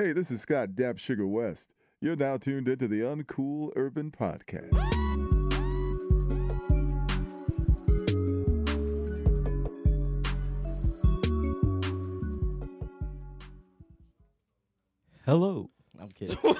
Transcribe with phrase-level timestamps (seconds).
[0.00, 1.72] Hey, this is Scott Dapp Sugar West.
[2.00, 4.72] You're now tuned into the Uncool Urban Podcast.
[15.26, 15.68] Hello.
[16.00, 16.38] I'm kidding.
[16.44, 16.54] All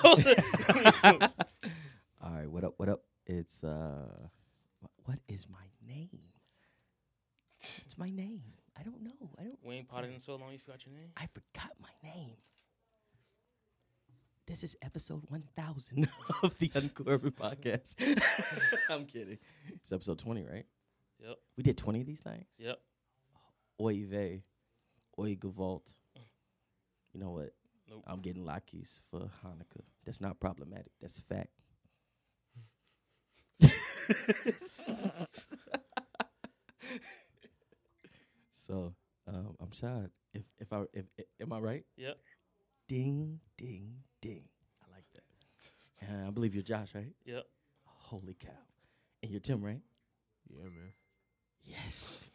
[2.33, 2.75] right, what up?
[2.77, 3.03] What up?
[3.25, 4.27] It's uh,
[5.05, 6.09] what is my name?
[7.61, 8.43] It's my name.
[8.77, 9.31] I don't know.
[9.39, 9.59] I don't.
[9.65, 10.51] We ain't potted in so long.
[10.51, 11.11] You forgot your name.
[11.17, 12.35] I forgot my name.
[14.49, 16.09] This is episode 1000
[16.43, 17.97] of the Uncool Podcast.
[18.91, 19.37] I'm kidding.
[19.75, 20.65] It's episode 20, right?
[21.21, 21.37] Yep.
[21.59, 22.47] We did 20 of these things.
[22.57, 22.81] Yep.
[23.79, 24.45] Oy vey.
[25.19, 25.93] Oy gewalt.
[27.13, 27.53] You know what?
[27.91, 28.05] Nope.
[28.07, 29.85] I'm getting Lakis for Hanukkah.
[30.07, 30.93] That's not problematic.
[30.99, 31.51] That's a fact.
[38.51, 38.95] so
[39.27, 40.07] um, I'm shy.
[40.33, 41.85] If if I if, if am I right?
[41.99, 42.17] Yep.
[42.89, 44.45] Ding ding ding.
[44.83, 45.23] I like that.
[46.09, 47.13] And I believe you're Josh, right?
[47.27, 47.45] Yep.
[47.85, 48.49] Holy cow!
[49.23, 49.81] And you're Tim, right?
[50.49, 50.93] Yeah, man.
[51.65, 52.25] Yes.
[52.25, 52.31] I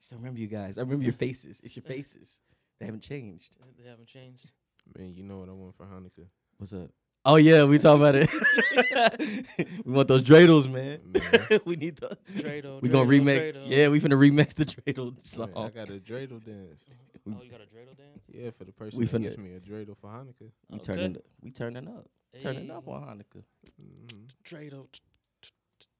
[0.00, 0.76] Still remember you guys.
[0.78, 1.60] I remember your faces.
[1.62, 2.40] It's your faces.
[2.80, 3.56] They haven't changed.
[3.60, 4.50] They- They haven't changed.
[4.98, 6.26] Man, you know what I want for Hanukkah?
[6.58, 6.90] What's up?
[7.26, 8.28] Oh yeah, we talking about it.
[9.86, 11.00] we want those dreidels, man.
[11.06, 11.60] Man.
[11.64, 12.16] we need the.
[12.36, 13.54] Dreidel, We gonna dreidel, remake.
[13.54, 13.62] dreidel.
[13.64, 15.50] Yeah, we finna remix the dreidel song.
[15.54, 16.84] Man, I got a dreidel dance.
[17.26, 18.20] Oh, you got a dreidel dance?
[18.30, 20.50] Yeah, for the person We that finna- gets me a dreidel for Hanukkah.
[20.68, 20.84] we Okay.
[20.84, 21.16] turning.
[21.42, 22.06] We turning up.
[22.40, 23.42] Turning up on Hanukkah.
[23.78, 24.86] hmm Dreidel.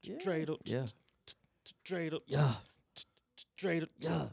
[0.02, 0.16] Yeah.
[0.16, 0.58] Dreidel.
[0.66, 0.86] Yeah.
[1.26, 2.20] t- t- Dreidel.
[2.26, 2.54] Yeah.
[2.94, 3.04] t-
[3.58, 3.88] Dreidel.
[3.98, 4.26] Yeah.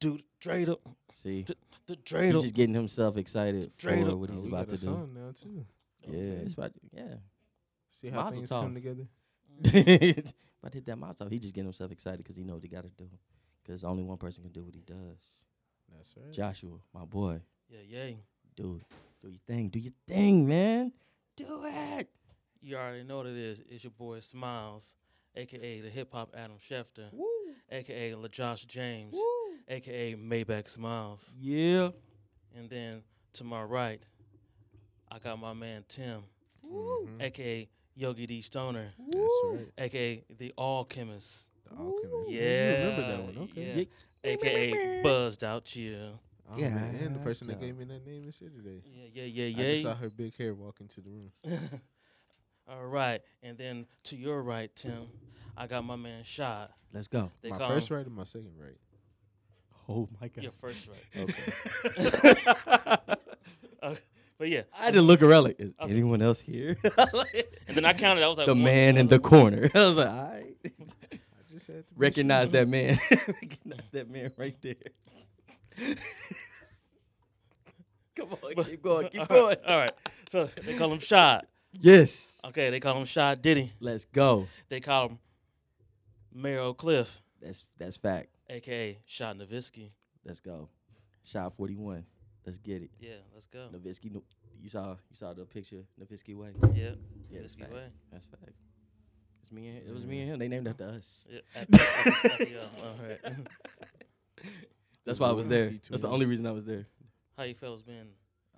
[0.00, 0.78] Dude, dreidel.
[1.12, 1.54] See, D-
[1.86, 4.90] The he's just getting himself excited for what Oh, he's about to do.
[5.14, 5.66] now too.
[6.06, 6.42] Yeah, Okay.
[6.44, 6.72] it's about.
[6.92, 7.14] Yeah.
[7.90, 8.62] See how Mazel things tov.
[8.62, 9.06] come together.
[9.64, 11.30] about to hit that milestone.
[11.30, 13.08] He just getting himself excited because he know what he got to do.
[13.62, 15.18] Because only one person can do what he does.
[15.94, 16.32] That's right.
[16.32, 18.18] Joshua, my boy, Yeah, yay.
[18.56, 18.86] do it.
[19.22, 19.68] Do your thing.
[19.68, 20.92] Do your thing, man.
[21.36, 22.08] Do it.
[22.62, 23.60] You already know what it is.
[23.68, 24.94] It's your boy Smiles,
[25.34, 27.26] aka the hip hop Adam Schefter, Woo.
[27.70, 29.54] aka LaJosh James, Woo.
[29.68, 31.34] aka Maybach Smiles.
[31.38, 31.90] Yeah.
[32.56, 33.02] And then
[33.34, 34.02] to my right,
[35.10, 36.22] I got my man Tim,
[36.64, 37.20] Mhm.
[37.22, 39.68] aka Yogi D Stoner, That's right.
[39.78, 42.30] aka the Alchemist, The Alchemist.
[42.32, 43.38] Yeah, You remember that one?
[43.50, 43.88] Okay.
[44.24, 44.30] yeah.
[44.30, 46.20] aka Buzzed Out Chill.
[46.52, 46.94] Oh, man.
[46.96, 48.82] And the person that gave me that name is here today.
[48.84, 49.68] Yeah, yeah, yeah, yeah.
[49.68, 51.30] I just saw her big hair walk into the room.
[52.68, 55.08] All right, and then to your right, Tim,
[55.56, 56.72] I got my man Shot.
[56.92, 57.30] Let's go.
[57.42, 58.76] They my first him right or my second right?
[59.88, 60.42] Oh my god.
[60.44, 61.04] your first right.
[61.16, 63.16] Okay.
[63.82, 63.94] Uh,
[64.40, 66.74] but yeah, I had to look around like, is was- anyone else here?
[67.68, 68.24] and then I counted.
[68.24, 69.68] I was like the one, man in the corner.
[69.74, 70.56] I was like, all right.
[71.12, 71.18] I
[71.52, 72.98] just had to Recognize that man.
[73.10, 74.74] Recognize that man right there.
[78.16, 79.56] Come on, But- keep going, keep going.
[79.68, 79.92] All right,
[80.30, 81.46] so they call him Shot.
[81.72, 82.40] Yes.
[82.46, 83.74] Okay, they call him Shot Diddy.
[83.78, 84.48] Let's go.
[84.70, 85.18] They call him
[86.32, 88.28] Mayor Cliff, That's that's fact.
[88.48, 89.90] aka Shot Nowitzki.
[90.24, 90.70] Let's go.
[91.24, 92.06] Shot 41.
[92.46, 92.90] Let's get it.
[93.00, 93.68] Yeah, let's go.
[93.72, 94.22] Nowitzki, no-
[94.62, 96.50] you saw you saw the picture, Nowitzki way.
[96.74, 96.90] Yeah,
[97.30, 97.72] Yeah, that's Nowitzki fact.
[97.72, 97.86] way.
[98.12, 98.52] That's fact.
[99.42, 100.38] It's me and it was me and him.
[100.38, 101.24] They named after us.
[101.28, 101.64] Yeah, uh,
[103.02, 103.34] right.
[105.04, 105.70] That's why I was there.
[105.70, 106.86] That's the only reason I was there.
[107.36, 108.08] How you fellas been?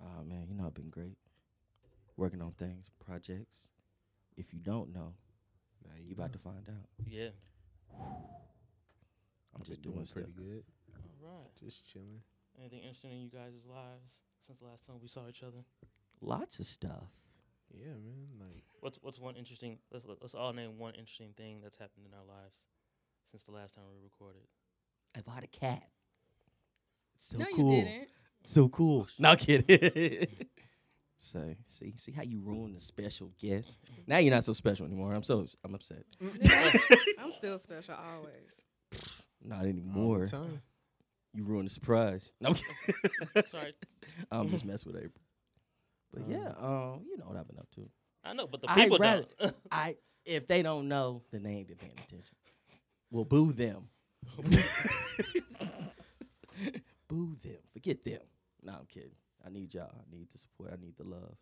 [0.01, 1.17] Oh ah, man, you know I've been great.
[2.17, 3.69] Working on things, projects.
[4.37, 5.13] If you don't know,
[5.85, 6.89] Now you about to find out.
[7.07, 7.29] Yeah.
[7.97, 10.23] I'm I've just been doing stuff.
[10.23, 10.63] pretty good.
[11.23, 11.49] All right.
[11.63, 12.21] Just chilling.
[12.59, 14.11] Anything interesting in you guys' lives
[14.45, 15.63] since the last time we saw each other?
[16.21, 17.09] Lots of stuff.
[17.73, 18.27] Yeah, man.
[18.39, 19.79] Like What's what's one interesting?
[19.91, 22.67] Let's let's all name one interesting thing that's happened in our lives
[23.29, 24.43] since the last time we recorded.
[25.15, 25.83] I bought a cat.
[27.15, 27.75] It's so no, cool.
[27.77, 28.07] you didn't.
[28.43, 29.07] So cool.
[29.19, 30.27] Not kidding.
[31.17, 33.79] Say, see, see how you ruin the special guest.
[34.05, 35.13] Now you're not so special anymore.
[35.13, 36.03] I'm so I'm upset.
[37.17, 39.07] I'm still special always.
[39.41, 40.25] Not all anymore.
[40.25, 40.61] the time.
[41.33, 42.31] You ruined the surprise.
[42.39, 43.43] No, I'm kidding.
[43.47, 43.73] Sorry,
[44.31, 45.21] I'm just messing with April.
[46.13, 47.89] But Um, yeah, um, you know what I've been up to.
[48.23, 49.55] I know, but the people rather- don't.
[49.71, 52.35] I if they don't know, then they ain't been paying attention.
[53.11, 53.89] Well, boo them.
[57.07, 57.57] boo them.
[57.73, 58.21] Forget them.
[58.63, 59.11] No, I'm kidding.
[59.45, 59.91] I need y'all.
[59.93, 60.71] I need the support.
[60.73, 61.35] I need the love.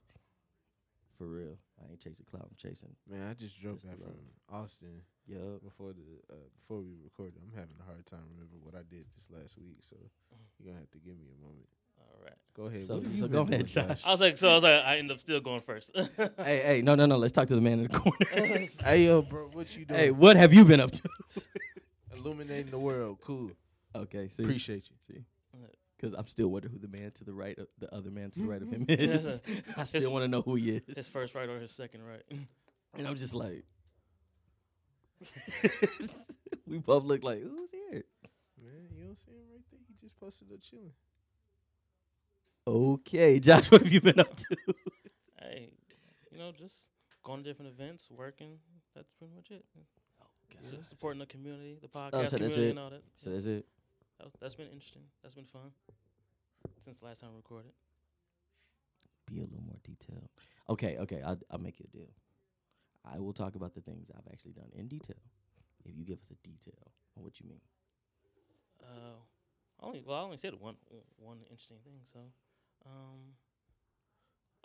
[1.18, 1.58] For real.
[1.80, 2.48] I ain't chasing clout.
[2.50, 2.90] I'm chasing.
[3.10, 4.16] Man, I just drove Just back from
[4.50, 5.64] Austin Yup.
[5.64, 7.36] before the uh, before we recorded.
[7.42, 9.96] I'm having a hard time remembering what I did this last week, so
[10.60, 11.68] you're gonna have to give me a moment.
[12.00, 12.38] all right.
[12.56, 12.84] Go ahead.
[12.86, 14.04] So- so go ahead, doing, Josh.
[14.06, 15.92] I was like, so I was like, I end up still going first.
[16.38, 17.18] Hey, hey, no, no, no.
[17.18, 18.66] Let's talk to the man in the corner.
[18.86, 20.00] hey yo, bro, what you doing?
[20.00, 21.10] hey, what have you been up to?
[22.16, 23.20] illuminating the world.
[23.22, 23.52] Cool.
[23.96, 24.44] okay, see.
[24.44, 24.96] Appreciate you.
[25.08, 25.22] see.
[26.02, 28.40] Because I'm still wondering who the man to the right, of, the other man to
[28.40, 29.44] the right of him is.
[29.78, 30.96] I still want to know who he is.
[30.96, 32.24] His first right or his second right.
[32.98, 33.64] And I'm just like,
[36.68, 38.04] we both look like, who's here?
[38.62, 39.80] Man, you don't see him right there.
[39.88, 40.92] He just posted up chilling.
[42.68, 44.58] Okay, Josh, what have you been up to?
[45.40, 45.72] hey,
[46.34, 46.90] you know, just
[47.24, 48.58] going to different events, working.
[48.94, 49.64] That's pretty much it.
[50.22, 50.26] Oh,
[50.60, 53.04] S- supporting the community, the podcast Oh, so that's community, and all that.
[53.16, 53.66] So that's it.
[54.22, 55.02] That was, that's been interesting.
[55.24, 55.72] That's been fun
[56.80, 57.72] since the last time we recorded.
[59.26, 60.30] Be a little more detailed.
[60.70, 62.10] Okay, okay, I'll, I'll make you a deal.
[63.04, 65.18] I will talk about the things I've actually done in detail.
[65.86, 67.62] If you give us a detail on what you mean.
[68.84, 69.18] Uh,
[69.80, 70.76] only well, I only said one
[71.18, 72.02] one interesting thing.
[72.14, 72.20] So,
[72.86, 73.34] um,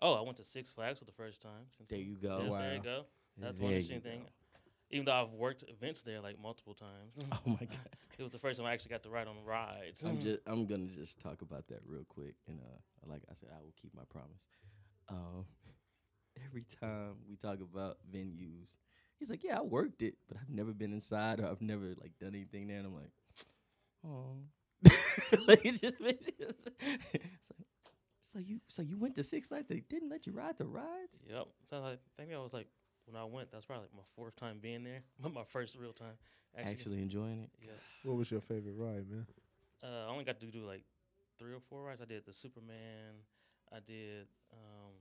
[0.02, 1.64] oh, I went to Six Flags for the first time.
[1.78, 2.50] Since There you go.
[2.50, 3.06] yeah, There you go.
[3.38, 4.20] That's There one interesting thing.
[4.20, 4.45] go.
[4.90, 7.88] Even though I've worked events there like multiple times, Oh my god.
[8.18, 10.04] it was the first time I actually got to ride on rides.
[10.04, 13.48] I'm just I'm gonna just talk about that real quick, and uh, like I said,
[13.52, 14.46] I will keep my promise.
[15.08, 15.44] Um,
[16.46, 18.76] every time we talk about venues,
[19.18, 22.12] he's like, "Yeah, I worked it, but I've never been inside or I've never like
[22.20, 23.12] done anything there." And I'm like,
[24.06, 24.36] "Oh."
[25.48, 26.82] like it just makes it- it's like,
[28.22, 29.66] so you so you went to Six Flags?
[29.68, 31.18] They didn't let you ride the rides?
[31.28, 31.46] Yep.
[31.70, 32.68] So I think that was like
[33.06, 33.50] when I went.
[33.52, 36.14] That's probably like my fourth time being there, but my first real time.
[36.56, 37.50] Actually, Actually enjoying it?
[37.62, 37.70] yeah.
[38.04, 39.26] What was your favorite ride, man?
[39.82, 40.82] Uh, I only got to do like
[41.38, 42.00] three or four rides.
[42.00, 43.14] I did the Superman.
[43.72, 44.26] I did.
[44.52, 44.92] Um,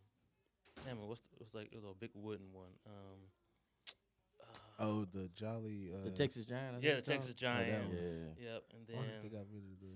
[0.86, 2.72] damn it, what's the, it was like it was a big wooden one.
[2.86, 3.20] Um,
[4.42, 5.92] uh, Oh, the Jolly.
[5.94, 6.76] Uh, The Texas Giant?
[6.76, 7.20] I yeah, the it's called?
[7.22, 7.88] Texas Giant.
[7.88, 7.96] one.
[7.96, 8.52] Yeah.
[8.52, 9.94] Yep, and Why did then they got rid of the.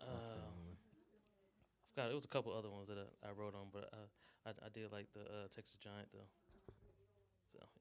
[0.00, 0.06] uh.
[0.16, 4.06] I forgot it was a couple other ones that I, I wrote on, but uh,
[4.48, 6.28] I I did like the uh, Texas Giant though.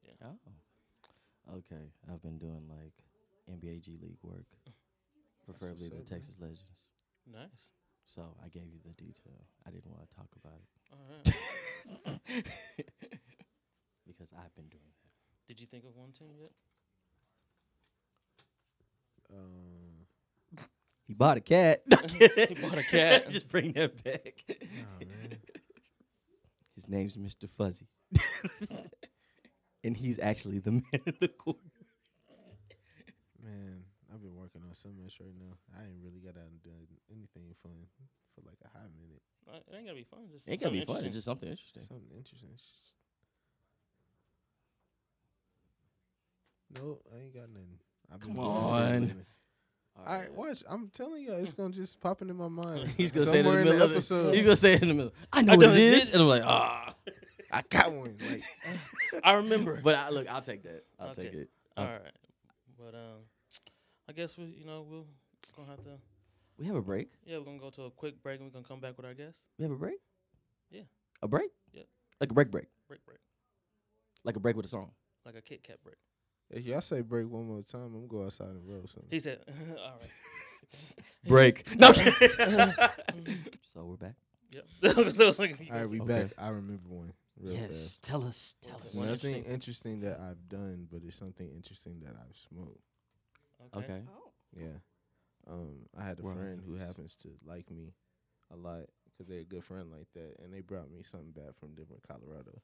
[0.05, 0.27] So yeah,
[1.49, 1.57] Oh.
[1.57, 1.91] Okay.
[2.11, 2.93] I've been doing like
[3.51, 4.45] NBA G League work,
[5.45, 6.19] preferably the what's up, man.
[6.19, 6.89] Texas Legends.
[7.31, 7.71] nice.
[8.07, 9.45] So I gave you the detail.
[9.67, 10.61] I didn't want to talk about
[10.91, 12.19] All right.
[12.29, 12.87] it
[14.07, 15.47] because I've been doing that.
[15.47, 16.51] Did you think of one team yet?
[19.33, 20.05] Um,
[21.07, 21.83] He bought a cat.
[22.11, 23.29] He bought a cat.
[23.29, 24.43] Just bring that back.
[24.49, 25.37] nah, man.
[26.75, 27.47] His name's Mr.
[27.57, 27.87] Fuzzy,
[29.85, 31.59] and he's actually the man in the corner.
[33.41, 33.83] Man,
[34.13, 35.55] I've been working on so much right now.
[35.77, 37.85] I ain't really got out and done anything fun
[38.33, 39.21] for like a hot minute.
[39.71, 40.21] It ain't gotta be fun.
[40.33, 41.05] Just It ain't gonna be fun.
[41.05, 41.83] It's just something interesting.
[41.83, 42.49] Something interesting.
[42.57, 42.91] Sh-
[46.79, 47.79] No, I ain't got nothing.
[48.11, 48.93] I've been Come on.
[48.95, 49.25] everything.
[49.97, 50.61] All right, watch.
[50.67, 52.89] I'm telling you, it's gonna just pop into my mind.
[52.97, 54.33] He's gonna say it in the middle of the episode.
[54.35, 55.13] He's gonna say it in the middle.
[55.31, 56.09] I know I what know it it is, is.
[56.13, 56.95] and I'm like, ah.
[57.55, 58.17] I got one.
[58.29, 58.43] Like,
[59.23, 59.79] I remember.
[59.81, 60.83] But I, look, I'll take that.
[60.99, 61.49] I'll take it.
[61.77, 62.11] All I'll- right,
[62.77, 63.21] but um,
[64.09, 65.05] I guess we, you know, we'll
[65.55, 65.91] gonna have to.
[66.57, 67.09] We have a break.
[67.25, 69.13] Yeah, we're gonna go to a quick break and we're gonna come back with our
[69.13, 69.45] guests.
[69.57, 69.99] We have a break.
[70.69, 70.81] Yeah.
[71.21, 71.51] A break.
[71.73, 71.83] Yeah.
[72.19, 72.65] Like a break, break.
[72.87, 73.19] Break, break,
[74.23, 74.91] Like a break with a song.
[75.25, 75.95] like a Kit Kat break.
[76.49, 79.09] if y'all say break one more time, I'm gonna go outside and roll something.
[79.11, 79.39] He said,
[79.77, 80.09] "All right."
[81.27, 81.75] Break.
[81.75, 81.91] No.
[81.93, 84.15] so we're back.
[84.51, 84.65] Yep.
[85.15, 86.07] So like, All right, we Okay.
[86.23, 86.31] back.
[86.37, 87.69] I remember one real yes.
[87.69, 88.03] fast.
[88.03, 88.55] Tell us.
[88.61, 88.93] Tell us.
[88.93, 92.81] One Nothing interesting- interesting that I've done, but it's something interesting that I've smoked.
[93.75, 94.03] Okay.
[94.09, 94.31] Oh.
[94.55, 94.77] Yeah.
[95.47, 97.93] Um, I had a Well, friend who happens to like me
[98.51, 101.55] a lot because they're a good friend like that, and they brought me something back
[101.59, 102.61] from Denver, Colorado.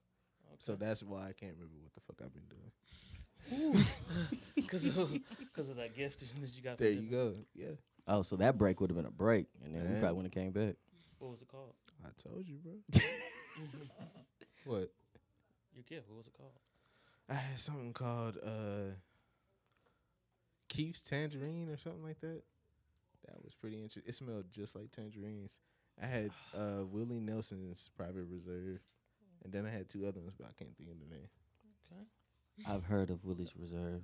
[0.60, 3.86] So that's why I can't remember what the fuck I've been doing.
[4.56, 5.12] because of,
[5.56, 6.78] cause of that gift that you got.
[6.78, 7.36] There you go.
[7.56, 7.76] Yeah,
[8.08, 10.00] Oh, so that break would have been a break, and then we Man.
[10.02, 10.76] probably wouldn't have came back.
[11.20, 11.74] What was it called?
[12.04, 12.74] I told you, bro.
[14.66, 14.92] what?
[15.74, 16.10] Your gift.
[16.10, 16.52] What was it called?
[17.30, 18.94] I had something called uh
[20.70, 22.42] Keith's Tangerine or something like that.
[23.28, 24.04] That was pretty interesting.
[24.06, 25.60] It smelled just like tangerines.
[26.02, 28.80] I had uh Willie Nelson's Private Reserve,
[29.44, 31.30] and then I had two other ones, but I can't think of the name.
[31.92, 32.04] Okay.
[32.68, 34.04] I've heard of Willie's Reserve.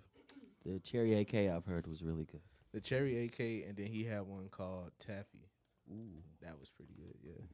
[0.66, 2.42] The Cherry AK I've heard was really good.
[2.74, 5.50] The Cherry AK, and then he had one called Taffy.
[5.90, 6.22] Ooh.
[6.42, 7.16] That was pretty good.
[7.24, 7.46] Yeah.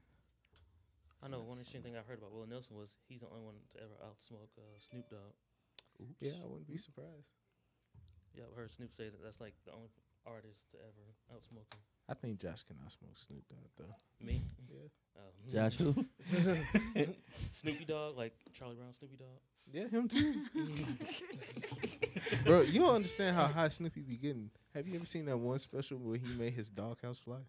[1.24, 3.56] I know one interesting thing I heard about Will Nelson was he's the only one
[3.72, 5.32] to ever outsmoke uh, Snoop Dogg.
[6.20, 7.32] Yeah, I wouldn't be surprised.
[8.36, 9.88] Yeah, I've heard Snoop say that that's like the only
[10.25, 11.80] artist to ever outsmoke him.
[12.10, 13.96] I think Josh can outsmoke Snoop Dogg though.
[14.25, 14.42] Me?
[14.70, 14.80] Yeah.
[15.15, 15.51] Oh.
[15.51, 15.94] Josh who?
[17.62, 19.27] Snoopy Dog, like Charlie Brown Snoopy Dog.
[19.72, 20.42] Yeah, him too.
[22.44, 24.50] Bro, you don't understand how high Snoopy be getting.
[24.74, 27.42] Have you ever seen that one special where he made his doghouse fly?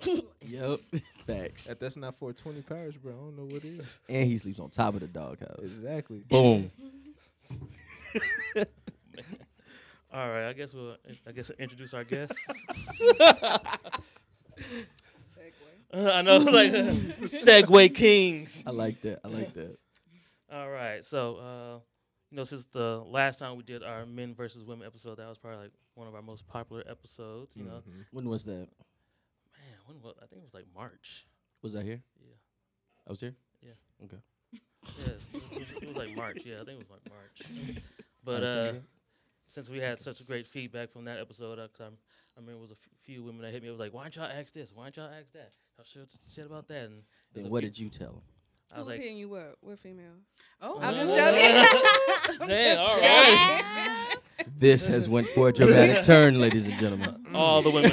[0.00, 0.14] Yeah.
[0.42, 0.80] yep.
[1.26, 1.70] Facts.
[1.70, 3.98] If that's not for 20 powers, bro, I don't know what is.
[4.08, 5.58] And he sleeps on top of the doghouse.
[5.60, 6.24] Exactly.
[6.28, 6.70] Boom.
[10.14, 10.96] All right, I guess we'll
[11.26, 12.34] I guess introduce our guest.
[14.60, 16.06] Segue.
[16.14, 16.72] I know, like
[17.22, 18.62] Segway Kings.
[18.66, 19.20] I like that.
[19.24, 19.78] I like that.
[20.52, 21.78] All right, so uh,
[22.30, 25.38] you know, since the last time we did our men versus women episode, that was
[25.38, 27.56] probably like one of our most popular episodes.
[27.56, 28.04] You know, Mhm.
[28.10, 28.68] When was that?
[29.92, 31.26] Man, when was I think it was like March.
[31.62, 32.00] Was I here?
[32.20, 32.34] Yeah.
[33.06, 33.34] I was here.
[33.62, 33.70] Yeah,
[34.00, 34.10] it
[35.60, 36.42] was, it was like March.
[36.44, 37.82] Yeah, I think it was like March.
[38.24, 38.72] But uh,
[39.48, 41.94] since we had such a great feedback from that episode, uh, 'cause I'm,
[42.36, 43.68] I remember it was a f- few women that hit me.
[43.68, 44.72] It was like, "Why don't y'all ask this?
[44.72, 45.50] Why don't y'all ask that?
[45.76, 47.02] Y'all should said about that." And
[47.34, 48.22] then what few- did you tell them?
[48.72, 49.56] I was Who's like, hitting you up?
[49.60, 50.12] What female?
[50.60, 52.40] Oh, I'm just joking.
[52.42, 53.00] I'm Dang, just all
[54.38, 54.52] joking.
[54.56, 57.26] This has went for a dramatic turn, ladies and gentlemen.
[57.34, 57.90] all the women.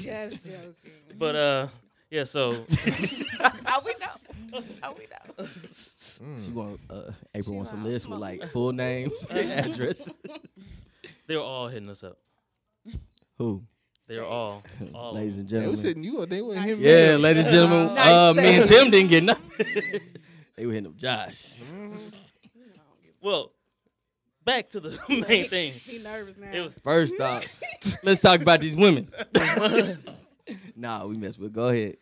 [0.00, 0.74] Just joking.
[1.22, 1.68] But uh,
[2.10, 2.24] yeah.
[2.24, 2.52] So
[3.64, 4.60] How we know?
[4.82, 5.46] How we know?
[5.46, 7.86] She want uh, April She wants a wild.
[7.86, 10.10] list with like full names, and address.
[11.26, 12.18] they were all hitting us up.
[13.38, 13.62] Who?
[14.08, 14.62] They were all,
[14.94, 15.46] all ladies them.
[15.56, 16.28] and They was hitting you up.
[16.28, 16.68] They weren't Nice.
[16.70, 17.20] hit me Yeah, up.
[17.20, 17.94] ladies and gentlemen.
[17.94, 18.68] Nice Uh, me and.
[18.68, 20.00] Tim didn't get nothing.
[20.56, 21.46] they were hitting up Josh.
[23.22, 23.52] Well,
[24.44, 25.72] back to the main thing.
[25.72, 26.50] He nervous now.
[26.52, 27.62] It was First off,
[28.02, 29.08] let's talk about these women.
[30.76, 31.52] Nah, we messed with.
[31.52, 31.96] Go ahead.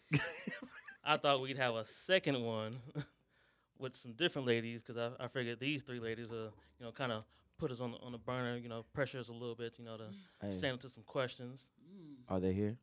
[1.04, 2.73] I thought we'd have a second one
[3.78, 7.11] with some different ladies because I, I figured these three ladies uh you know kind
[7.11, 7.25] of
[7.59, 9.85] put us on the, on the burner you know pressure us a little bit you
[9.85, 10.04] know to
[10.42, 11.70] Hey, stand up to some questions.
[12.28, 12.76] are they here?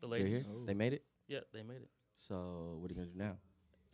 [0.00, 0.46] The They're ladies, here.
[0.66, 1.04] They made it.
[1.28, 1.88] yeah, they made it.
[2.16, 3.36] So what are you gonna do now?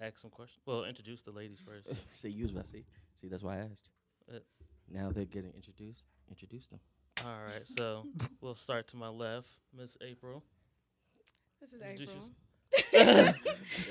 [0.00, 0.60] Ask some questions.
[0.66, 1.88] Well, introduce the ladies first.
[2.14, 2.84] see, you was about to see.
[3.20, 3.90] See, that's why I asked.
[4.32, 4.38] Uh,
[4.90, 6.04] now they're getting introduced.
[6.30, 6.80] Introduce them.
[7.24, 8.04] All right, so
[8.40, 10.42] we'll start to my left, Miss April.
[11.72, 13.34] This is April.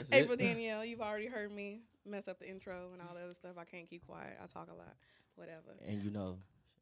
[0.12, 3.54] April Danielle, you've already heard me mess up the intro and all the other stuff.
[3.58, 4.38] I can't keep quiet.
[4.42, 4.94] I talk a lot.
[5.36, 5.76] Whatever.
[5.88, 6.38] And you know,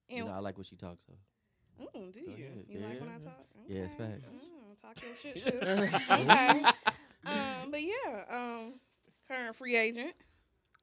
[0.10, 1.86] you know, I like what she talks of.
[1.96, 2.28] mm, do you?
[2.28, 2.66] ahead.
[2.68, 3.26] You like when I Yeah.
[3.26, 3.46] talk?
[3.68, 4.12] Yeah, it's Okay.
[4.12, 4.36] facts.
[4.36, 5.64] Mm, talk your shit, shit.
[6.12, 6.64] okay.
[7.26, 8.74] Um, but yeah, um,
[9.28, 10.14] current free agent.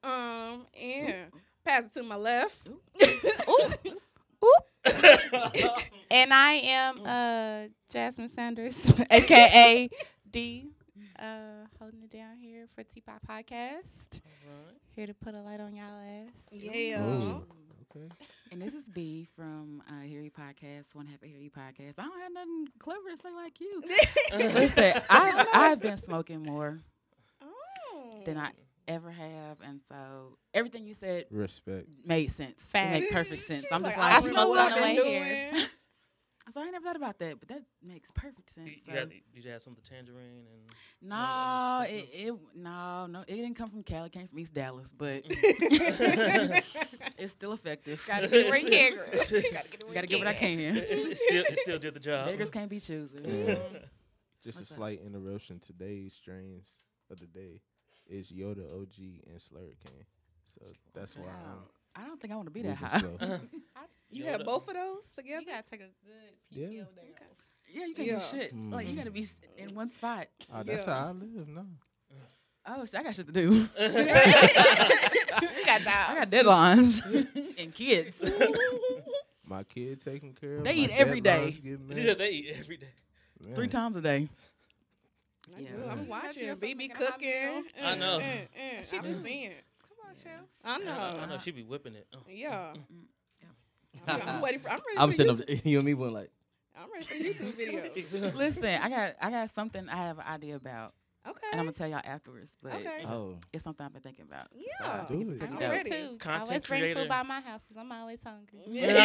[0.03, 1.31] Um, and
[1.63, 2.67] pass it to my left.
[6.11, 9.89] and I am uh Jasmine Sanders, aka
[10.29, 10.67] D,
[11.19, 11.23] uh,
[11.79, 14.21] holding it down here for Teapot Podcast.
[14.95, 16.33] Here to put a light on y'all ass.
[16.51, 17.01] Yeah.
[17.01, 17.43] Oh,
[17.95, 18.07] okay.
[18.51, 21.93] And this is B from uh, Hear You Podcast, One Half of Hear You Podcast.
[21.97, 23.81] I don't have nothing clever to say like you.
[24.53, 26.79] Listen, I've, I've been smoking more
[27.41, 28.21] Oh.
[28.25, 28.51] than I
[28.91, 31.87] ever have, and so everything you said Respect.
[32.05, 32.61] made sense.
[32.61, 32.99] It Facts.
[33.01, 33.65] made perfect sense.
[33.71, 35.51] I'm just I like, I already know smoked what on I've the way here.
[36.53, 38.69] so I ain't never thought about that, but that makes perfect sense.
[38.69, 38.91] You, So.
[38.91, 40.69] you got, did you have some of the tangerine and
[41.01, 44.07] No, No, it, it no no it didn't come from Cali.
[44.07, 46.63] It came from East Dallas, but mm.
[47.17, 48.03] it's still effective.
[48.07, 48.93] Gotta get where you can.
[48.93, 50.59] Gotta get where Gotta you what I can.
[50.59, 52.27] it's, it still it still did the job.
[52.27, 53.33] Beggars can't be choosers.
[53.33, 53.55] Yeah.
[54.43, 54.77] Just What's a that?
[54.79, 55.59] slight interruption.
[55.59, 56.67] Today's strains
[57.11, 57.61] of the day
[58.11, 60.05] is Yoda OG and Slurricane.
[60.45, 60.61] So
[60.93, 61.59] that's why I'm
[62.03, 62.99] I don't think I want to be that high.
[62.99, 63.17] slow.
[64.13, 64.31] You Yoda.
[64.31, 65.39] have both of those together.
[65.39, 65.51] You together?
[65.63, 66.67] gotta take a good Yeah.
[66.83, 67.13] PTO day.
[67.73, 68.15] Yeah, you can't Yeah.
[68.17, 68.53] do shit.
[68.55, 68.73] Mm.
[68.73, 70.27] Like you gotta be s- in one spot.
[70.53, 70.93] Oh, that's Yeah.
[70.93, 71.65] how I live now.
[72.67, 73.51] Oh, shit, I got shit to do.
[73.79, 77.01] you got I got deadlines
[77.57, 78.21] and kids.
[79.45, 80.63] My kid taken care of.
[80.63, 81.47] They my eat every day.
[81.51, 81.97] deadlines get met.
[81.97, 82.93] yeah, they eat every day.
[83.45, 83.55] Man.
[83.55, 84.29] Three times a day.
[85.55, 85.69] I Yeah.
[85.75, 85.83] do.
[85.89, 86.43] I'm watching.
[86.55, 87.29] BB making cooking.
[87.29, 87.63] meal.
[87.83, 88.15] I know.
[88.17, 88.83] Uh, uh.
[88.83, 89.51] She I'm seeing.
[89.81, 90.41] Come on, Chef.
[90.63, 91.19] I know.
[91.21, 92.07] I know she be whipping it.
[92.29, 92.73] Yeah.
[93.41, 93.47] Yeah.
[94.07, 94.69] I'm, I'm ready for.
[94.69, 95.65] I'm ready I'm for sitting up.
[95.65, 96.31] You and me went like,
[96.75, 98.35] I'm ready for YouTube videos.
[98.35, 100.93] Listen, I got I got something I have an idea about,
[101.27, 101.39] Okay.
[101.51, 102.51] and I'm gonna tell y'all afterwards.
[102.63, 103.03] But Okay.
[103.05, 104.47] oh, it's something I've been thinking about.
[104.55, 105.05] Yeah.
[105.09, 105.43] Do it.
[105.43, 105.89] I'm ready.
[105.89, 105.95] Too.
[105.95, 106.99] I Content always bring creator.
[107.01, 108.61] food by my house 'cause I'm always hungry.
[108.65, 109.03] Yeah,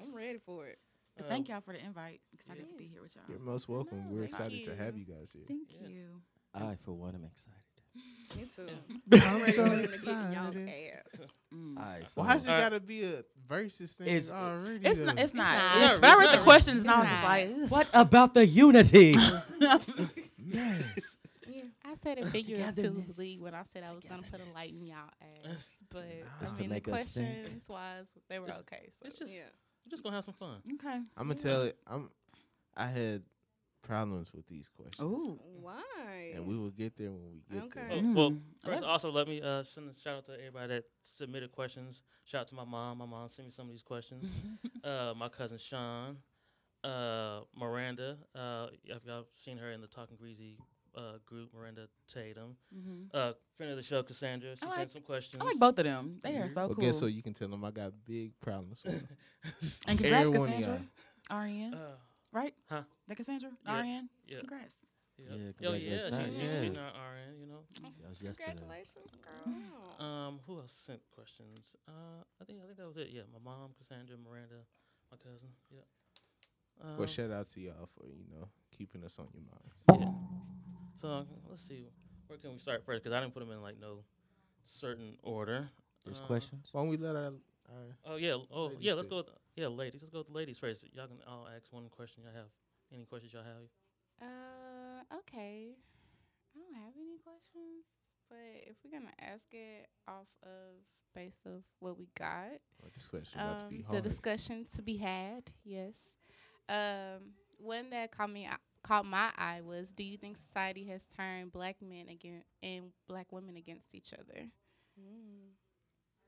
[0.00, 0.78] I'm ready for it.
[1.16, 2.20] But Uh, thank y'all for the invite.
[2.32, 3.24] Excited to be here with y'all.
[3.28, 3.98] You're most welcome.
[3.98, 5.44] know, We're thank excited to have you guys here.
[5.46, 5.88] Thank Yeah.
[5.88, 6.22] you.
[6.52, 7.60] I for one am excited.
[8.36, 8.66] Me too.
[9.26, 10.92] I'm so for them to get in y'all's excited.
[11.20, 11.28] ass.
[11.54, 11.76] Mm.
[11.78, 12.02] All right.
[12.08, 14.84] So Why has it gotta be a versus thing It's- already?
[14.84, 15.04] It's though?
[15.06, 15.18] not.
[15.20, 15.52] It's not.
[15.54, 15.76] not.
[15.76, 17.70] It's- It's but I read the questions and I was just like, ugh.
[17.70, 19.12] what about the unity?
[20.36, 21.16] yes.
[21.46, 22.32] Yeah, I said it togetherness.
[22.32, 25.10] figuratively when I said I was gonna put a light in y'all
[25.46, 26.04] ass, but
[26.40, 26.96] Just I mean the make think.
[26.96, 28.90] questions wise they were It's- okay.
[29.00, 29.42] So It's just Yeah.
[29.84, 30.60] We're just gonna have some fun.
[30.74, 31.00] okay.
[31.16, 31.76] I'm gonna tell it.
[31.86, 32.10] I'm.
[32.76, 33.22] I had
[33.82, 34.96] problems with these questions.
[34.98, 36.32] Oh, Why?
[36.34, 37.80] And we will get there when we get Okay.
[37.90, 38.14] Oh, there.
[38.14, 38.40] well, Mm.
[38.64, 42.02] first, Let's- also let me uh, send a shout out to everybody that submitted questions.
[42.24, 42.98] Shout out to my mom.
[42.98, 44.24] My mom sent me some of these questions.
[44.84, 46.16] uh, my cousin Sean,
[46.82, 48.16] uh, Miranda.
[48.34, 50.58] Uh, if y'all seen her in the Talking Greasy
[50.96, 52.56] uh, group, Miranda Tatum.
[52.74, 53.08] Mhm.
[53.12, 54.56] Uh, friend of the show, Cassandra.
[54.56, 55.40] She I like- sent some questions.
[55.40, 56.18] I like both of them.
[56.22, 56.54] They are Mhm.
[56.54, 56.84] so But cool.
[56.84, 57.12] guess what?
[57.12, 58.82] You can tell them I got big problems.
[58.84, 59.06] With.
[59.88, 60.68] And congrats, Every Cassandra.
[61.30, 61.38] y'all.
[61.38, 61.96] Ariane, Uh,
[62.32, 62.54] right?
[62.68, 62.82] Huh?
[63.08, 63.50] That Cassandra?
[63.64, 63.74] Yeah.
[63.76, 64.08] Ariane?
[64.26, 64.38] yeah.
[64.40, 64.76] Congrats.
[65.16, 65.28] Yep.
[65.30, 66.34] Yeah, Yo, yeah, congratulations.
[66.36, 66.60] she, Yeah.
[66.60, 67.60] she, she's not RN, you know.
[68.02, 68.48] That was yesterday.
[68.48, 70.06] Congratulations, girl.
[70.06, 71.76] Um, who else sent questions?
[71.86, 71.92] Uh,
[72.40, 73.10] I think I think that was it.
[73.10, 74.66] Yeah, my mom, Cassandra, Miranda,
[75.12, 75.50] my cousin.
[75.70, 75.82] Yeah.
[76.82, 79.84] Um, Well, shout out to y'all for you know keeping us on your minds.
[79.88, 80.53] yeah.
[81.00, 81.86] So let's see,
[82.28, 83.02] where can we start first?
[83.02, 83.98] Because I didn't put them in like no
[84.62, 85.68] certain order.
[86.04, 86.68] There's Uh, questions.
[86.72, 87.32] Why don't we let our,
[87.68, 88.36] our Oh yeah.
[88.50, 88.94] Oh yeah.
[88.94, 89.10] Let's first.
[89.10, 89.16] go.
[89.18, 90.02] With, yeah, ladies.
[90.02, 90.84] Let's go with the ladies first.
[90.94, 91.18] Y'all can.
[91.26, 92.22] I'll ask one question.
[92.24, 92.50] Y'all have
[92.92, 93.32] any questions?
[93.32, 93.68] Y'all have?
[94.22, 95.70] Uh, okay.
[96.54, 97.84] I don't have any questions,
[98.28, 100.78] but if we're gonna ask it off of
[101.14, 104.96] based of what we got, well, this question to be um, the discussion to be
[104.96, 105.94] had, yes.
[106.68, 108.46] Um, one that caught me
[108.84, 113.32] caught my eye was: Do you think society has turned black men against and black
[113.32, 114.46] women against each other?
[115.00, 115.52] Mm.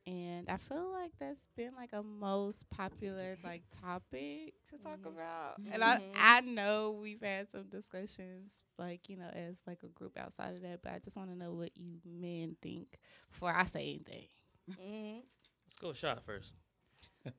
[0.07, 5.07] And I feel like that's been like a most popular like topic to talk Mhm.
[5.07, 5.61] about.
[5.73, 6.13] And I Mhm.
[6.17, 10.63] I know we've had some discussions like, you know, as like a group outside of
[10.63, 12.99] that, but I just want to know what you men think
[13.31, 14.29] before I say anything.
[14.81, 15.23] Mm.
[15.67, 16.55] Let's go with shot first.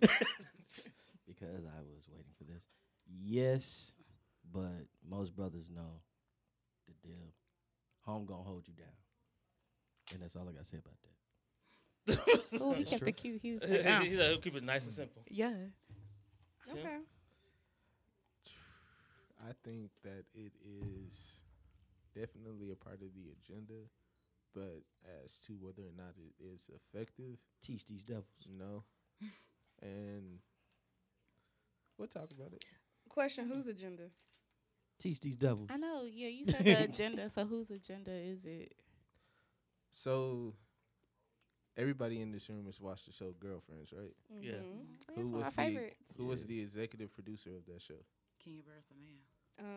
[1.26, 2.66] because I was waiting for this.
[3.06, 3.92] Yes,
[4.52, 6.00] but most brothers know
[6.86, 7.34] the deal.
[8.02, 8.96] Home gonna hold you down,
[10.14, 11.08] and that's all I gotta say about that.
[12.62, 13.06] Oh, he kept true.
[13.06, 13.38] the cue.
[13.42, 15.22] He was He like, "Ah." said he'll keep it nice and simple.
[15.28, 15.52] yeah.
[16.70, 16.98] Okay.
[19.40, 21.42] I think that it is
[22.14, 23.74] definitely a part of the agenda,
[24.54, 24.82] but
[25.24, 28.46] as to whether or not it is effective, Teach these devils.
[28.58, 28.84] no.
[29.80, 30.40] And
[31.98, 32.64] we'll talk about it.
[33.08, 34.04] Question: Whose agenda?
[34.98, 35.68] Teach these devils.
[35.70, 36.02] I know.
[36.10, 37.30] Yeah, you said the agenda.
[37.30, 38.72] So whose agenda is it?
[39.90, 40.54] So
[41.76, 44.12] everybody in this room has watched the show Girlfriends, right?
[44.40, 44.52] Yeah.
[44.54, 44.86] Mhm.
[44.96, 45.96] It's Who one was the favorites.
[46.16, 47.94] who was the executive producer of that show?
[48.44, 49.18] Kenya Barris, man.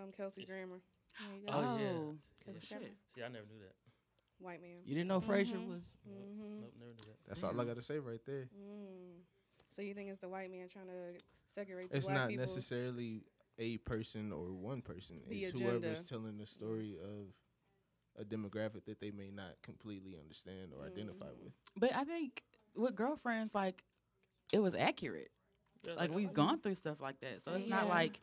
[0.03, 0.49] Um, Kelsey Yes.
[0.49, 0.79] Grammer,
[1.19, 1.53] There you go.
[1.53, 1.89] Oh, yeah.
[1.89, 2.69] Oh, Kelsey shit.
[2.79, 2.93] Grammer.
[3.15, 3.75] See, I never knew that.
[4.39, 4.81] white man.
[4.85, 5.67] You didn't know Frasier Mhm.
[5.69, 5.83] was?
[6.09, 6.61] Mm-hmm.
[6.61, 7.17] Nope, never knew that.
[7.27, 8.49] That's all I got to say right there.
[8.57, 9.21] Mm.
[9.69, 11.13] So you think it's the white man trying to
[11.47, 12.41] separate the It's black not people?
[12.43, 13.23] necessarily
[13.57, 15.21] a person or one person.
[15.27, 16.03] The it's whoever's agenda.
[16.09, 17.27] telling the story of
[18.19, 21.43] a demographic that they may not completely understand or identify Mhm.
[21.43, 21.53] with.
[21.77, 22.43] But I think
[22.75, 23.83] with girlfriends, like
[24.53, 25.31] it was accurate.
[25.87, 26.35] Yeah, Like we've like it.
[26.35, 28.19] gone through stuff like that, so it's not like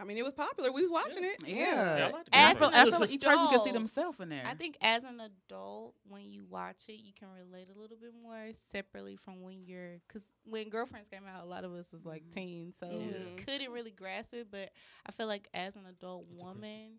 [0.00, 0.72] I mean, it was popular.
[0.72, 1.36] We was watching it.
[1.46, 1.98] yeah.
[1.98, 2.70] Yeah, I like the And I As feel.
[2.72, 4.42] I an feel like each person can see themselves in there.
[4.46, 8.12] I think as an adult, when you watch it, you can relate a little bit
[8.22, 12.06] more separately from when you're, because when Girlfriends came out, a lot of us was
[12.06, 12.32] like Mhm.
[12.34, 13.24] teens, so Yeah.
[13.36, 14.50] we couldn't really grasp it.
[14.50, 14.72] But
[15.04, 16.98] I feel like as an adult That's woman,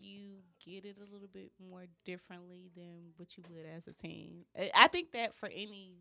[0.00, 4.46] you get it a little bit more differently than what you would as a teen.
[4.58, 5.98] I I think that for any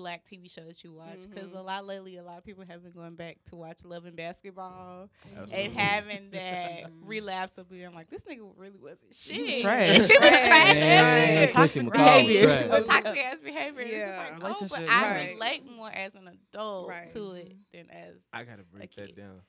[0.00, 1.56] black TV show that you watch, because Mhm.
[1.56, 4.16] a lot lately, a lot of people have been going back to watch Love and
[4.16, 5.64] Basketball Absolutely.
[5.64, 6.90] and having that Mhm.
[7.02, 9.34] relapse of being like, this nigga really wasn't shit.
[9.36, 9.94] He was trash.
[9.94, 10.76] she was trash.
[10.76, 12.42] Yeah, and Quincy toxic McCall behavior.
[12.68, 12.86] trash.
[12.86, 13.82] Toxic ass behavior.
[13.82, 13.98] Yeah.
[13.98, 14.36] Yeah.
[14.50, 15.28] It's just like, oh, but I right.
[15.34, 17.12] relate more as an adult Right.
[17.12, 19.16] to it than as I gotta break that kid.
[19.16, 19.42] down.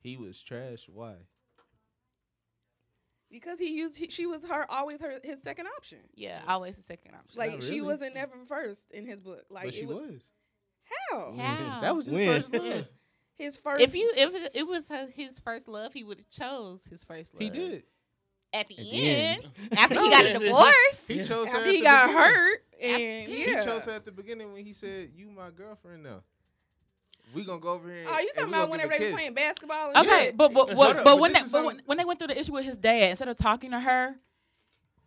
[0.00, 0.88] He was trash.
[0.88, 1.14] Why?
[3.34, 5.98] Because he used, he, she was her always her his second option.
[6.14, 7.36] yeah, always the second option.
[7.36, 9.42] Like Not she wasn't never first in his book.
[9.50, 10.22] Like but she was, was.
[11.10, 11.80] how How?
[11.82, 12.26] That was his When?
[12.28, 12.86] first love.
[13.36, 13.82] his first.
[13.82, 17.34] if you if it, it was his first love, he would have chose his first
[17.34, 17.42] love.
[17.42, 17.82] He did.
[18.52, 19.78] at the At the end, end.
[19.78, 21.00] after he got a divorce.
[21.08, 21.56] He chose her.
[21.58, 22.22] after at he got beginning.
[22.24, 25.50] hurt, and He yeah, He chose her at the beginning when he said, "You my
[25.50, 26.22] girlfriend now.
[27.32, 29.34] We gonna go over here." Oh, you talking about gonna whenever they a were playing
[29.34, 29.90] basketball?
[29.94, 30.36] And Okay, shit?
[30.36, 32.28] but but, Hold but, but but when this they, but when, when they went through
[32.28, 34.14] the issue with his dad, instead of talking to her,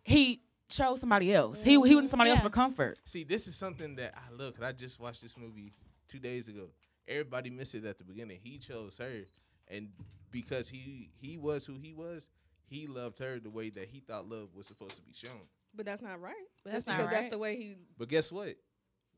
[0.02, 1.62] he chose somebody else.
[1.62, 2.54] He he went to somebody else for mm-hmm.
[2.54, 2.98] comfort.
[3.04, 4.62] See, this is something that I look.
[4.62, 5.72] I just watched this movie
[6.08, 6.68] two days ago.
[7.06, 8.38] Everybody missed it at the beginning.
[8.42, 9.22] He chose her,
[9.68, 9.88] and
[10.30, 12.28] because he he was who he was,
[12.66, 15.48] he loved her the way that he thought love was supposed to be shown.
[15.74, 16.34] but that's not right.
[16.64, 17.76] But That's that's not because that's the way he.
[17.96, 18.56] But guess what?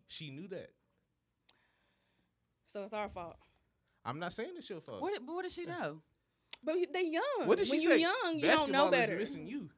[0.09, 0.71] She knew that.
[2.73, 3.37] So it's our fault.
[4.05, 5.03] I'm not saying it's your fault.
[5.03, 6.01] What but what did she know?
[6.63, 7.23] But he- they young.
[7.47, 7.87] What did she when say?
[7.87, 9.13] you're young, you don't know Basketball better.
[9.15, 9.71] Is missing you,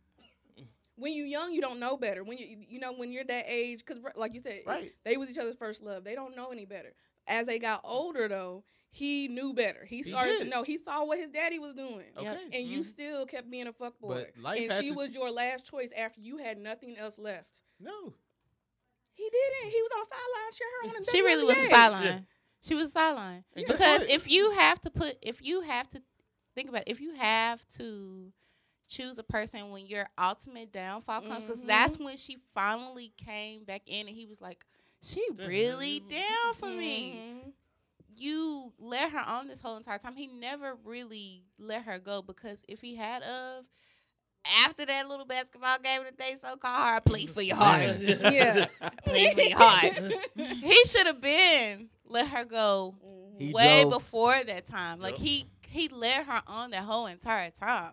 [0.97, 2.23] When you're young, you don't know better.
[2.23, 4.93] When you you know when you're that age, because like you said, right?
[5.05, 6.05] they was each other's first love.
[6.05, 6.93] They don't know any better.
[7.27, 9.85] As they got older, though, he knew better.
[9.85, 10.51] He He started to did.
[10.51, 10.63] know.
[10.65, 12.05] He saw what his daddy was doing.
[12.17, 12.37] Okay.
[12.53, 12.85] And you Mhm.
[12.85, 14.09] still kept being a fuckboy.
[14.09, 17.19] But life and had she to- was your last choice after you had nothing else
[17.19, 17.63] left.
[17.81, 18.13] No.
[19.15, 19.71] He didn't.
[19.71, 20.97] He was on sideline cheering her on.
[20.97, 21.71] and She really was a WNBA.
[21.71, 22.27] sideline.
[22.63, 23.45] She was sidelined sideline.
[23.57, 26.03] And guess Because if you have to put, if you have to
[26.55, 28.33] think about, it, if you have to
[28.89, 31.67] choose a person when your ultimate downfall comes, because Mhm.
[31.67, 34.65] that's when she finally came back in, and he was like,
[35.03, 36.09] "She really hell?
[36.09, 37.53] down for me." Mhm.
[38.15, 40.15] you let her on this whole entire time.
[40.15, 43.65] He never really let her go because if he had of
[44.67, 47.99] after that little basketball game that they so called hard, plead for your heart.
[48.03, 48.67] Yeah.
[49.05, 49.93] plead for your heart.
[50.37, 52.95] he should have been let her go
[53.39, 55.01] He way drove- before that time.
[55.01, 55.27] Like Yep.
[55.27, 57.93] he he led her on that whole entire time.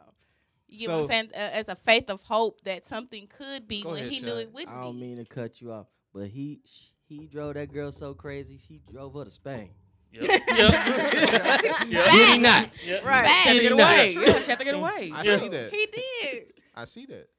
[0.67, 1.29] You know what I'm saying?
[1.33, 4.37] Uh, as a faith of hope that something could be when ahead, he knew Shad.
[4.39, 5.07] it wouldn't I don't be.
[5.07, 6.61] mean to cut you off, but he
[7.07, 8.59] he drove that girl so crazy.
[8.67, 9.71] She drove her to Spain.
[10.11, 10.23] Yep.
[10.23, 10.39] Yep.
[10.71, 11.85] Facts.
[11.89, 12.11] Yep.
[12.11, 12.69] Did he not?
[12.85, 13.05] Yep.
[13.05, 13.27] Right.
[13.27, 13.91] She had to Did get he not?
[13.93, 14.09] away.
[14.33, 15.11] Yeah, she had to get away.
[15.13, 15.39] I Yeah.
[15.39, 15.71] see that.
[15.73, 16.53] He did.
[16.75, 17.29] I see that.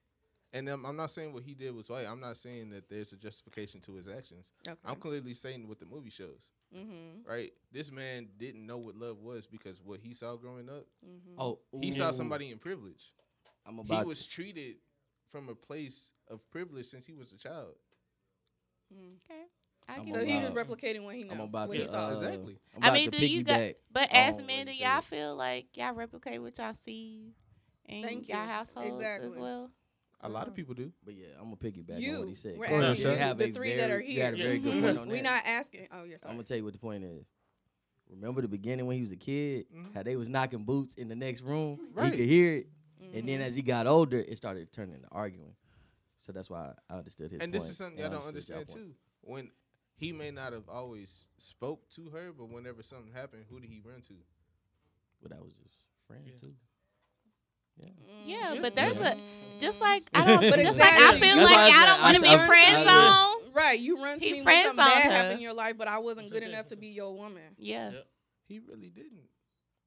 [0.52, 2.06] And um, I'm not saying what he did was right.
[2.06, 4.52] I'm not saying that there's a justification to his actions.
[4.68, 4.78] Okay.
[4.84, 6.50] I'm clearly saying what the movie shows.
[6.76, 7.28] Mm-hmm.
[7.28, 7.52] Right?
[7.72, 11.34] This man didn't know what love was because what he saw growing up, Mm-hmm.
[11.40, 13.12] Oh, he saw somebody in privilege.
[13.66, 14.06] I'm about He about.
[14.06, 14.76] was treated
[15.30, 17.74] from a place of privilege since he was a child.
[18.92, 19.42] Okay.
[19.88, 20.28] I I'm So it.
[20.28, 21.82] he was replicating what he I'm about what to.
[21.82, 22.08] he saw.
[22.08, 22.58] Uh, Exactly.
[22.76, 25.66] I'm I mean, to do you got- But as on men, do y'all feel like
[25.76, 27.34] y'all replicate what y'all see
[27.86, 28.48] in Thank y'all you.
[28.48, 29.70] households as well?
[30.22, 30.92] A lot of people do.
[31.04, 32.58] But yeah, I'm gonna piggyback on You, what he said.
[32.58, 34.36] we're 'cause asking you you, have the a three very, that are You had a
[34.36, 34.46] here.
[34.46, 34.64] very Yeah.
[34.64, 35.88] good point on We're not asking.
[35.90, 36.22] Oh, yes.
[36.24, 37.26] I'm gonna tell you what the point is.
[38.08, 39.66] Remember the beginning when he was a kid?
[39.72, 39.94] Mhm.
[39.94, 41.78] How they was knocking boots in the next room.
[41.94, 42.12] Right.
[42.12, 42.68] He could hear it,
[43.00, 43.26] and Mm-hmm.
[43.26, 45.54] then as he got older, it started turning into arguing.
[46.20, 47.62] So that's why I understood his and point.
[47.62, 48.94] this is something y'all I don't understand too.
[49.22, 49.50] When
[49.96, 53.80] he may not have always spoke to her, but whenever something happened, who did he
[53.80, 54.14] run to?
[55.22, 55.72] But that was his
[56.06, 56.32] friend Yeah.
[56.40, 56.54] too.
[57.82, 57.90] Yeah.
[58.26, 58.60] Yeah, Yeah.
[58.60, 59.12] but there's Yeah.
[59.14, 59.82] a just mm-hmm.
[59.84, 62.16] like I don't But just like I feel That's why I like y'all don't want
[62.16, 63.36] to be I- friend I- zone.
[63.52, 65.10] Right, you run to He me when friend something bad zoned her.
[65.16, 67.42] happened in your life, but I wasn't good enough to be your woman.
[67.58, 67.90] Yeah.
[67.90, 68.06] Yep.
[68.46, 69.28] He really didn't.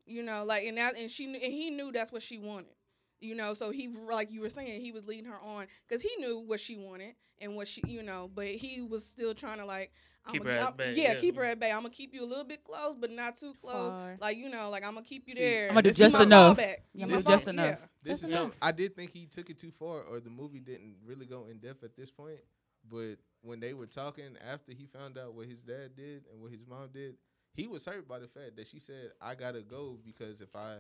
[0.06, 2.74] You know, like and that and she knew, and he knew that's what she wanted.
[3.22, 6.10] You know, so he like you were saying, he was leading her on because he
[6.18, 9.66] knew what she wanted and what she, you know, but he was still trying to
[9.66, 9.92] like.
[10.32, 11.20] Keep I'ma- her at I'm- bay, Yeah, yeah.
[11.20, 11.70] keep her at bay.
[11.70, 13.92] I'm gonna keep you a little bit close, but not too close.
[13.92, 14.18] Far.
[14.22, 15.70] Like you know, like I'm gonna keep you See, there.
[15.70, 16.58] I'ma do This is just my enough.
[16.58, 16.76] fallback.
[16.94, 17.66] Yeah, You I'ma my do just enough.
[17.66, 17.76] yeah.
[17.76, 18.42] This That's is enough.
[18.44, 21.48] something I did think he took it too far, or the movie didn't really go
[21.48, 22.40] in depth at this point.
[22.90, 26.52] But when they were talking after he found out what his dad did and what
[26.54, 27.16] his mom did,
[27.54, 30.78] he was hurt by the fact that she said, "I gotta go because if I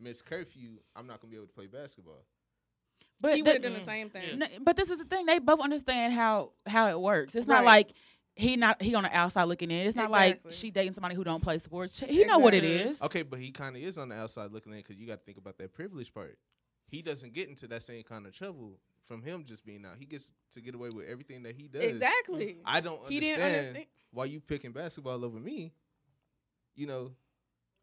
[0.00, 2.24] miss curfew, I'm not gonna be able to play basketball."
[3.20, 4.38] But He would have done the same thing.
[4.38, 5.24] No, but this is the thing.
[5.26, 7.34] They both understand how how it works.
[7.34, 7.92] It's not like
[8.36, 9.86] he not he on the outside looking in.
[9.86, 10.42] It's not Exactly.
[10.44, 12.00] like she dating somebody who don't play sports.
[12.00, 13.00] He know what it is.
[13.00, 15.24] Okay, but he kind of is on the outside looking in because you got to
[15.24, 16.36] think about that privilege part.
[16.86, 19.96] He doesn't get into that same kind of trouble from him just being out.
[19.98, 21.84] He gets to get away with everything that he does.
[21.84, 22.58] Exactly.
[22.64, 23.86] I don't He understand, didn't understand.
[24.10, 25.72] why you picking basketball over me.
[26.74, 27.12] You know,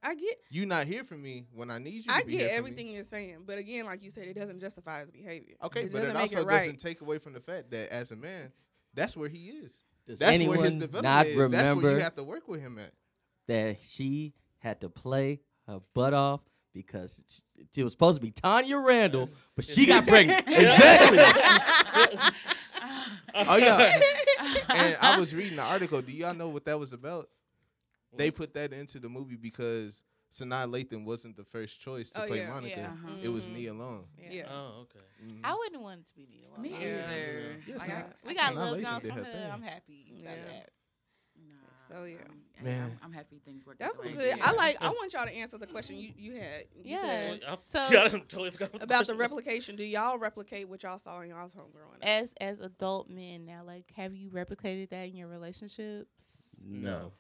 [0.04, 2.12] I get, you not here for me when I need you.
[2.12, 2.58] I be get here for me.
[2.58, 5.56] everything you're saying, but again, like you said, it doesn't justify his behavior.
[5.64, 6.60] Okay, it but it also it right.
[6.60, 8.52] doesn't take away from the fact that as a man,
[8.94, 9.84] that's where he is.
[10.08, 11.50] Does That's anyone where his development not is.
[11.52, 12.92] That's where you have to work with him at.
[13.48, 16.42] that she had to play her butt off
[16.74, 20.44] because sh- she was supposed to be Tanya Randall, but she got pregnant.
[20.48, 21.20] exactly.
[23.34, 23.98] Oh yeah.
[24.70, 26.02] and I was reading the article.
[26.02, 27.30] Do y'all know what that was about?
[28.18, 32.28] They put that into the movie because Sanaa Lathan wasn't the first choice to Oh,
[32.28, 32.50] play yeah.
[32.50, 32.76] Monica.
[32.80, 32.88] Yeah.
[32.88, 33.16] Uh-huh.
[33.22, 33.54] It was Mhm.
[33.54, 34.06] Nia Long.
[34.18, 34.48] Yeah.
[34.50, 35.00] Oh, okay.
[35.24, 35.40] Mhm.
[35.44, 36.52] I wouldn't want it to be Neil.
[36.52, 36.62] Long.
[36.62, 36.88] Me I'm Yeah.
[37.12, 37.64] either.
[37.68, 39.52] Yes, Like, I- I- We got Sanaa Lil Lathan Jones from her thing.
[39.52, 40.44] I'm happy about Yeah.
[40.46, 40.70] that.
[41.38, 41.54] Nah,
[41.90, 42.18] So, yeah.
[42.30, 42.92] um, I- Man.
[42.92, 43.78] I'm, I'm happy things work.
[43.80, 44.38] That out the was way good.
[44.38, 44.78] they I like.
[44.82, 46.66] I want y'all to answer the question you you had.
[46.76, 47.02] You Yeah.
[47.02, 49.20] said So- I totally forgot what about the question was.
[49.20, 49.76] replication.
[49.76, 52.00] Do y'all replicate what y'all saw in y'all's home growing up?
[52.04, 56.08] As as adult men now, like, have you replicated that in your relationships?
[56.64, 57.12] No.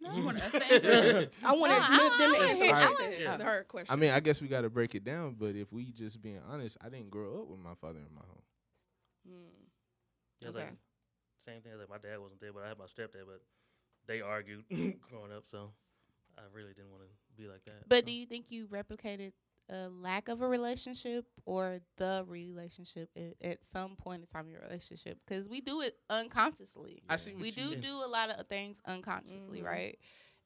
[0.00, 1.30] No, you want us to answer?
[1.44, 3.22] I want No, to I- them to I answer wanna- what I she.
[3.22, 3.42] Yeah.
[3.42, 3.92] Her question.
[3.92, 5.34] I mean, I guess we got to break it down.
[5.38, 8.22] But if we just being honest, I didn't grow up with my father in my
[8.22, 8.42] home.
[9.28, 9.32] Mm.
[10.40, 10.58] Yeah, Okay.
[10.58, 10.72] like
[11.44, 11.72] same thing.
[11.72, 13.26] As like my dad wasn't there, but I had my stepdad.
[13.26, 13.42] But
[14.06, 14.64] they argued
[15.10, 15.72] growing up, so
[16.38, 17.10] I really didn't want to
[17.42, 17.88] be like that.
[17.88, 18.06] But so.
[18.06, 19.32] do you think you replicated
[19.70, 24.52] a lack of a relationship or the relationship at, at some point in time in
[24.52, 25.18] your relationship?
[25.26, 27.02] Because we do it unconsciously.
[27.08, 27.76] I see what We you do Yeah.
[27.80, 29.64] do a lot of things unconsciously, Mhm.
[29.66, 29.98] right?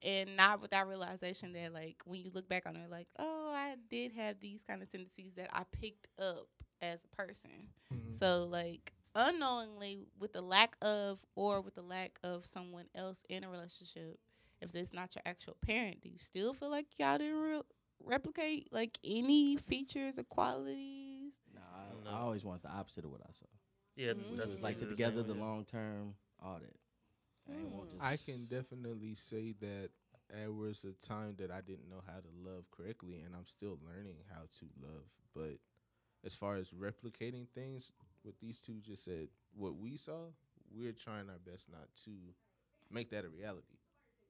[0.02, 3.76] And not without realization that, like, when you look back on it, like, oh, I
[3.88, 6.46] did have these kind of tendencies that I picked up
[6.82, 7.72] as a person.
[7.92, 8.14] Mm-hmm.
[8.14, 13.44] So, like, unknowingly, with the lack of, or with the lack of someone else in
[13.44, 14.18] a relationship,
[14.60, 17.62] if it's not your actual parent, do you still feel like y'all didn't re-
[18.04, 21.32] replicate like any features or qualities?
[21.54, 22.10] Nah, I, No.
[22.10, 23.46] I always want the opposite of what I saw.
[23.96, 24.30] yeah, Mhm.
[24.30, 26.76] Which was like to the the together, the long term, all that.
[27.48, 28.00] I Mm.
[28.00, 29.90] I just- can definitely say that
[30.28, 33.78] there was a time that I didn't know how to love correctly, and I'm still
[33.84, 35.04] learning how to love.
[35.34, 35.60] But
[36.24, 40.32] as far as replicating things, what these two just said, what we saw,
[40.70, 42.34] we're trying our best not to
[42.90, 43.78] make that a reality.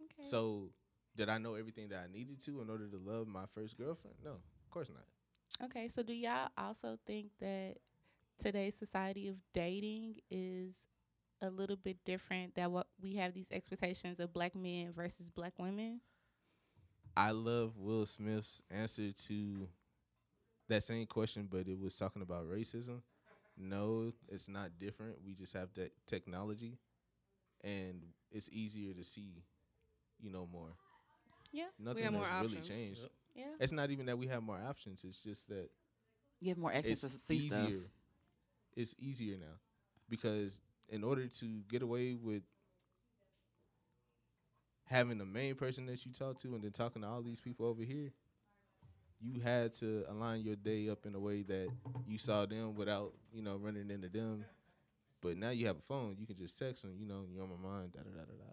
[0.03, 0.23] Okay.
[0.23, 0.73] So
[1.17, 4.17] did I know everything that I needed to in order to love my first girlfriend?
[4.25, 5.67] No, of course not.
[5.67, 7.77] Okay, so do y'all also think that
[8.43, 10.75] today's society of dating is
[11.41, 15.53] a little bit different that what we have these expectations of black men versus black
[15.59, 16.01] women?
[17.17, 19.69] I love Will Smith's answer to
[20.69, 23.03] that same question, but it was talking about racism.
[23.57, 25.17] No, it's not different.
[25.25, 26.79] We just have that technology,
[27.63, 29.45] and it's easier to see,
[30.19, 30.71] you know, more.
[31.55, 31.67] Yeah.
[31.79, 32.69] Nothing have more has really options.
[32.69, 33.01] changed.
[33.01, 33.11] Yep.
[33.37, 33.45] Yeah.
[33.61, 35.05] It's not even that we have more options.
[35.05, 35.71] It's just that
[36.41, 37.49] You have more access it's to see easier.
[37.49, 37.73] stuff.
[38.77, 39.55] It's easier now
[40.09, 42.43] because in order to get away with
[44.87, 47.67] having the main person that you talk to and then talking to all these people
[47.67, 48.11] over here,
[49.21, 51.69] you had to align your day up in a way that
[52.07, 54.45] you saw them without, you know, running into them.
[55.23, 57.49] But now you have a phone, you can just text them, you know, you're on
[57.49, 58.53] my mind, da da da da da.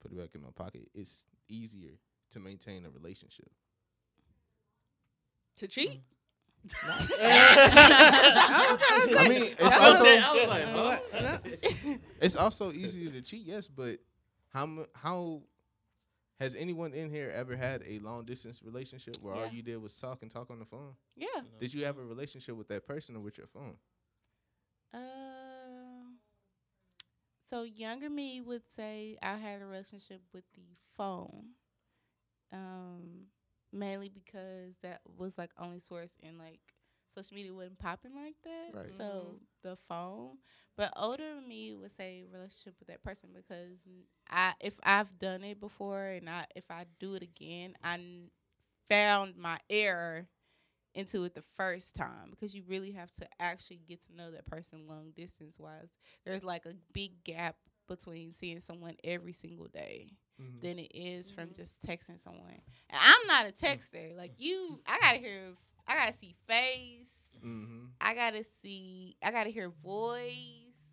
[0.00, 0.88] Put it back in my pocket.
[0.94, 1.92] It's easier
[2.32, 3.48] to maintain a relationship.
[5.58, 5.90] To cheat?
[5.90, 6.00] Mm.
[7.20, 10.68] I mean, it's also what- I was like,
[11.12, 11.38] huh?
[12.20, 13.98] it's also easier to cheat, yes, but
[14.52, 15.42] how mu- how
[16.40, 19.52] has anyone in here ever had a long distance relationship where all Yeah.
[19.52, 20.94] you did was talk and talk on the phone?
[21.16, 21.26] Yeah.
[21.60, 23.74] Did you have a relationship with that person or with your phone?
[27.58, 30.62] So younger me would say I had a relationship with the
[30.96, 31.50] phone.
[32.52, 33.26] Um,
[33.72, 36.60] mainly because that was like only source and like
[37.14, 38.74] social media wasn't popping like that.
[38.74, 38.92] Right.
[38.96, 40.38] So the phone.
[40.76, 45.42] But older me would say relationship with that person because n- I if I've done
[45.44, 48.30] it before and I if I do it again, I n-
[48.88, 50.28] found my error
[50.98, 54.44] into it the first time because you really have to actually get to know that
[54.46, 55.90] person long distance wise.
[56.24, 57.54] There's like a big gap
[57.86, 60.10] between seeing someone every single day
[60.60, 62.60] than it is from just texting someone.
[62.90, 64.16] And I'm not a texter.
[64.16, 65.40] Like you I gotta hear
[65.86, 67.08] I gotta see face.
[67.44, 67.86] Mm-hmm.
[68.00, 70.34] I gotta see I gotta hear voice.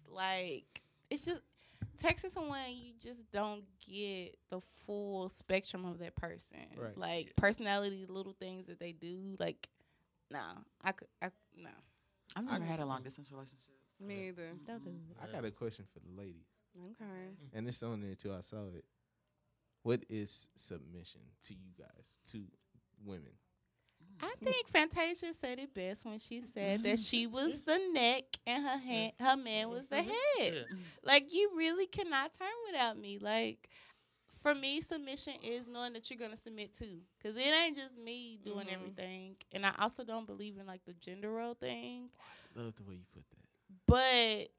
[0.07, 1.41] Like it's just
[2.01, 6.57] texting someone you just don't get the full spectrum of that person.
[6.77, 6.97] Right.
[6.97, 9.35] Like personality, little things that they do.
[9.39, 9.67] Like
[10.31, 10.39] no.
[10.83, 11.69] I could I no.
[12.35, 13.75] I've never had a long distance relationship.
[13.99, 14.49] Me either.
[14.67, 15.17] Don't do it.
[15.21, 17.29] I got a question for the ladies, Okay.
[17.53, 18.33] and it's on there too.
[18.33, 18.83] I saw it.
[19.83, 22.39] What is submission to you guys, to
[23.05, 23.31] women?
[24.03, 24.27] Mm.
[24.27, 28.63] I think Fantasia said it best when she said that she was the neck and
[28.63, 30.41] her hand, her man was the mm-hmm.
[30.41, 30.65] head.
[31.03, 33.19] Like you really cannot turn without me.
[33.19, 33.69] Like
[34.45, 38.37] for me, submission is knowing that you're gonna submit too, because it ain't just me
[38.43, 38.73] doing Mhm.
[38.73, 39.35] everything.
[39.53, 42.11] And I also don't believe in like the gender role thing,
[42.53, 43.85] Love the way you put that.
[43.87, 44.51] but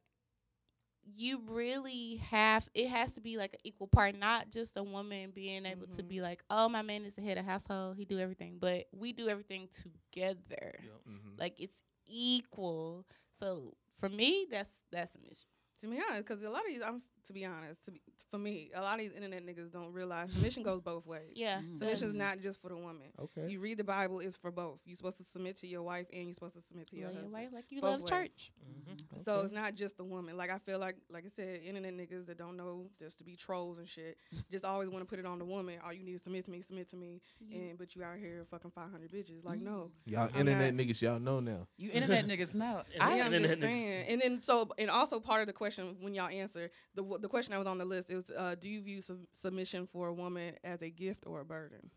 [1.14, 5.30] you really have it has to be like an equal part not just a woman
[5.30, 6.08] being able to Mhm.
[6.08, 9.12] be like oh my man is the head of household he do everything but we
[9.12, 10.92] do everything together Yep.
[11.06, 11.36] Mm-hmm.
[11.38, 13.06] like it's equal
[13.38, 15.46] so for me that's that's a mission
[15.80, 18.38] To be honest, because a lot of these, I'm to be honest, to be, for
[18.38, 21.32] me, a lot of these internet niggas don't realize submission goes both ways.
[21.34, 21.78] yeah Mhm.
[21.78, 22.18] Submission is Mhm.
[22.18, 23.08] not just for the woman.
[23.18, 23.48] Okay.
[23.50, 24.80] You read the Bible, it's for both.
[24.86, 27.14] You're supposed to submit to your wife and you're supposed to submit to your love
[27.14, 27.44] your husband.
[27.44, 28.10] wife like you Both love ways.
[28.10, 29.22] church Mhm.
[29.22, 30.36] So it's not just the woman.
[30.36, 33.36] Like I feel like, like I said, internet niggas that don't know just to be
[33.36, 34.16] trolls and shit,
[34.50, 35.78] just always want to put it on the woman.
[35.84, 38.16] All you need to submit to me, submit to me, You- and but you out
[38.18, 39.44] here fucking 500 bitches.
[39.44, 41.66] Like no, Y'all I'm internet not- niggas, y'all know now.
[41.76, 42.82] You internet niggas know.
[42.98, 44.06] I, I am internet just saying.
[44.08, 45.65] And then so, and also part of the question
[46.00, 48.54] when y'all answer the w- the question that was on the list, it was, uh,
[48.58, 51.90] do you view sub- submission for a woman as a gift or a burden?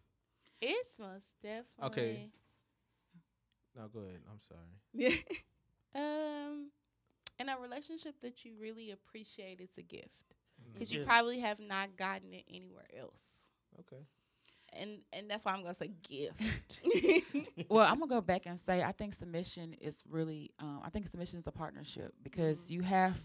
[0.62, 2.30] it's most definitely Okay.
[3.76, 4.20] No, go ahead.
[4.30, 4.60] I'm sorry.
[4.94, 5.16] Yeah.
[5.96, 6.70] um
[7.40, 10.10] in a relationship that you really appreciate it's a gift
[10.74, 13.48] because you probably have not gotten it anywhere else
[13.80, 14.04] Okay.
[14.74, 16.40] and and that's why i'm gonna say gift
[17.70, 20.52] well, I'm gonna go back and say I think submission is really.
[20.60, 23.18] Um, I think submission is a partnership because you have,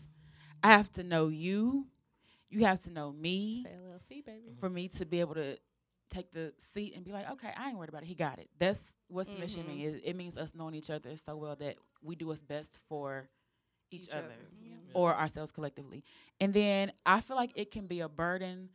[0.62, 1.86] I have to know you,
[2.50, 5.56] you have to know me say llc baby for me to be able to
[6.10, 8.06] take the seat and be like, okay, I ain't worried about it.
[8.06, 8.48] He got it.
[8.58, 9.66] That's what submission Mhm.
[9.66, 9.94] means.
[9.96, 13.28] It, it means us knowing each other so well that we do what's best for
[13.90, 14.74] each, other, Yeah.
[14.92, 16.04] or ourselves collectively.
[16.40, 18.68] And then I feel like it can be a burden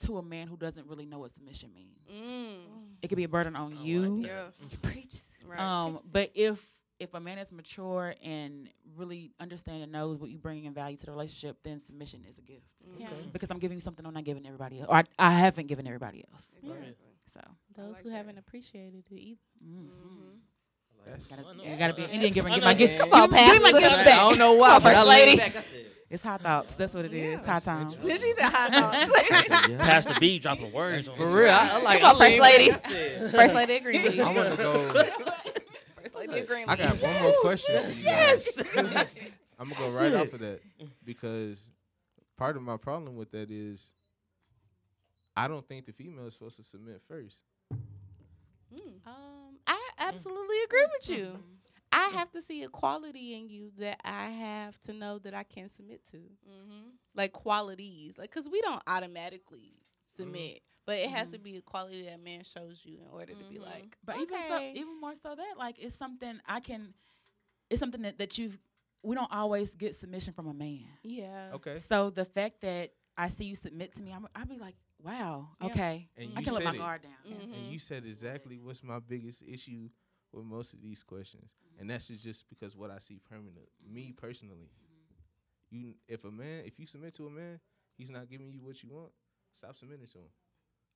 [0.00, 2.20] to a man who doesn't really know what submission means.
[2.20, 2.96] Mm.
[3.02, 4.22] It could be a burden on I like you.
[4.22, 4.26] that.
[4.26, 4.62] Yes.
[4.82, 5.60] preach Right.
[5.60, 6.66] Um, but if
[7.00, 10.96] if a man is mature and really understand and knows what you bring in value
[10.96, 12.62] to the relationship, then submission is a gift.
[12.98, 15.66] yeah Because I'm giving you something I'm not giving everybody else, or I, I haven't
[15.66, 16.50] given everybody else.
[16.62, 16.94] Exactly.
[17.26, 17.40] So
[17.76, 18.16] those like who that.
[18.16, 19.86] haven't appreciated it either mm.
[19.86, 20.38] Mhm.
[21.06, 21.64] That's gotta, I know.
[21.64, 22.48] you gotta be an Indian giver.
[22.48, 22.66] I Give know.
[22.66, 22.98] my gift.
[23.00, 23.52] Come on, pass.
[23.52, 23.96] give me my Pastor.
[23.96, 25.36] gift I don't know why, but I First leaned Lady.
[25.36, 25.56] back.
[25.56, 26.74] I said, It's hot thoughts.
[26.76, 27.40] That's what it is.
[27.40, 27.46] Yeah.
[27.46, 27.94] Hot times.
[27.96, 29.68] Did you say hot thoughts?
[29.68, 29.76] Yeah.
[29.84, 31.10] Pass the beat, dropping words.
[31.16, 31.50] For real.
[31.50, 32.00] I, I like.
[32.00, 32.70] Come on, I First Lady.
[32.70, 34.20] back, I said- First lady of Greenleaf.
[34.24, 35.30] I want to go.
[36.42, 36.64] First lady.
[36.68, 38.62] I got one more question for you Yes.
[39.58, 40.60] I'm gonna go right off of that
[41.04, 41.70] because
[42.36, 43.92] part of my problem with that is
[45.36, 47.42] I don't think the female is supposed to submit first.
[47.72, 49.06] Mm.
[49.06, 51.38] Um, I absolutely agree with you.
[51.92, 55.44] I have to see a quality in you that I have to know that I
[55.44, 56.88] can submit to, Mm-hmm.
[57.14, 59.74] like qualities, like because we don't automatically
[60.16, 63.44] submit, but it has to be a quality that man shows you in order to
[63.44, 63.62] be Mhm.
[63.62, 63.96] like.
[64.04, 66.94] But even so, even more so that like it's something I can.
[67.70, 68.58] It's something that that you've.
[69.02, 70.86] We don't always get submission from a man.
[71.02, 71.76] yeah, Okay.
[71.78, 75.50] So the fact that I see you submit to me, I'm, I'll be like, wow,
[75.60, 75.66] Yeah.
[75.66, 76.78] okay, And I you can let said my it.
[76.78, 77.12] guard down.
[77.26, 77.52] Mm-hmm.
[77.52, 79.90] And you said exactly what's my biggest issue
[80.32, 83.68] with most of these questions, and that's just because what I see permanent.
[83.86, 84.70] Me personally,
[85.70, 87.60] you if a man, if you submit to a man,
[87.96, 89.12] he's not giving you what you want.
[89.52, 90.30] Stop submitting to him.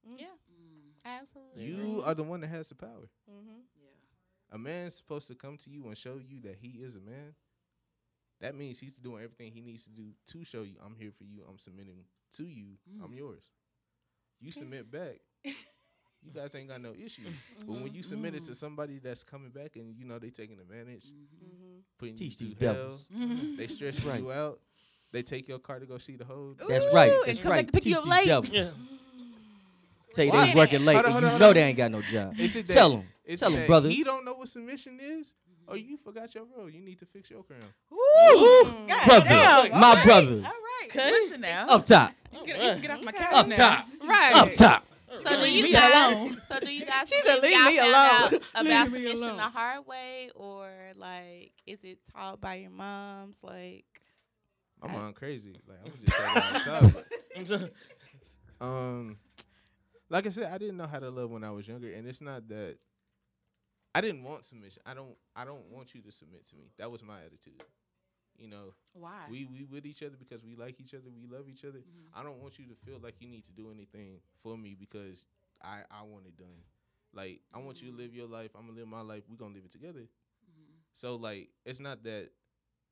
[0.05, 1.65] Yeah, Mm, absolutely.
[1.65, 3.09] You are the one that has the power.
[3.31, 3.61] Mm-hmm.
[3.83, 4.55] yeah.
[4.55, 7.35] A man's supposed to come to you and show you that he is a man.
[8.41, 11.25] That means he's doing everything he needs to do to show you I'm here for
[11.25, 11.43] you.
[11.49, 12.05] I'm submitting
[12.37, 12.77] to you.
[13.03, 13.17] I'm Mm.
[13.19, 13.43] yours.
[14.41, 15.19] You submit back.
[15.45, 17.23] you guys ain't got no issue.
[17.67, 18.57] But when you submit it to Mm.
[18.57, 21.79] somebody that's coming back and you know they taking advantage, Mm-hmm.
[21.99, 23.05] putting Teach you these through devils.
[23.13, 24.21] hell, they stress Right.
[24.21, 24.61] you out.
[25.11, 26.55] They take your car to go see the whole.
[26.69, 27.11] That's Ooh, right.
[27.13, 27.67] and That's come back right.
[27.67, 28.27] to pick you Teach up these late.
[28.27, 28.51] devils.
[28.51, 28.71] Yeah.
[30.19, 30.41] Tell you Why?
[30.41, 32.03] they was working late, Hold and hold you on, know hold they ain't got no
[32.03, 32.41] job.
[32.41, 33.05] Is it Tell them.
[33.25, 33.89] Tell it 'em, that brother.
[33.89, 35.35] He don't know what submission is.
[35.69, 36.69] Or you forgot your role.
[36.69, 37.61] You need to fix your crown.
[37.91, 38.87] Woo!
[38.89, 40.35] God Brother, damn, my all right, brother.
[40.37, 41.11] All right, Okay.
[41.11, 41.69] listen now.
[41.69, 42.11] Up top.
[42.33, 43.57] You can, you can get off my couch Up now.
[43.57, 43.87] top.
[44.03, 44.35] Right.
[44.35, 44.85] Up top.
[45.25, 45.95] So do you me guys?
[46.13, 46.37] alone.
[46.49, 47.09] So do you guys?
[47.09, 47.91] She said, believe "Leave y'all me found
[48.33, 52.71] alone." out About me submission the hard way, or like, is it taught by your
[52.71, 53.37] moms?
[53.43, 53.85] Like,
[54.83, 55.55] My I- mom crazy.
[55.69, 57.71] Like I'm just saying outside.
[58.61, 59.19] Um,
[60.11, 62.21] like I said, I didn't know how to love when I was younger, and it's
[62.21, 62.79] not that
[63.95, 64.83] I didn't want submission.
[64.87, 65.17] I don't.
[65.35, 66.71] I don't want you to submit to me.
[66.79, 67.63] That was my attitude.
[68.39, 69.27] You know, Why?
[69.31, 71.11] we we with each other because we like each other.
[71.11, 71.79] We love each other.
[71.81, 72.09] Mhm.
[72.15, 75.25] I don't want you to feel like you need to do anything for me because
[75.63, 76.63] I I want it done.
[77.13, 78.53] Like I want you to live your life.
[78.57, 79.25] I'm gonna live my life.
[79.29, 80.01] We gonna live it together.
[80.49, 80.77] Mhm.
[80.93, 82.31] So like, it's not that.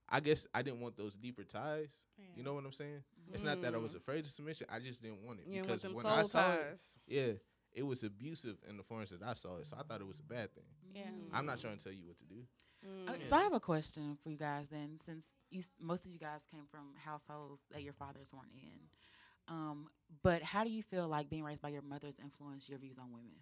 [0.08, 1.94] I guess I didn't want those deeper ties.
[2.36, 3.02] You know what I'm saying?
[3.32, 3.96] It's not that I was Mm.
[3.96, 4.66] afraid of submission.
[4.70, 7.32] I just didn't want it Yeah, with because them when soul I saw it, yeah,
[7.72, 9.66] it was abusive in the forms that I saw it.
[9.66, 10.64] So I thought it was a bad thing.
[10.94, 11.10] yeah.
[11.32, 12.46] I'm not trying to tell you what to do.
[12.86, 13.08] Mm.
[13.08, 16.12] Uh, So I have a question for you guys then, since you s- most of
[16.12, 18.88] you guys came from households that your fathers weren't in.
[19.48, 19.88] Um,
[20.22, 23.12] but how do you feel like being raised by your mothers influenced your views on
[23.12, 23.36] women?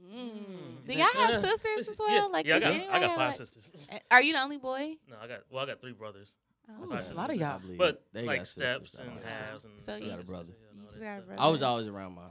[0.00, 0.86] Mm.
[0.86, 2.10] Do y'all have sisters as well?
[2.10, 3.88] Yeah, Like, yeah, I got, I got five like- sisters.
[3.92, 4.96] Uh, Are you the only boy?
[5.08, 6.36] No, I got well, I got three brothers,
[6.68, 7.58] Oh, That's That's a a lot of y'all.
[7.60, 8.90] believe but they like got sisters.
[8.90, 9.72] steps I and halves and.
[9.84, 10.50] So you- like that, brother.
[10.50, 11.42] yeah, You all just that got a brother.
[11.42, 12.28] I was always around my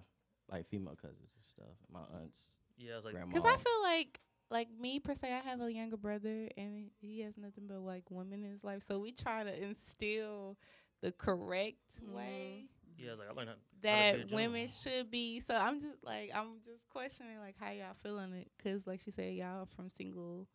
[0.51, 2.39] like female cousins and stuff, my aunts,
[2.77, 3.33] Yeah, I was like, grandma.
[3.33, 4.19] Because I feel like,
[4.51, 8.03] like me per se, I have a younger brother, and he has nothing but like
[8.11, 8.83] women in his life.
[8.87, 10.57] So we try to instill
[11.01, 12.13] the correct Mhm.
[12.13, 12.65] way
[12.97, 13.55] yeah, I was like, I learned how.
[13.81, 14.35] that gentleman.
[14.35, 15.39] women should be.
[15.39, 19.11] So I'm just like, I'm just questioning like how y'all feeling it, because like she
[19.11, 20.47] said, y'all are from single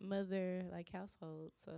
[0.00, 1.52] mother like household.
[1.64, 1.72] So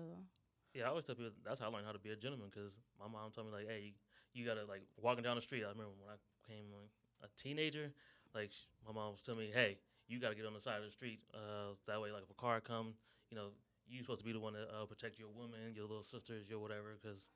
[0.75, 2.73] Yeah, I always tell people that's how I learned how to be a gentleman because
[2.99, 3.93] my mom told me like, hey, you,
[4.35, 5.65] you gotta like walking down the street.
[5.65, 6.91] I remember when I came like,
[7.25, 7.93] a teenager,
[8.35, 10.85] like sh- my mom was telling me, hey, you gotta get on the side of
[10.85, 11.21] the street.
[11.35, 12.95] Uh, that way, like if a car come,
[13.31, 13.49] you know,
[13.89, 16.59] you supposed to be the one to uh, protect your woman, your little sisters, your
[16.59, 17.31] whatever, because.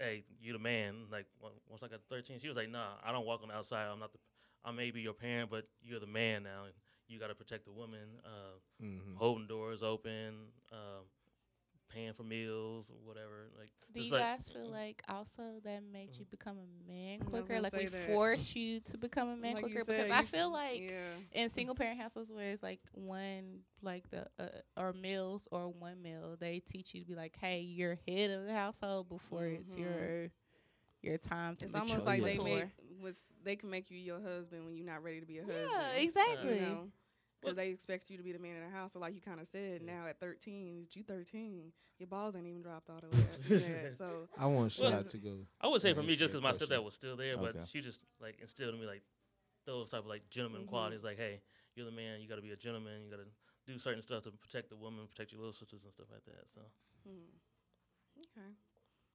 [0.00, 1.06] Hey, you the man.
[1.12, 1.26] Like
[1.68, 3.86] once I got thirteen, she was like, "Nah, I don't walk on the outside.
[3.86, 4.18] I'm not the.
[4.64, 6.74] I may be your parent, but you're the man now, and
[7.08, 8.20] you got to protect the woman.
[8.24, 9.16] Uh, Mm-hmm.
[9.16, 11.04] holding doors open, um,
[11.90, 13.50] paying for meals, or whatever.
[13.58, 17.60] Like, do you like- guys feel like also that made you become a man quicker?
[17.60, 18.06] Like we that.
[18.06, 21.10] force you to become a man Like quicker said, because I feel like yeah.
[21.42, 26.00] in single parent households where it's like one like the uh, or meals or one
[26.02, 29.74] meal they teach you to be like hey you're head of the household before it's
[29.74, 29.78] Mhm.
[29.80, 30.30] your
[31.02, 32.66] your time to It's almost like they make
[33.02, 35.66] was they can make you your husband when you're not ready to be a husband.
[35.70, 36.88] yeah exactly You know, Well-
[37.40, 38.92] because they expect you to be the man in the house.
[38.92, 42.62] So like you kind of said, now at 13, you 13, your balls ain't even
[42.62, 43.94] dropped all the way up yet.
[43.96, 45.46] So I want Well, to go.
[45.60, 46.68] I would say for me, just because my question.
[46.68, 49.02] stepdad was still there, but she just like instilled in me like
[49.66, 50.68] those type of like gentleman Mhm.
[50.68, 51.02] qualities.
[51.04, 51.40] Like, hey,
[51.76, 52.20] you're the man.
[52.20, 53.04] You got to be a gentleman.
[53.04, 53.28] You got to
[53.66, 56.48] do certain stuff to protect the woman, protect your little sisters and stuff like that.
[56.52, 56.60] So
[57.04, 58.20] hmm.
[58.20, 58.48] okay.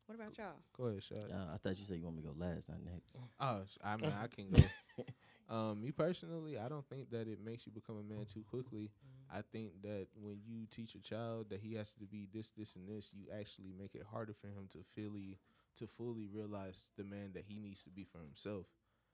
[0.05, 0.53] What about y'all?
[0.77, 1.31] Go ahead, Shad.
[1.31, 3.09] Uh, I thought you said you want me to go last, not next.
[3.39, 4.49] Oh, I mean, I can
[4.97, 5.03] go.
[5.49, 8.91] Um, me personally, I don't think that it makes you become a man too quickly.
[9.31, 12.75] I think that when you teach a child that he has to be this, this,
[12.75, 15.39] and this, you actually make it harder for him to fully
[15.77, 18.65] to fully realize the man that he needs to be for himself.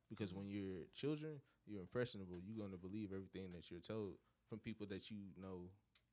[0.09, 2.39] Because when you're children, you're impressionable.
[2.43, 4.15] You're gonna believe everything that you're told
[4.47, 5.69] from people that you know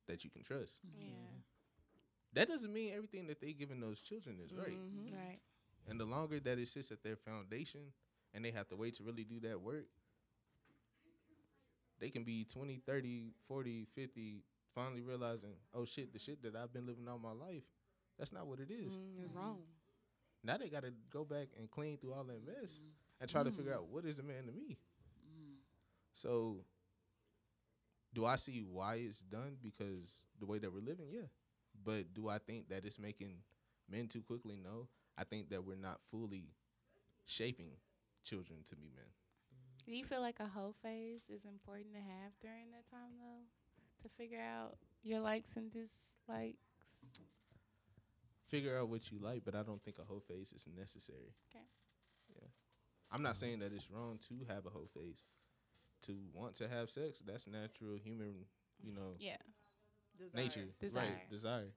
[0.07, 0.81] that you can trust.
[0.97, 1.07] Yeah.
[2.33, 4.79] That doesn't mean everything that they giving those children is right.
[4.79, 5.11] Mhm.
[5.13, 5.39] Right.
[5.87, 7.93] And the longer that it sits at their foundation
[8.33, 9.87] and they have to wait to really do that work,
[11.99, 14.43] they can be 20, 30, 40, 50,
[14.73, 17.63] finally realizing, oh shit, the shit that I've been living all my life,
[18.17, 18.93] that's not what it is.
[18.93, 19.37] Mm, it's mm-hmm.
[19.37, 19.59] wrong.
[20.43, 22.89] Now they got to go back and clean through all that mess mm.
[23.19, 23.55] and try to mm.
[23.55, 24.77] figure out what is a man to me.
[25.27, 25.55] Mm.
[26.13, 26.57] So,
[28.13, 29.57] do I see why it's done?
[29.61, 31.27] Because the way that we're living, yeah.
[31.83, 33.35] But do I think that it's making
[33.89, 34.57] men too quickly?
[34.61, 34.87] No.
[35.17, 36.45] I think that we're not fully
[37.25, 37.71] shaping
[38.23, 39.05] children to be men.
[39.85, 43.43] Do you feel like a whole phase is important to have during that time though,
[44.03, 46.57] to figure out your likes and dislikes?
[48.49, 51.33] Figure out what you like, but I don't think a whole phase is necessary.
[51.53, 51.63] Okay.
[52.35, 52.47] Yeah.
[53.11, 55.23] I'm not saying that it's wrong to have a whole phase.
[56.03, 58.45] To want to have sex, that's natural human,
[58.81, 59.37] you know, Yeah.
[60.33, 60.65] nature.
[60.79, 61.01] Desire.
[61.03, 61.29] Right.
[61.29, 61.67] Desire.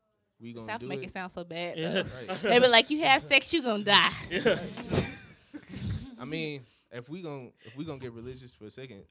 [0.40, 1.07] We gonna South do make it.
[1.07, 1.76] it sound so bad.
[1.78, 2.03] Yeah.
[2.28, 2.42] Right.
[2.42, 4.11] they be like, you have sex, you gonna die.
[6.20, 9.05] I mean, if we gon' if we gonna get religious for a second,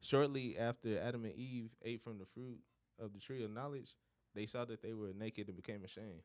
[0.00, 2.58] shortly after Adam and Eve ate from the fruit
[2.98, 3.96] of the tree of knowledge,
[4.34, 6.22] they saw that they were naked and became ashamed.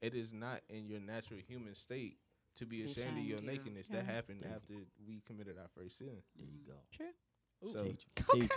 [0.00, 2.18] It is not in your natural human state
[2.56, 3.56] to be Be ashamed of your ashamed, yeah.
[3.58, 3.88] nakedness.
[3.88, 4.54] That happened Yeah.
[4.56, 4.74] after
[5.06, 6.22] we committed our first sin.
[6.36, 6.74] There you go.
[6.92, 7.72] True.
[7.72, 8.40] So- teach, Okay.
[8.40, 8.50] teach,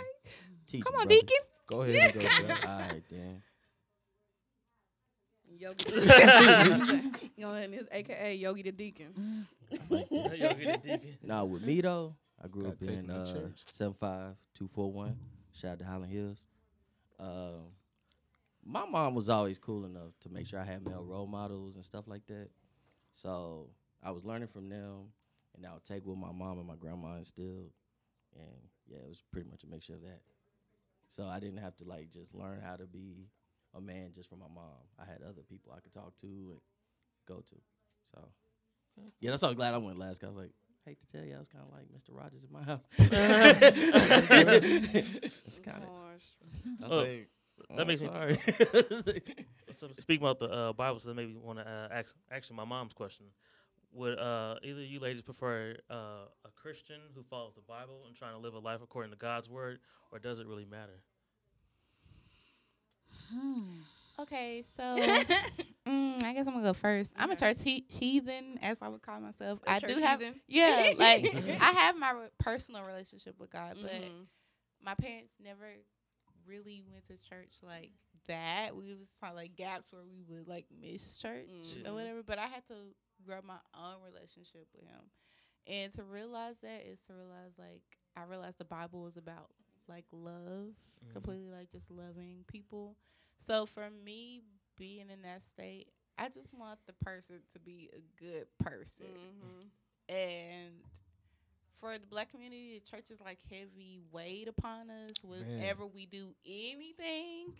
[0.66, 1.20] teach Come on, brother.
[1.20, 1.36] Deacon.
[1.66, 2.54] Go ahead and go.
[2.70, 3.42] All right, then.
[5.56, 5.84] Yogi.
[7.36, 9.46] you know, and his AKA Yogi the Deacon.
[9.90, 11.16] Yogi the Deacon.
[11.22, 13.60] Nah, with me though, I grew Gotta up take in him to uh, church.
[13.66, 15.16] seven five two four one.
[15.52, 16.44] Shout out to Highland Hills.
[17.18, 17.72] Um,
[18.64, 21.84] my mom was always cool enough to make sure I had male role models and
[21.84, 22.48] stuff like that.
[23.12, 23.70] So
[24.02, 25.08] I was learning from them,
[25.56, 27.70] and I would take what my mom and my grandma instilled,
[28.36, 28.46] and
[28.86, 30.20] yeah, it was pretty much a mixture of that.
[31.08, 33.26] So I didn't have to like just learn how to be
[33.78, 34.82] a man just from my mom.
[34.98, 36.60] I had other people I could talk to and
[37.26, 37.56] go to.
[38.14, 38.28] So
[39.20, 40.20] yeah, that's why I'm glad I went last.
[40.20, 40.52] 'cause I was like,
[40.84, 42.16] hate to tell you, I was kind of like Mr.
[42.16, 42.86] Rogers in my house.
[45.46, 45.88] it's kind of.
[46.90, 47.00] Oh,
[47.76, 48.08] that "Oh, makes me-
[49.76, 52.56] So speaking about the uh, Bible, so that made me want to uh, ask actually
[52.56, 53.26] my mom's question.
[53.92, 58.14] Would uh, either of you ladies prefer uh, a Christian who follows the Bible and
[58.14, 59.78] trying to live a life according to God's word,
[60.12, 61.00] or does it really matter?
[64.20, 64.82] Okay, so
[65.86, 67.12] mm, I guess I'm gonna go first.
[67.16, 69.60] I'm a church he- heathen, as I would call myself.
[69.66, 70.40] A I do have, heathen?
[70.48, 74.26] yeah, like I have my re- personal relationship with God, but Mhm.
[74.84, 75.66] my parents never
[76.46, 77.92] really went to church like
[78.26, 78.74] that.
[78.74, 81.86] We was kind of like gaps where we would like miss church Mhm.
[81.88, 82.22] or whatever.
[82.24, 82.74] But I had to
[83.24, 85.10] grow my own relationship with him,
[85.66, 87.82] and to realize that is to realize like
[88.16, 89.50] I realized the Bible is about
[89.88, 90.74] like love,
[91.06, 91.12] Mhm.
[91.12, 92.96] completely like just loving people.
[93.38, 94.42] So for me
[94.76, 99.70] being in that state, I just want the person to be a good person Mhm.
[100.08, 100.84] and
[101.80, 106.34] for the black community, the church is like heavy weight upon us whenever we do
[106.46, 107.52] anything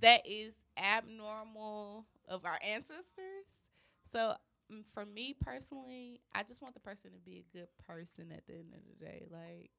[0.00, 3.46] that is abnormal of our ancestors.
[4.04, 4.34] So
[4.72, 8.46] mm, for me personally, I just want the person to be a good person at
[8.46, 9.26] the end of the day.
[9.30, 9.70] Like,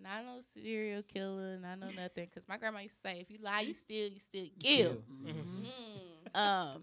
[0.00, 2.26] not no serial killer, not no nothing.
[2.26, 4.96] Because my grandma used to say, if you lie, you steal, you still kill.
[5.24, 5.66] Mm-hmm.
[5.66, 6.36] Mm.
[6.38, 6.82] Um,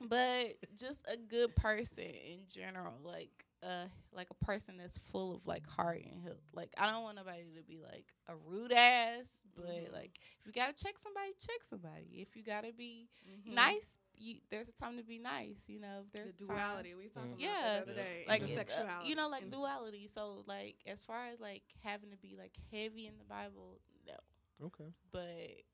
[0.00, 5.46] but just a good person in general, like uh, like a person that's full of
[5.46, 6.40] like heart and health.
[6.54, 9.92] Like I don't want nobody to be like a rude ass, but Mhm.
[9.92, 12.06] like if you gotta check somebody, check somebody.
[12.20, 13.54] If you gotta be Mhm.
[13.54, 15.64] nice, you, there's a time to be nice.
[15.66, 17.76] You know, if The there's a time- duality we was talking about Yeah.
[17.76, 18.24] the other day.
[18.28, 18.78] like Mhm.
[18.78, 20.08] uh, you know, like Ins- duality.
[20.12, 24.66] So like as far as like having to be like heavy in the Bible, no
[24.66, 24.92] Okay.
[25.10, 25.64] but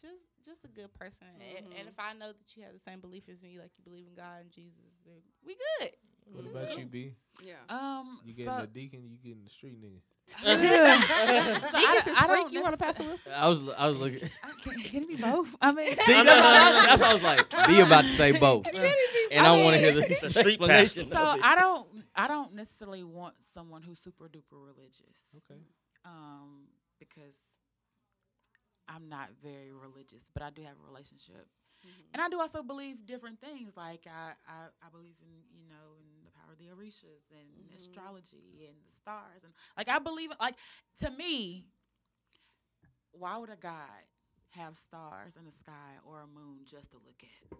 [0.00, 1.26] just just a good person.
[1.40, 1.88] And, and Mhm.
[1.88, 4.14] if I know that you have the same belief as me, like you believe in
[4.14, 5.96] God and Jesus, then we good.
[6.26, 6.56] What Mm-hmm.
[6.56, 7.14] about you, B?
[7.42, 7.62] Yeah.
[7.68, 9.10] Um, You so, getting the deacon?
[9.10, 10.00] You getting the street nigga?
[10.42, 12.52] so I, Deacons is I don't freak.
[12.52, 14.28] You want to pass the necessar- I was I was looking.
[14.42, 15.48] I can, can it be both?
[15.60, 17.68] I mean, See, that's, what, that's what I was like.
[17.68, 18.66] Be about to say both,
[19.30, 21.08] and I, want to hear the street explanation.
[21.10, 21.38] so.
[21.42, 25.36] I don't I don't necessarily want someone who's super duper religious.
[25.50, 25.60] Okay.
[26.04, 26.66] Um,
[26.98, 27.36] because
[28.88, 31.46] I'm not very religious, but I do have a relationship,
[31.86, 31.90] Mhm.
[32.14, 33.76] and I do also believe different things.
[33.76, 36.06] Like I I, I believe in you know in
[36.58, 37.74] the Orishas and Mhm.
[37.76, 40.56] astrology and the stars, and like I believe like
[41.02, 41.66] to me.
[43.12, 44.04] why would a god
[44.50, 47.58] have stars in the sky or a moon just to look at?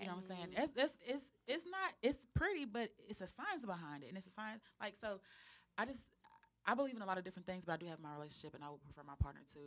[0.00, 0.48] You know what I'm saying?
[0.56, 4.26] It's, it's it's it's not it's pretty, but it's a science behind it, and it's
[4.26, 4.62] a science.
[4.80, 5.20] Like so,
[5.76, 6.06] I just
[6.66, 8.64] I believe in a lot of different things, but I do have my relationship, and
[8.64, 9.60] I would prefer my partner to.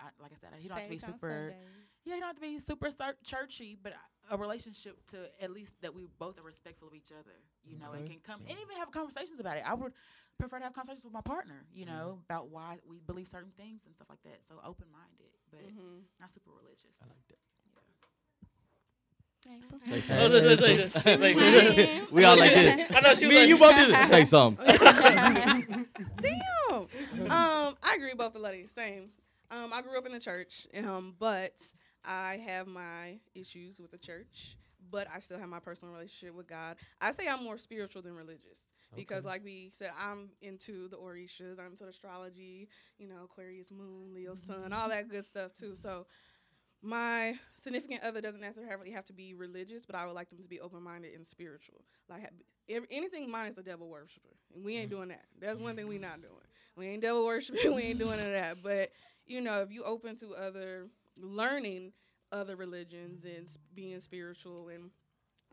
[0.00, 1.28] I, like I said, he don't have to be super.
[1.52, 1.56] Sundays.
[2.04, 3.92] Yeah, you don't have to be super cer- churchy, but
[4.30, 7.34] a relationship to at least that we both are respectful of each other,
[7.64, 8.14] you know, and Okay.
[8.14, 9.64] can come and even have conversations about it.
[9.66, 9.92] I would
[10.38, 13.82] prefer to have conversations with my partner, you know, about why we believe certain things
[13.86, 14.38] and stuff like that.
[14.48, 16.04] So open minded, but Mhm.
[16.20, 16.96] not super religious.
[17.02, 17.38] I like that.
[19.82, 21.36] Say something.
[22.12, 22.90] we all like this.
[22.94, 24.06] I know she was Me and you both did it.
[24.08, 24.66] Say something.
[26.20, 26.74] Damn.
[27.30, 28.70] um, I agree both the ladies.
[28.72, 29.10] Same.
[29.50, 31.52] Um, I grew up in the church, um, but
[32.04, 34.56] I have my issues with the church.
[34.90, 36.76] But I still have my personal relationship with God.
[37.00, 41.58] I say I'm more spiritual than religious because, like we said, I'm into the Orishas,
[41.58, 42.68] I'm into astrology,
[42.98, 45.74] you know, Aquarius moon, Leo sun, all that good stuff too.
[45.74, 46.06] So
[46.80, 50.48] my significant other doesn't necessarily have to be religious, but I would like them to
[50.48, 51.82] be open minded and spiritual.
[52.08, 52.30] Like
[52.68, 55.24] ev- anything minus a devil worshiper, and we ain't doing that.
[55.40, 56.34] That's one thing we not doing.
[56.76, 57.74] We ain't devil worshiping.
[57.74, 58.62] we ain't doing none of that.
[58.62, 58.90] But
[59.28, 60.88] you know, if you open to other
[61.20, 61.92] learning
[62.32, 64.90] other religions and being spiritual and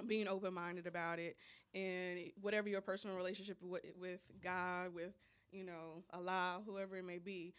[0.07, 1.37] being open minded about it,
[1.73, 5.13] and whatever your personal relationship with, with God, with
[5.51, 7.53] you know Allah, whoever it may be,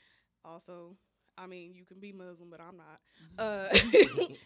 [0.45, 0.97] also.
[1.39, 2.99] I mean, you can be Muslim, but I'm not.
[3.39, 3.69] Uh,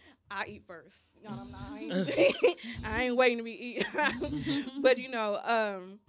[0.31, 0.99] I eat first.
[1.23, 1.71] No, I'm not.
[1.71, 4.81] I ain't, I ain't waiting to be eaten.
[4.83, 6.01] but you know, um,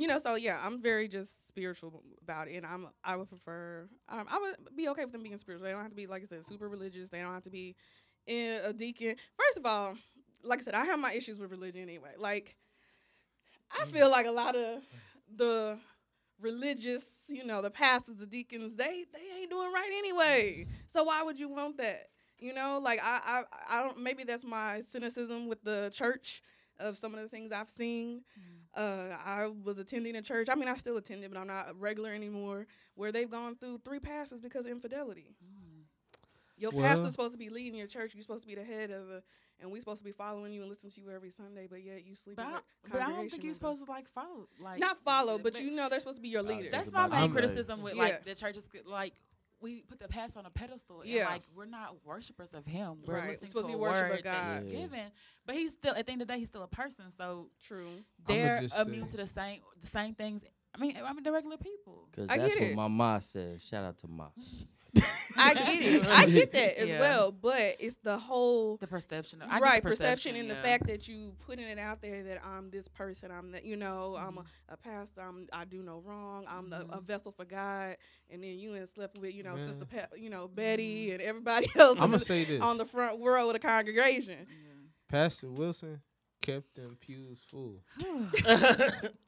[0.00, 3.86] you know, so yeah, I'm very just spiritual about it, and I'm I would prefer
[4.08, 5.66] um, I would be okay with them being spiritual.
[5.66, 7.10] They don't have to be like I said, super religious.
[7.10, 7.76] They don't have to be
[8.26, 9.16] in a deacon.
[9.36, 9.96] First of all,
[10.42, 12.12] like I said, I have my issues with religion anyway.
[12.18, 12.56] Like
[13.80, 14.82] I feel like a lot of
[15.36, 15.78] the
[16.40, 20.66] religious, you know, the pastors, the deacons, they they ain't doing right anyway.
[20.86, 22.08] So why would you want that?
[22.38, 26.42] You know, like I I I don't maybe that's my cynicism with the church
[26.78, 28.22] of some of the things I've seen.
[28.74, 30.48] Uh, I was attending a church.
[30.48, 32.66] I mean, I still attend it, but I'm not a regular anymore.
[32.94, 35.34] Where they've gone through three pastors because of infidelity.
[36.56, 38.14] Your Well- pastor's supposed to be leading your church.
[38.14, 39.22] You're supposed to be the head of the,
[39.60, 41.66] and we're supposed to be following you and listening to you every Sunday.
[41.66, 42.60] But yet you sleep But in I,
[42.92, 45.88] but I don't think you're supposed to like follow, like not follow, but you know
[45.88, 46.68] they're supposed to be your leader.
[46.70, 48.02] That's my main I'm- criticism with Yeah.
[48.02, 48.66] like the churches.
[48.84, 49.14] Like
[49.60, 51.26] we put the past on a pedestal, and Yeah.
[51.28, 53.02] like we're not worshipers of him.
[53.06, 53.22] We're Right.
[53.24, 54.62] We're listening supposed to to a be worship of word that God.
[54.62, 54.80] he's Yeah.
[54.80, 55.12] given,
[55.46, 57.10] but he's still at the end of the day he's still a person.
[57.16, 58.04] So True.
[58.26, 60.42] they're immune say- to the same the same things.
[60.74, 62.06] I mean, I mean, they're regular people.
[62.10, 62.76] Because that's get what it.
[62.76, 63.60] my ma said.
[63.60, 64.28] Shout out to ma.
[65.36, 66.06] I get it.
[66.06, 67.00] I get that as Yeah.
[67.00, 67.32] well.
[67.32, 71.08] But it's the whole The perception, I get the right perception and the fact that
[71.08, 73.30] you putting it out there that I'm this person.
[73.30, 74.38] I'm that you know I'm Mm-hmm.
[74.70, 75.20] a, a pastor.
[75.22, 76.44] I'm I do no wrong.
[76.48, 77.04] I'm the, a Mhm.
[77.04, 77.96] vessel for God.
[78.30, 80.06] And then you and slept with you know sister Man.
[80.12, 80.54] Pe- you know Mm-hmm.
[80.54, 82.60] Betty and everybody else I'm gonna the- say this.
[82.62, 84.46] on the front row of the congregation.
[85.08, 86.00] Pastor Wilson
[86.40, 87.80] kept them pews full.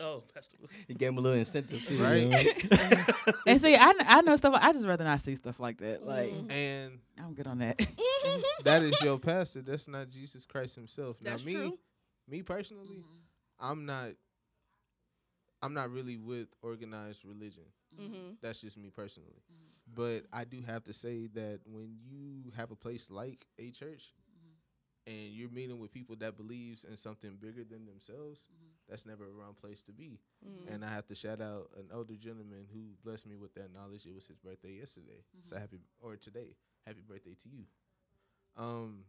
[0.01, 0.85] oh, Pastor Wilson.
[0.89, 2.03] He gave him a little incentive too.
[2.03, 2.23] Right.
[2.23, 3.33] you know?
[3.47, 4.59] and see, I, I know stuff.
[4.61, 6.07] I just rather not see stuff like that.
[6.07, 6.51] Like Mhm.
[6.51, 7.79] And I'm good on that.
[8.65, 9.63] that is your pastor.
[9.63, 11.17] That's not Jesus Christ himself.
[11.21, 11.79] That's now me, true.
[12.29, 13.05] me personally,
[13.61, 14.11] I'm not
[15.63, 17.65] I'm not really with organized religion.
[18.01, 18.35] Mm-hmm.
[18.41, 19.43] That's just me personally.
[19.95, 24.13] But I do have to say that when you have a place like a church
[25.07, 28.49] and you're meeting with people that believes in something bigger than themselves,
[28.89, 30.21] that's never a wrong place to be.
[30.47, 30.73] Mm-hmm.
[30.73, 34.07] And I have to shout out an older gentleman who blessed me with that knowledge.
[34.07, 35.25] It was his birthday yesterday.
[35.45, 36.55] So happy or today.
[36.87, 37.65] Happy birthday to you.
[38.57, 39.05] Um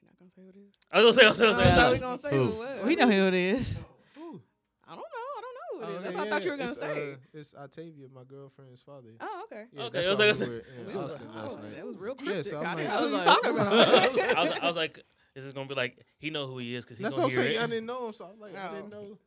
[0.00, 0.74] We're not gonna say what it is.
[0.90, 1.74] I was gonna say, I was I gonna say.
[1.76, 2.44] thought uh, we gonna say Who?
[2.46, 2.86] who it was.
[2.86, 3.84] we know who it is.
[4.18, 4.40] ooh,
[4.88, 5.02] I don't know.
[5.36, 5.96] I don't know who it is.
[5.98, 7.12] oh, That's yeah, what I thought you were gonna it's, say.
[7.12, 9.10] uh, it's Octavia, my girlfriend's father.
[9.20, 9.64] oh, okay.
[9.72, 11.76] Yeah, Okay, that's I was like- we were in We was- Austin last night.
[11.76, 12.46] That was real Yeah, cryptic.
[12.46, 14.36] so I'm like- I was like.
[14.36, 14.90] I was, I
[15.34, 17.16] was like, is this gonna be like he know who he is because he That's
[17.16, 17.62] gonna what I'm hear saying.
[17.64, 19.18] I didn't know him, so I'm like, I didn't know.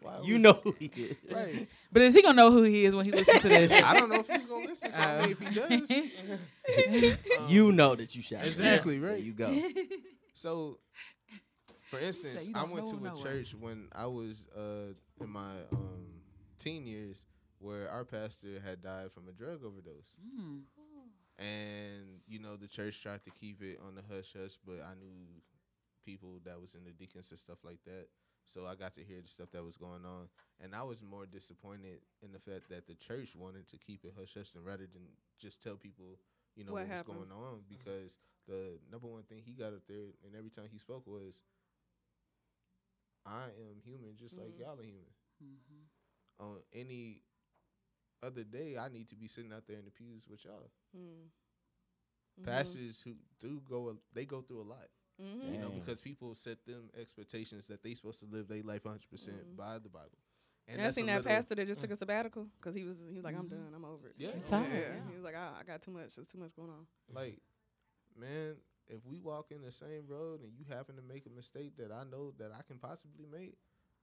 [0.00, 1.16] why You was- know who he is.
[1.30, 1.68] right?
[1.92, 3.82] But is he gonna know who he is when he listens to this?
[3.84, 4.90] I don't know if he's gonna listen.
[4.90, 5.90] So I mean, if he does,
[7.38, 8.44] um, You know that you shot.
[8.46, 9.22] exactly There right.
[9.22, 9.54] you go.
[10.34, 10.78] So,
[11.90, 13.22] for instance, I went to a no one.
[13.22, 16.06] church when I was uh, in my um,
[16.58, 17.22] teen years
[17.60, 20.16] where our pastor had died from a drug overdose.
[20.38, 20.62] Mm.
[21.38, 24.94] And, you know, the church tried to keep it on the hush hush, but I
[24.94, 25.26] knew
[26.04, 28.06] people that was in the deacons and stuff like that.
[28.44, 30.28] So I got to hear the stuff that was going on.
[30.60, 34.14] And I was more disappointed in the fact that the church wanted to keep it
[34.18, 35.02] hush hush and rather than
[35.38, 36.18] just tell people,
[36.56, 37.62] you know, What what, was going on.
[37.68, 41.42] Because the number one thing he got up there and every time he spoke was,
[43.26, 44.58] I am human just like Mhm.
[44.58, 45.12] y'all are human.
[45.40, 45.88] Mhm.
[46.40, 47.22] On any
[48.24, 50.70] other day, I need to be sitting out there in the pews with y'all.
[50.96, 51.30] Mm.
[52.40, 52.44] Mhm.
[52.44, 54.88] Pastors who do go, a- they go through a lot.
[55.20, 55.52] Mhm.
[55.52, 59.08] You know, because people set them expectations that they supposed to live their life 100
[59.08, 59.56] percent Mhm.
[59.56, 60.18] by the Bible.
[60.66, 62.98] And I that's seen that little- pastor that just took a sabbatical because he was
[63.00, 63.50] he was like, I'm Mhm.
[63.50, 64.16] done, I'm over it.
[64.18, 64.30] Yeah.
[64.30, 64.66] It's yeah.
[64.66, 65.08] yeah.
[65.08, 66.14] He was like, ah, I got too much.
[66.16, 66.86] There's too much going on.
[67.08, 67.40] like,
[68.16, 68.56] man,
[68.88, 71.92] if we walk in the same road and you happen to make a mistake that
[71.92, 73.56] I know that I can possibly make,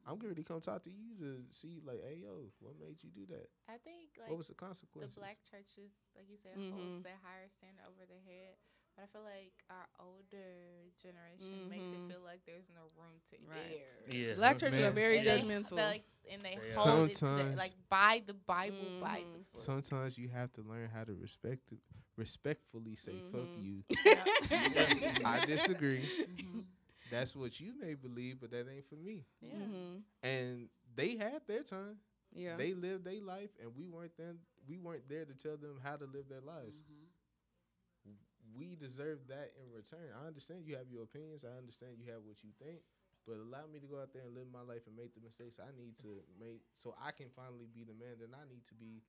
[0.07, 3.09] I'm going to come talk to you to see, like, hey, yo, what made you
[3.13, 3.47] do that?
[3.69, 5.13] I think like what was the consequence?
[5.15, 6.71] the black churches, like you said, Mhm.
[6.73, 8.55] holds that higher standard over the head.
[8.95, 12.05] But I feel like our older generation makes Mhm.
[12.09, 13.79] it feel like there's no room to Right.
[13.79, 14.03] err.
[14.11, 14.33] Yeah.
[14.35, 15.77] Black churches are very And they- judgmental.
[15.77, 19.39] like, and they They hold it to the, Sometimes- like by the Bible, by the
[19.39, 19.51] Mhm.
[19.53, 19.61] book.
[19.61, 21.71] Sometimes you have to learn how to respect,
[22.17, 23.63] respectfully say, fuck Mhm.
[23.63, 23.83] you.
[24.05, 24.23] Yeah.
[25.25, 26.03] I disagree.
[27.11, 29.25] That's what you may believe, but that ain't for me.
[29.41, 29.53] Yeah.
[29.55, 30.03] Mhm.
[30.23, 31.99] And they had their time.
[32.33, 32.55] Yeah.
[32.57, 34.39] They lived their life, and we weren't then.
[34.67, 36.83] We weren't there to tell them how to live their lives.
[36.83, 37.07] Mhm.
[38.55, 40.11] We deserve that in return.
[40.21, 41.45] I understand you have your opinions.
[41.45, 42.81] I understand you have what you think,
[43.25, 45.59] but allow me to go out there and live my life and make the mistakes
[45.59, 48.75] I need to make, so I can finally be the man that I need to
[48.75, 49.03] be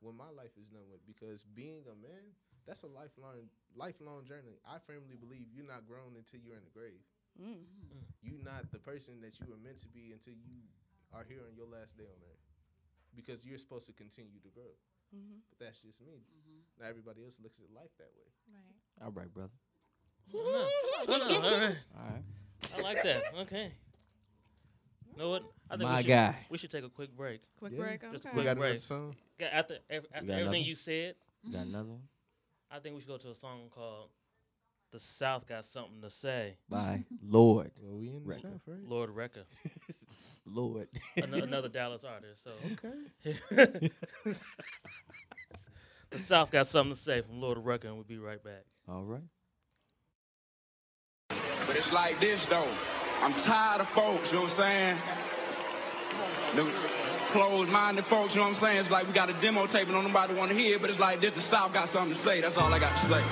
[0.00, 1.04] when my life is done with.
[1.06, 2.32] Because being a man,
[2.66, 4.58] that's a lifelong lifelong journey.
[4.64, 7.02] I firmly believe you're not grown until you're in the grave.
[7.40, 7.64] Mm.
[8.22, 10.58] You're not the person that you were meant to be until you
[11.14, 12.44] are here on your last day on earth.
[13.14, 14.74] Because you're supposed to continue to grow.
[15.14, 15.40] Mhm.
[15.48, 16.24] But that's just me.
[16.36, 16.62] Mhm.
[16.80, 18.28] Now everybody else looks at life that way.
[18.52, 19.04] Right.
[19.04, 19.52] All right, brother.
[20.28, 20.68] I know.
[21.08, 21.24] I know.
[21.24, 21.78] All right.
[21.96, 22.24] All right.
[22.74, 23.22] I like that.
[23.46, 23.72] Okay.
[25.10, 25.42] You know what?
[25.70, 26.46] I think My we should, guy.
[26.50, 27.40] we should take a quick break.
[27.56, 27.78] Quick Yeah.
[27.78, 28.00] break.
[28.12, 28.28] Just a Okay.
[28.28, 28.80] We quick got another break.
[28.80, 29.16] song.
[29.38, 30.56] Yeah, After after got everything another?
[30.58, 31.16] you said,
[31.50, 32.08] got another one?
[32.70, 34.10] I think we should go to a song called
[34.92, 37.70] "The South Got Something to Say." By Lord.
[37.80, 38.38] Well, we in the Right.
[38.38, 38.82] south, right?
[38.84, 39.44] Lord Recca,
[40.46, 40.88] Lord.
[41.16, 42.42] An- another Dallas artist.
[42.44, 43.40] So Okay.
[46.10, 48.64] the South got something to say from Lord Recca, and we'll be right back.
[48.88, 49.22] All right.
[51.28, 52.64] But it's like this though.
[53.20, 54.98] I'm tired of folks, you know what I'm saying?
[56.56, 56.72] The
[57.32, 58.76] closed-minded folks, you know what I'm saying?
[58.78, 60.88] It's like we got a demo tape and don't nobody want to hear it, but
[60.88, 62.40] it's like this, the South got something to say.
[62.40, 63.22] That's all I got to say.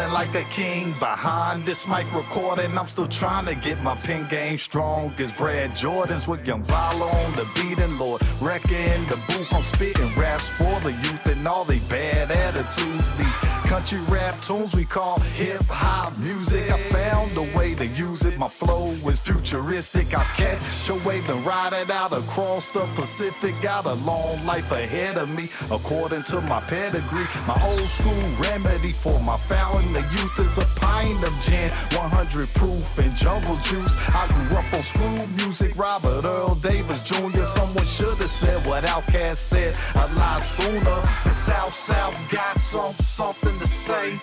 [0.00, 2.76] Feeling like a king behind this mic recording.
[2.78, 7.06] I'm still trying to get my pen game strong as Brad Jordan's with Young Bala
[7.06, 9.52] on the beat and Lord wrecking the booth.
[9.52, 13.14] I'm spitting raps for the youth and all they bad attitudes.
[13.16, 16.68] These country rap tunes we call hip hop music.
[16.72, 18.36] I found a way to use it.
[18.36, 20.12] My flow is futuristic.
[20.12, 23.54] I catch a wave and ride it out across the Pacific.
[23.62, 27.28] Got a long life ahead of me, according to my pedigree.
[27.46, 32.48] My old school remedy for my fountain the youth is a pint of gin, 100
[32.54, 33.94] proof and jungle juice.
[34.08, 37.44] I grew up on screw music, Robert Earl Davis Jr.
[37.44, 40.98] Someone should have said what Outkast said a lot sooner.
[41.22, 44.18] The South South got some something to say.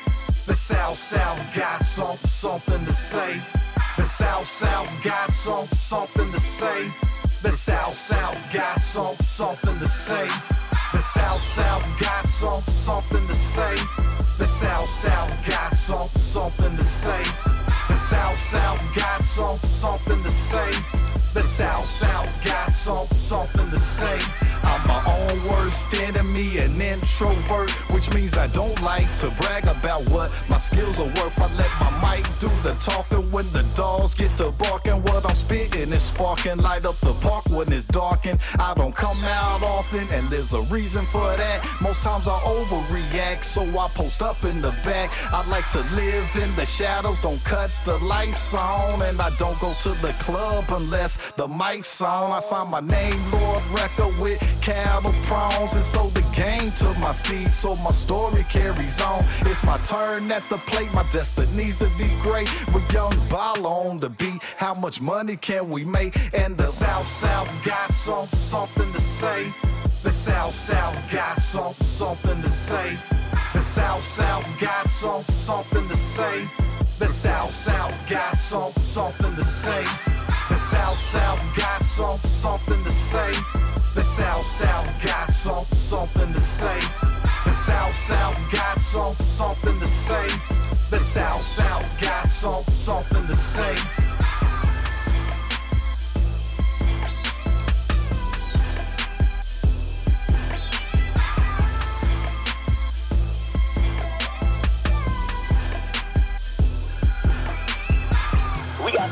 [0.48, 3.34] The South South got some something to say.
[3.96, 6.92] The South South got some something to say.
[7.44, 10.28] The South South got some something to say.
[10.92, 13.76] The South South got some something to say.
[14.40, 17.67] The South South got some something to say.
[17.88, 20.72] The South South got some something to say.
[21.34, 24.20] The South South got some something to say.
[24.64, 30.10] I'm my own worst enemy, an introvert, which means I don't like to brag about
[30.10, 31.40] what my skills are worth.
[31.40, 35.02] I let my mic do the talking when the dogs get to barking.
[35.04, 38.40] What I'm spitting is sparking, light up the park when it's darkened.
[38.60, 41.66] I don't come out often, and there's a reason for that.
[41.82, 45.10] Most times I overreact, so I post up in the back.
[45.32, 49.60] I like to live in the shadows, don't cut the lights on, and I don't
[49.60, 52.32] go to the club unless the mic's on.
[52.32, 57.12] I sign my name, Lord Recca, with cattle prawns, and so the game took my
[57.12, 59.24] seat, so my story carries on.
[59.42, 62.50] It's my turn at the plate, my destiny's to be great.
[62.74, 66.16] With young Bala on the beat, how much money can we make?
[66.34, 69.54] And the South South got some something to say.
[70.04, 72.90] The South South got some something to say.
[73.54, 76.48] The South South got some something to say.
[77.00, 79.84] The South South got some something to say.
[80.50, 83.32] The South South got some something to say.
[83.94, 86.80] The South South got some something to say.
[87.48, 90.28] The South South got some, something to say.
[90.90, 93.76] The South South got some, something to say.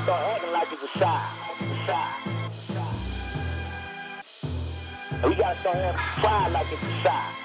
[0.05, 1.29] Start acting like it's a side.
[1.61, 2.33] A side.
[5.23, 7.35] And we gotta start having pride like it's a side.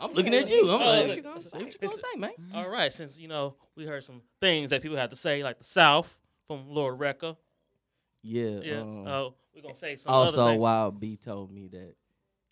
[0.00, 0.70] Uh, I'm looking at you.
[0.70, 2.30] I'm like, what you you say what you gonna say, man?
[2.54, 5.58] All right, since you know we heard some things that people have to say, like
[5.58, 6.14] the South
[6.46, 7.36] from Lord Recca.
[8.22, 8.60] Yeah.
[8.62, 8.80] Yeah.
[8.80, 10.60] um, Oh, we're gonna say some other also, things.
[10.60, 11.94] Wild B told me that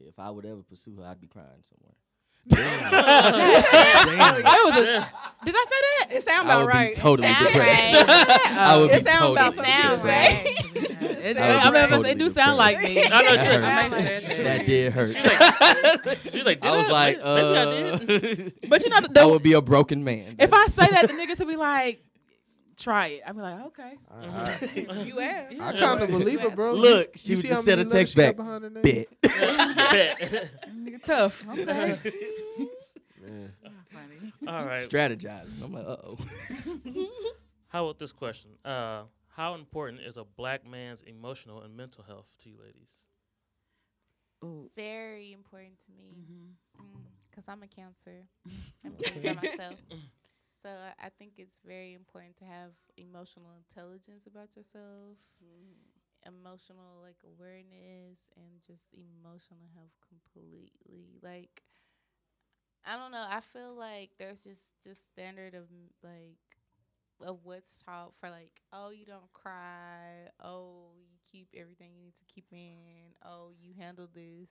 [0.01, 1.95] if I would ever pursue her, I'd be crying somewhere.
[2.49, 5.09] That was a-
[5.45, 6.09] did I say that?
[6.17, 6.95] It sound I about would right.
[6.95, 7.95] be totally Sound depressed.
[7.95, 8.41] right.
[8.57, 9.87] I would It be sound about totally depressed.
[9.87, 10.47] Sound right.
[11.25, 13.05] It, I would I'm be never totally it do sound like me.
[13.13, 14.23] I know she That was- hurt.
[14.45, 15.17] That did hurt.
[16.33, 19.29] She's like, I was "Did like, Maybe I did." uh, But you know, I the,
[19.29, 20.37] would be a broken man.
[20.39, 22.03] if I say that, the niggas will be like,
[22.77, 25.61] "Try it." I'd be like, "Okay." I, You asked.
[25.61, 26.73] I, I kind of believe it, bro.
[26.75, 28.37] Look, s- she you would just how send a text back.
[28.37, 28.83] behind her name?
[28.83, 29.07] Bet.
[29.23, 30.51] Bet.
[30.75, 31.45] Nigga tough.
[31.51, 31.99] Okay.
[33.23, 33.53] Man.
[33.91, 34.33] Funny.
[34.47, 34.89] All right.
[34.89, 35.63] Strategizing.
[35.65, 36.19] I'm like, uh oh.
[37.69, 38.51] How about this question?
[38.65, 42.91] Uh, how important is a black man's emotional and mental health to you, ladies?
[44.45, 44.71] Ooh.
[44.77, 46.15] Very important to me.
[46.15, 46.53] Mhm.
[47.31, 48.27] because I'm a cancer.
[48.85, 49.75] I'm cancer myself.
[50.67, 56.35] So I- think it's very important to have emotional intelligence about yourself, mm-hmm.
[56.35, 61.21] emotional like awareness, and just emotional health completely.
[61.23, 61.63] Like
[62.85, 63.25] I don't know.
[63.29, 65.65] I feel like there's just just standard of
[66.03, 66.39] like
[67.23, 72.17] of what's taught for like oh you don't cry oh you keep everything you need
[72.19, 74.51] to keep in oh you handle this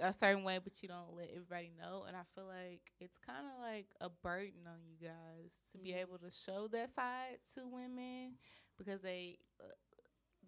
[0.00, 2.04] a certain way, but you don't let everybody know.
[2.06, 5.90] And I feel like it's kind of like a burden on you guys to be
[5.90, 6.00] mm-hmm.
[6.00, 8.34] able to show that side to women
[8.78, 9.72] because they uh,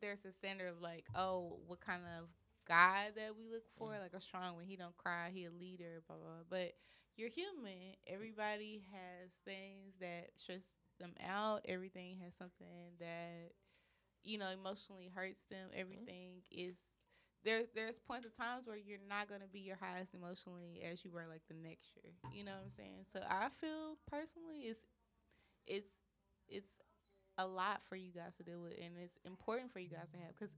[0.01, 2.29] there's a standard of like, oh, what kind of
[2.69, 4.03] guy that we look for, mm-hmm.
[4.03, 4.65] like a strong one.
[4.65, 6.27] He don't cry, he a leader, blah blah.
[6.27, 6.59] blah.
[6.59, 6.75] But
[7.17, 7.97] you're human.
[8.07, 10.63] Everybody has things that stress
[11.01, 11.63] them out.
[11.67, 13.53] Everything has something that
[14.23, 15.69] you know emotionally hurts them.
[15.71, 15.81] Mm-hmm.
[15.81, 16.77] Everything is
[17.45, 21.11] there's there's points of times where you're not gonna be your highest emotionally as you
[21.11, 22.13] were like the next year.
[22.33, 23.07] You know what I'm saying?
[23.13, 24.81] So I feel personally it's
[25.67, 25.89] it's
[26.49, 26.71] it's
[27.39, 30.19] a lot for you guys to deal with, and it's important for you guys to
[30.19, 30.35] have.
[30.35, 30.55] Because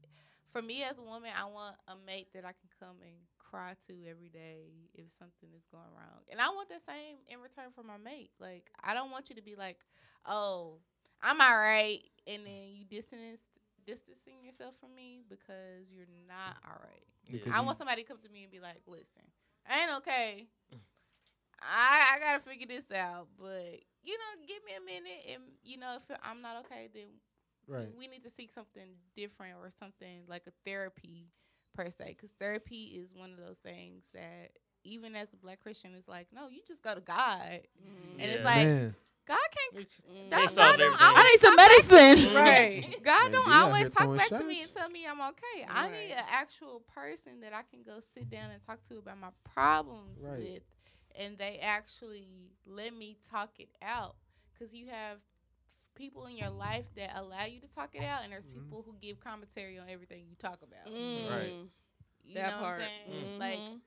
[0.50, 3.74] for me as a woman, I want a mate that I can come and cry
[3.88, 7.70] to every day if something is going wrong, and I want the same in return
[7.74, 8.30] for my mate.
[8.40, 9.78] Like I don't want you to be like,
[10.26, 10.78] oh,
[11.22, 13.40] I'm alright, and then you distance
[13.86, 17.06] distancing yourself from me because you're not alright.
[17.28, 17.52] Yeah.
[17.52, 19.22] I want somebody to come to me and be like, listen,
[19.68, 20.46] I ain't okay.
[21.62, 25.76] I I gotta figure this out, but you know, give me a minute, and you
[25.78, 27.06] know, if I'm not okay, then
[27.68, 27.88] Right.
[27.96, 31.28] we need to seek something different or something like a therapy
[31.74, 34.52] per se, because therapy is one of those things that
[34.82, 38.20] even as a black Christian, it's like, no, you just go to God, mm-hmm.
[38.20, 38.94] and it's like Man.
[39.26, 39.38] God
[39.72, 39.86] can't.
[40.30, 41.14] They God, solved God don't everything.
[41.16, 42.34] I need some medicine.
[42.34, 42.96] Right.
[43.04, 44.72] God don't D out always here talk throwing back to me and shots.
[44.72, 45.66] tell me I'm okay.
[45.68, 49.18] I need an actual person that I can go sit down and talk to about
[49.18, 50.38] my problems Right.
[50.38, 50.62] with,
[51.16, 52.26] and they actually
[52.66, 54.16] let me talk it out.
[54.52, 55.18] Because you have
[55.94, 58.54] people in your life that allow you to talk it out, and there's Mhm.
[58.54, 60.86] people who give commentary on everything you talk about.
[60.86, 61.52] Right.
[61.52, 61.68] Mm.
[62.24, 62.80] You That know part.
[62.80, 63.38] what I'm saying?
[63.38, 63.80] Like Mhm.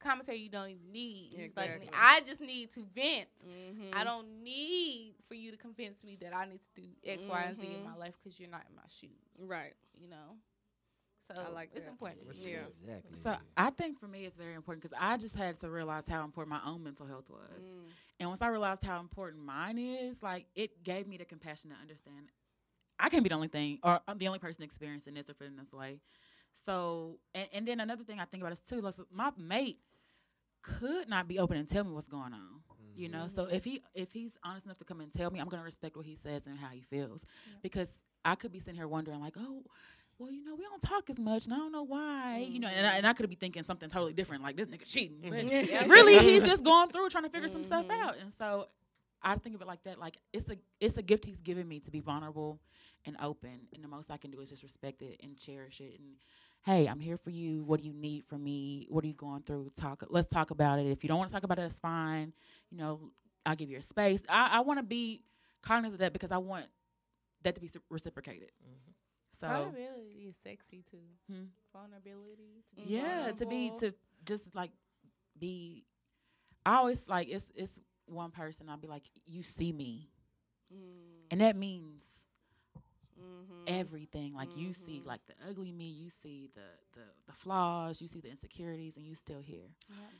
[0.00, 1.34] Commentary you don't even need.
[1.36, 3.28] It's like I just need to vent.
[3.46, 3.94] Mhm.
[3.94, 7.42] I don't need for you to convince me that I need to do X, Y,
[7.42, 9.10] and Z in my life because you're not in my shoes.
[9.38, 9.74] Right.
[9.94, 10.36] You know.
[11.34, 11.90] So I like it's that.
[11.90, 12.20] important.
[12.34, 12.64] Yeah.
[12.80, 13.14] Exactly.
[13.22, 16.24] So I think for me it's very important because I just had to realize how
[16.24, 17.64] important my own mental health was.
[17.64, 17.90] Mm.
[18.18, 21.76] And once I realized how important mine is, like it gave me the compassion to
[21.76, 22.30] understand
[22.98, 25.56] I can't be the only thing or I'm the only person experiencing this or feeling
[25.56, 26.00] this way.
[26.52, 29.78] So and, and then another thing I think about is too, like my mate
[30.62, 32.60] could not be open and tell me what's going on.
[32.96, 35.48] You know, so if he if he's honest enough to come and tell me, I'm
[35.48, 37.24] gonna respect what he says and how he feels.
[37.62, 39.62] Because I could be sitting here wondering like, oh,
[40.18, 42.46] well, you know, we don't talk as much, and I don't know why.
[42.46, 44.84] You know, and I, and I could be thinking something totally different, like this nigga
[44.84, 45.20] cheating.
[45.22, 48.06] But really, he's just going through trying to figure some stuff Mhm.
[48.08, 48.16] out.
[48.20, 48.66] And so
[49.22, 49.98] I think of it like that.
[49.98, 52.60] Like it's a it's a gift he's given me to be vulnerable
[53.06, 53.68] and open.
[53.72, 56.16] And the most I can do is just respect it and cherish it and
[56.62, 57.64] hey, I'm here for you.
[57.64, 58.86] What do you need from me?
[58.90, 59.72] What are you going through?
[59.78, 60.04] Talk.
[60.08, 60.86] Let's talk about it.
[60.86, 62.32] If you don't want to talk about it, that's fine.
[62.70, 63.10] You know,
[63.46, 64.22] I'll give you a space.
[64.28, 65.22] I, I want to be
[65.62, 66.66] cognizant of that because I want
[67.42, 68.50] that to be reciprocated.
[68.62, 68.90] Mm-hmm.
[69.32, 70.98] So vulnerability is sexy too.
[71.30, 71.44] Hmm.
[71.72, 72.62] Vulnerability.
[72.76, 73.94] To be yeah, to be to
[74.26, 74.70] just like
[75.38, 75.84] be.
[76.66, 78.68] I always like it's it's one person.
[78.68, 80.10] I'll be like, you see me,
[81.30, 82.19] and that means
[83.22, 83.64] Mm-hmm.
[83.66, 84.34] everything.
[84.34, 86.60] Like you see like the ugly me, you see the
[86.94, 89.68] the the flaws, you see the insecurities, and you still here.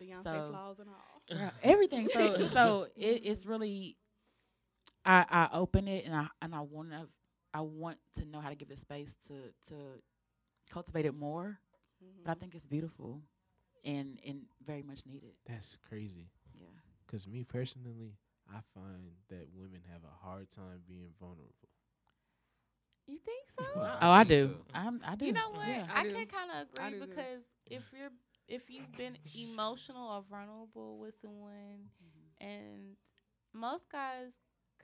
[0.00, 1.22] Beyonce So- flaws and all.
[1.36, 2.08] Yeah, everything.
[2.08, 3.96] So so it, it's really
[5.04, 7.08] I I open it and I and I want to
[7.54, 9.34] I want to know how to give the space to
[9.68, 9.74] to
[10.70, 11.58] cultivate it more.
[12.24, 13.22] But I think it's beautiful
[13.84, 15.32] and and very much needed.
[15.46, 16.28] That's crazy.
[16.58, 16.66] Yeah.
[17.10, 18.14] Cause me personally,
[18.48, 21.69] I find that women have a hard time being vulnerable.
[23.06, 23.64] You think so?
[23.76, 24.46] Oh, I think do.
[24.48, 24.54] so.
[24.74, 25.26] I'm, I do.
[25.26, 25.66] You know what?
[25.68, 25.84] Yeah.
[25.94, 27.06] I, I can kind of agree do too.
[27.10, 28.10] because if you're
[28.48, 32.46] if you've been emotional or vulnerable with someone, Mm-hmm.
[32.48, 32.96] and
[33.52, 34.30] most guys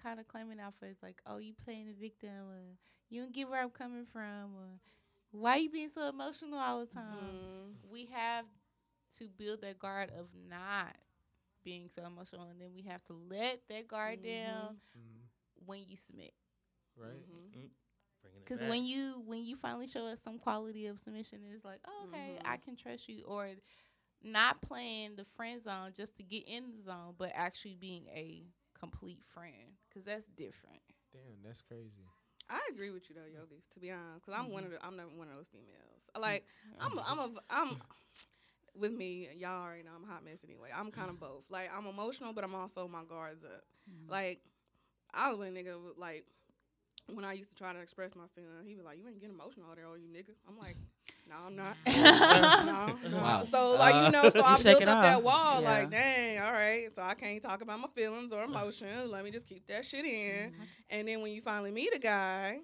[0.03, 2.61] kind of claiming out for it's like, oh, you playing the victim, or
[3.09, 4.81] you don't get where I'm coming from, or
[5.31, 7.05] why you being so emotional all the time.
[7.17, 7.91] Mm-hmm.
[7.93, 8.45] We have
[9.19, 10.95] to build that guard of not
[11.65, 14.77] being so emotional, and then we have to let that guard down
[15.65, 16.33] when you submit.
[16.97, 17.11] Right.
[18.33, 21.65] Bringing it Because when you when you finally show us some quality of submission, it's
[21.65, 22.53] like, oh, okay, Mm-hmm.
[22.53, 23.49] I can trust you, or
[24.23, 28.45] not playing the friend zone just to get in the zone, but actually being a
[28.79, 30.81] complete friend, because that's different.
[31.13, 32.05] Damn, that's crazy.
[32.49, 33.63] I agree with you though, Yogi.
[33.75, 36.11] To be honest, because I'm one of the, I'm not one of those females.
[36.15, 36.23] Mm-hmm.
[36.23, 36.45] Like
[36.81, 37.77] I'm a, I'm a I'm
[38.79, 39.29] with me.
[39.37, 40.69] Y'all already know I'm a hot mess anyway.
[40.77, 41.45] I'm kind of both.
[41.51, 43.65] Like I'm emotional, but I'm also my guards up.
[43.91, 44.13] Mm-hmm.
[44.13, 44.41] Like
[45.13, 46.25] I was with a nigga like
[47.13, 49.35] when I used to try to express my feelings, he was like, "You ain't getting
[49.35, 50.77] emotional out there, are you nigga?" I'm like,
[51.29, 53.17] "No, I'm not." no, no.
[53.19, 53.43] Wow.
[53.45, 55.61] So like you know, so You I built it up that wall.
[55.61, 55.69] Yeah.
[55.69, 56.93] Like, dang, all right.
[56.95, 59.11] So I can't talk about my feelings or emotions.
[59.11, 60.51] Let me just keep that shit in.
[60.51, 60.63] Mm-hmm.
[60.91, 62.61] And then when you finally meet a guy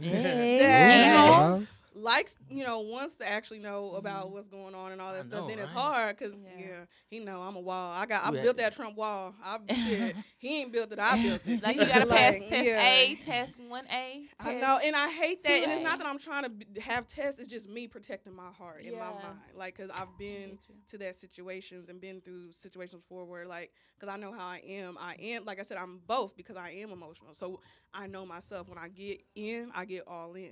[0.00, 0.58] Hey.
[0.58, 1.60] that
[1.94, 5.22] likes, you know, wants to actually know about what's going on and all that I
[5.22, 5.78] stuff, know, then it's right?
[5.78, 6.66] hard because Yeah.
[6.66, 6.76] yeah.
[7.08, 7.92] he know I'm a wall.
[7.94, 9.34] I got I Who that- built that Trump wall.
[9.42, 10.16] I shit.
[10.36, 10.98] he ain't built it.
[10.98, 11.62] I built it.
[11.62, 12.82] Like you gotta pass Like, test yeah.
[12.86, 14.26] A, test one A.
[14.40, 15.62] I know, and I hate that.
[15.62, 17.40] And it's not that I'm trying to b- have tests.
[17.40, 19.38] It's just me protecting my heart and my mind.
[19.54, 24.10] Like, cause I've been to that situations and been through situations before where, like, cause
[24.10, 24.98] I know how I am.
[25.00, 27.32] I am, like I said, I'm both because I am emotional.
[27.32, 27.60] So
[27.96, 28.68] I know myself.
[28.68, 30.50] When I get in, I get all in.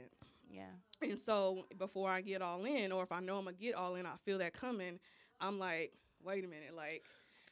[0.50, 0.62] Yeah.
[1.02, 3.96] And so before I get all in, or if I know I'm gonna get all
[3.96, 4.98] in, I feel that coming.
[5.40, 5.92] I'm like,
[6.24, 7.04] wait a minute, like,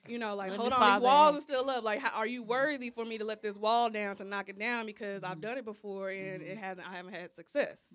[0.09, 1.84] you know, like Let hold on, fall these walls are still up.
[1.84, 4.59] Like, how, are you worthy for me to let this wall down to knock it
[4.59, 4.86] down?
[4.86, 6.88] Because I've done it before and it hasn't.
[6.88, 7.95] I haven't had success.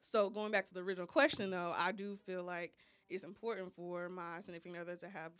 [0.00, 2.72] So going back to the original question, though, I do feel like
[3.08, 5.32] it's important for my significant other to have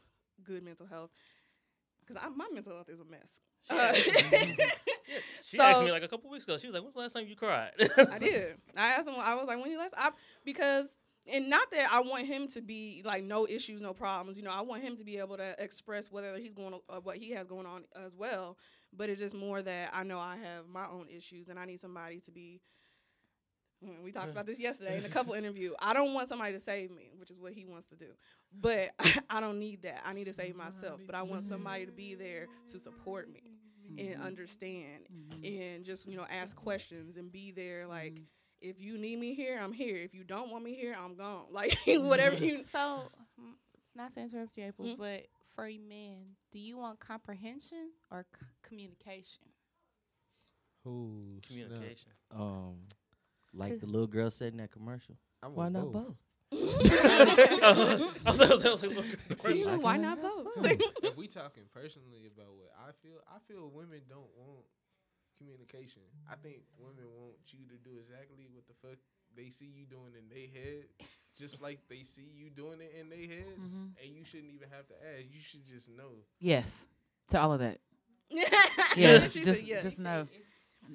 [0.42, 1.10] good mental health.
[2.00, 3.40] Because my mental health is a mess.
[3.68, 3.92] Uh,
[5.44, 6.58] She asked me like a couple weeks ago.
[6.58, 8.54] She was like, "When's the last time you cried?" I did.
[8.76, 9.14] I asked him.
[9.18, 10.10] I was like, "When you last?" I
[10.44, 10.98] because
[11.32, 14.36] and not that I want him to be like no issues, no problems.
[14.38, 17.16] You know, I want him to be able to express whether he's going uh, what
[17.16, 18.56] he has going on as well.
[18.92, 21.80] But it's just more that I know I have my own issues, and I need
[21.80, 22.60] somebody to be.
[23.84, 25.72] mm, We talked about this yesterday in a couple interview.
[25.80, 28.06] I don't want somebody to save me, which is what he wants to do.
[28.52, 28.90] But
[29.30, 30.02] I don't need that.
[30.04, 31.02] I need to save myself.
[31.06, 33.42] But I want somebody to be there to support me
[33.98, 35.02] and understand
[35.44, 38.20] and just you know ask questions and be there like
[38.60, 41.44] if you need me here i'm here if you don't want me here i'm gone
[41.50, 43.10] like whatever you So,
[43.40, 43.52] mm,
[43.94, 44.98] not to interrupt you, April, Mhm.
[44.98, 49.42] but for a man, do you want comprehension or c- communication?
[50.86, 51.68] Ooh, snap.
[51.68, 52.12] Communication.
[52.34, 52.74] Um,
[53.52, 55.16] like the little girl said in that commercial.
[55.42, 56.16] I want Why not both.
[56.50, 58.22] Both?
[58.24, 60.46] I was, I was, I was like, what- See, I why not have both
[61.02, 64.64] if we talking personally about what I feel, I feel women don't want
[65.38, 66.02] communication.
[66.30, 68.98] I think women want you to do exactly what the fuck
[69.36, 70.84] they see you doing in their head,
[71.38, 73.92] just like they see you doing it in their head, Mhm.
[74.02, 75.24] and you shouldn't even have to ask.
[75.32, 76.10] You should just know.
[76.40, 76.86] Yes.
[77.28, 77.78] To all of that.
[78.30, 78.50] yes
[78.96, 79.34] Yes.
[79.34, 79.82] just said yes.
[79.82, 80.26] just know.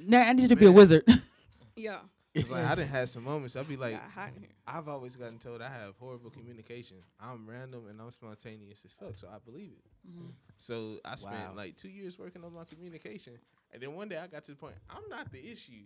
[0.06, 1.04] No, I need you to be a wizard.
[1.76, 2.00] yeah
[2.36, 3.56] It's like I didn't have some moments.
[3.56, 4.50] I'd be like, Got hot in here.
[4.68, 6.98] I've always gotten told I have horrible communication.
[7.20, 10.10] I'm random and I'm spontaneous as fuck, so I believe it.
[10.10, 10.30] Mm-hmm.
[10.58, 11.54] So I spent Wow.
[11.56, 13.34] like two years working on my communication,
[13.72, 15.86] and then one day I got to the point I'm not the issue.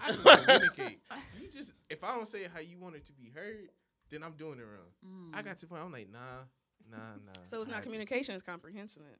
[0.00, 1.00] I can communicate.
[1.40, 3.70] You just if I don't say how you want it to be heard,
[4.10, 5.32] then I'm doing it wrong.
[5.32, 6.18] I got to the point I'm like, nah,
[6.90, 7.32] nah, nah.
[7.44, 9.16] so it's not can- communication it's comprehension then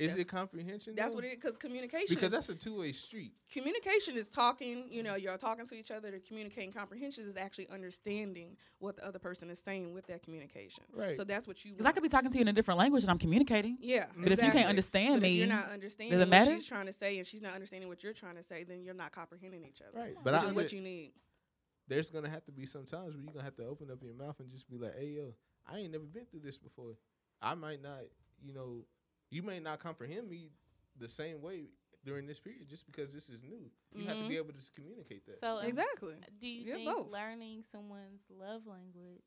[0.00, 0.94] Is it comprehension?
[0.94, 1.16] That's though?
[1.16, 1.36] what it is.
[1.36, 2.06] Because communication.
[2.08, 3.32] Because is, that's a two way street.
[3.52, 4.84] communication is talking.
[4.90, 6.74] You know, you're talking to each other to communicate.
[6.74, 10.84] Comprehension is actually understanding what the other person is saying with that communication.
[10.94, 11.16] Right.
[11.16, 11.72] So that's what you.
[11.72, 13.76] Because I could be talking to you in a different language and I'm communicating.
[13.80, 16.30] Yeah, But if you can't understand But me, if you're not understanding does it what
[16.30, 16.54] matter?
[16.54, 18.94] she's trying to say, and she's not understanding what you're trying to say, then you're
[18.94, 19.98] not comprehending each other.
[19.98, 20.16] Right.
[20.22, 21.12] But which I is what you need.
[21.88, 24.14] There's gonna have to be some times where you're gonna have to open up your
[24.14, 25.34] mouth and just be like, "Hey, yo,
[25.66, 26.96] I ain't never been through this before.
[27.42, 28.02] I might not,
[28.42, 28.84] you know,
[29.30, 30.50] you may not comprehend me
[30.98, 31.70] the same way
[32.04, 33.70] during this period just because this is new.
[33.94, 34.36] You have to be Mhm.
[34.36, 35.38] able to communicate that.
[35.38, 36.14] So um, Exactly.
[36.40, 37.12] Do you Yeah, think both.
[37.12, 39.22] learning someone's love language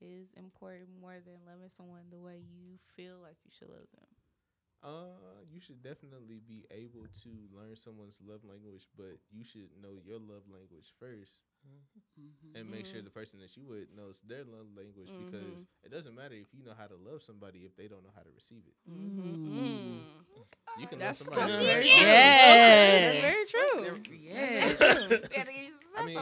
[0.00, 4.08] is important more than loving someone the way you feel like you should love them?
[4.82, 9.98] Uh, you should definitely be able to learn someone's love language, but you should know
[10.04, 11.40] your love language 1st
[12.54, 13.04] and make sure Mhm.
[13.04, 16.62] the person that you with knows their love language because it doesn't matter if you
[16.62, 18.74] know how to love somebody if they don't know how to receive it.
[18.88, 19.98] Mm-hmm.
[20.80, 21.66] You can That's, love that's somebody.
[21.66, 21.98] very else.
[21.98, 22.06] true.
[22.12, 23.04] Yes.
[23.04, 24.16] That's very true.
[24.22, 24.78] Yes.
[24.78, 25.80] That's very true.
[25.96, 26.18] I mean,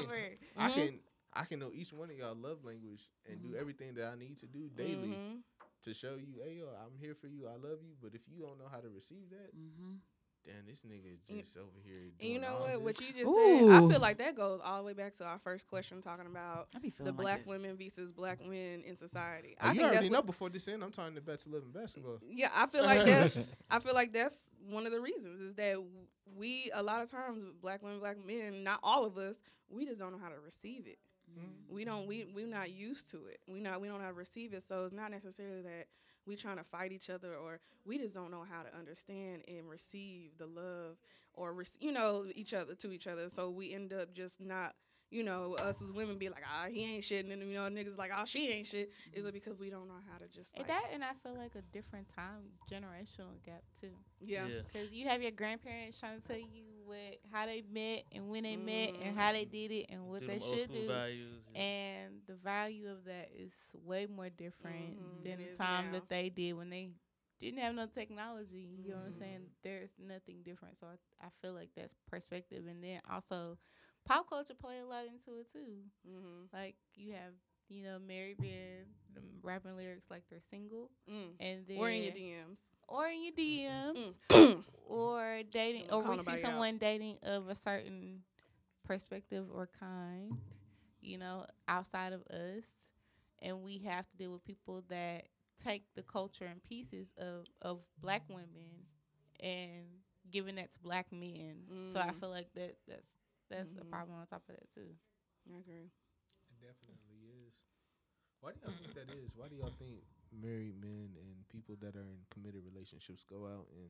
[0.57, 0.75] I Mhm.
[0.75, 1.01] can
[1.35, 4.39] I can know each one of y'all love language and do everything that I need
[4.39, 5.43] to do daily.
[5.83, 7.95] To show you, hey yo, I'm here for you, I love you.
[8.03, 9.95] But if you don't know how to receive that, Mm-hmm.
[10.45, 12.11] then this nigga And- just over here.
[12.21, 12.71] And you know all what?
[12.73, 12.81] this.
[12.81, 15.39] What you just said, I feel like that goes all the way back to our
[15.39, 17.49] first question, talking about the feeling black like that.
[17.49, 19.57] women versus black men in society.
[19.61, 21.49] Oh, I you think already that's know what, before this end, I'm talking about to
[21.51, 22.19] live in basketball.
[22.29, 22.49] yeah.
[22.55, 25.77] I feel like that's I feel like that's one of the reasons is that
[26.37, 29.99] we a lot of times black women, black men, not all of us, we just
[30.01, 30.99] don't know how to receive it.
[31.69, 33.41] We don't we we're not used to it.
[33.49, 34.63] We not we don't know how to receive it.
[34.63, 35.87] So it's not necessarily that
[36.27, 39.69] we trying to fight each other or we just don't know how to understand and
[39.69, 40.97] receive the love
[41.35, 43.29] or rec- you know each other to each other.
[43.29, 44.75] So we end up just not
[45.11, 47.69] you know us as women be like ah he ain't shit and then you know
[47.69, 48.91] niggas like oh she ain't shit.
[49.13, 51.37] Is it because we don't know how to just And like, that and I feel
[51.37, 53.91] like a different time generational gap too.
[54.21, 54.47] yeah.
[54.47, 54.61] Yeah.
[54.73, 58.45] Because you have your grandparents trying to tell you what how they met and when
[58.45, 59.01] they met Mhm.
[59.01, 60.87] and how they did it and what Do they should do.
[60.87, 61.45] values.
[61.51, 61.61] yeah.
[61.61, 65.93] And the value of that is way more different Mhm, than it the time now.
[65.93, 66.91] that they did when they
[67.41, 68.79] didn't have no technology.
[68.83, 69.41] You know what I'm saying?
[69.63, 70.77] There's nothing different.
[70.79, 72.67] So I, I feel like that's perspective.
[72.69, 73.59] And then also,
[74.05, 75.85] pop culture play a lot into it too.
[76.09, 76.47] Mm-hmm.
[76.53, 77.35] Like you have,
[77.69, 78.85] you know, Mary being
[79.43, 81.33] rapping lyrics like they're single, Mm.
[81.41, 82.63] and then Or in your DMs.
[82.89, 84.65] or in your DMs, Mm.
[84.89, 86.43] or dating, or call we see nobody out.
[86.43, 88.23] someone dating of a certain
[88.85, 90.39] perspective or kind,
[91.01, 92.65] you know, outside of us,
[93.41, 95.29] and we have to deal with people that
[95.63, 98.87] take the culture and pieces of of black women
[99.41, 99.85] and
[100.31, 101.63] giving that to black men.
[101.93, 102.21] So I Mm.
[102.21, 103.13] feel like that that's
[103.51, 103.91] that's a Mhm.
[103.91, 104.95] problem on top of that too.
[105.53, 105.91] I agree.
[106.61, 107.06] Definitely is.
[108.41, 109.31] Why do y'all think that is?
[109.37, 113.67] Why do y'all think married men and people that are in committed relationships go out
[113.75, 113.89] and,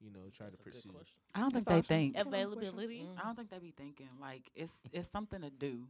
[0.00, 0.90] you know, try That's to pursue?
[1.34, 2.18] I don't think That's they think.
[2.18, 3.00] Availability.
[3.00, 3.18] Mm.
[3.20, 5.84] I don't think they be thinking like it's it's something to do.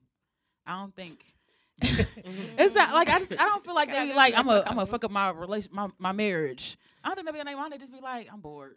[0.66, 1.24] I don't think
[1.80, 2.42] Mm-hmm.
[2.58, 4.52] it's not like I just I don't feel like Gotta they be like I'm for
[4.56, 6.76] a I'm a fuck up my relation my, my marriage.
[7.04, 7.72] I don't think they be on their mind.
[7.72, 8.76] They just be like I'm bored.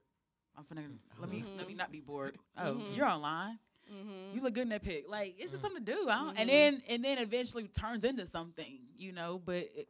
[0.58, 0.84] I'm finna
[1.20, 1.78] let me let me Mhm.
[1.78, 2.38] not be bored.
[2.58, 2.96] Oh, Mhm.
[2.96, 3.58] you're online.
[3.92, 4.36] Mm-hmm.
[4.36, 5.06] You look good in that pic.
[5.10, 6.08] Like it's just something to do.
[6.10, 6.40] I don't, Mhm.
[6.40, 9.42] And then and then eventually turns into something, you know.
[9.44, 9.88] But it,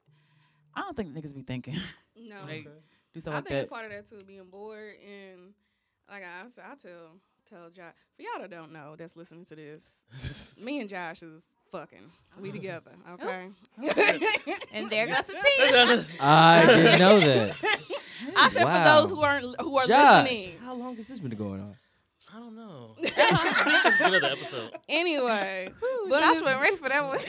[0.76, 1.76] I don't think niggas be thinking
[2.16, 2.36] No.
[2.44, 2.70] like Okay.
[3.14, 3.62] do stuff I like think that.
[3.64, 5.54] it's part of that too, being bored and
[6.10, 7.12] like I, I tell
[7.50, 11.44] tell Josh for y'all that don't know that's listening to this, me and Josh is
[11.72, 12.00] fucking.
[12.40, 13.50] We together, okay?
[14.74, 16.06] And there goes the team.
[16.20, 17.52] I didn't know that.
[18.38, 18.78] I said Wow.
[18.78, 20.58] for those who aren't who are Josh, listening.
[20.60, 21.76] how long has this been going on?
[22.34, 22.94] I don't know.
[22.98, 24.72] this good of the episode.
[24.88, 25.70] Anyway,
[26.10, 27.20] But Josh wasn't ready for that one.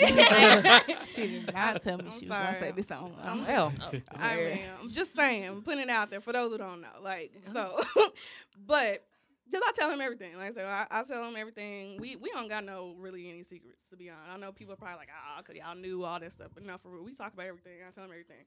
[1.07, 3.13] she did not tell me I'm she was gonna say this on.
[3.23, 3.73] I'm- Um, Well,
[4.19, 6.89] I mean, I'm just saying, I'm putting it out there for those who don't know.
[7.03, 7.81] Like, so,
[8.67, 9.05] but
[9.47, 10.37] because I tell him everything.
[10.37, 11.99] Like I said, I, I tell him everything.
[12.01, 14.31] We we don't got no really any secrets to be honest.
[14.33, 16.79] I know people are probably like, ah, cause y'all knew all that stuff, but no,
[16.79, 17.73] for real, we talk about everything.
[17.87, 18.45] I tell him everything.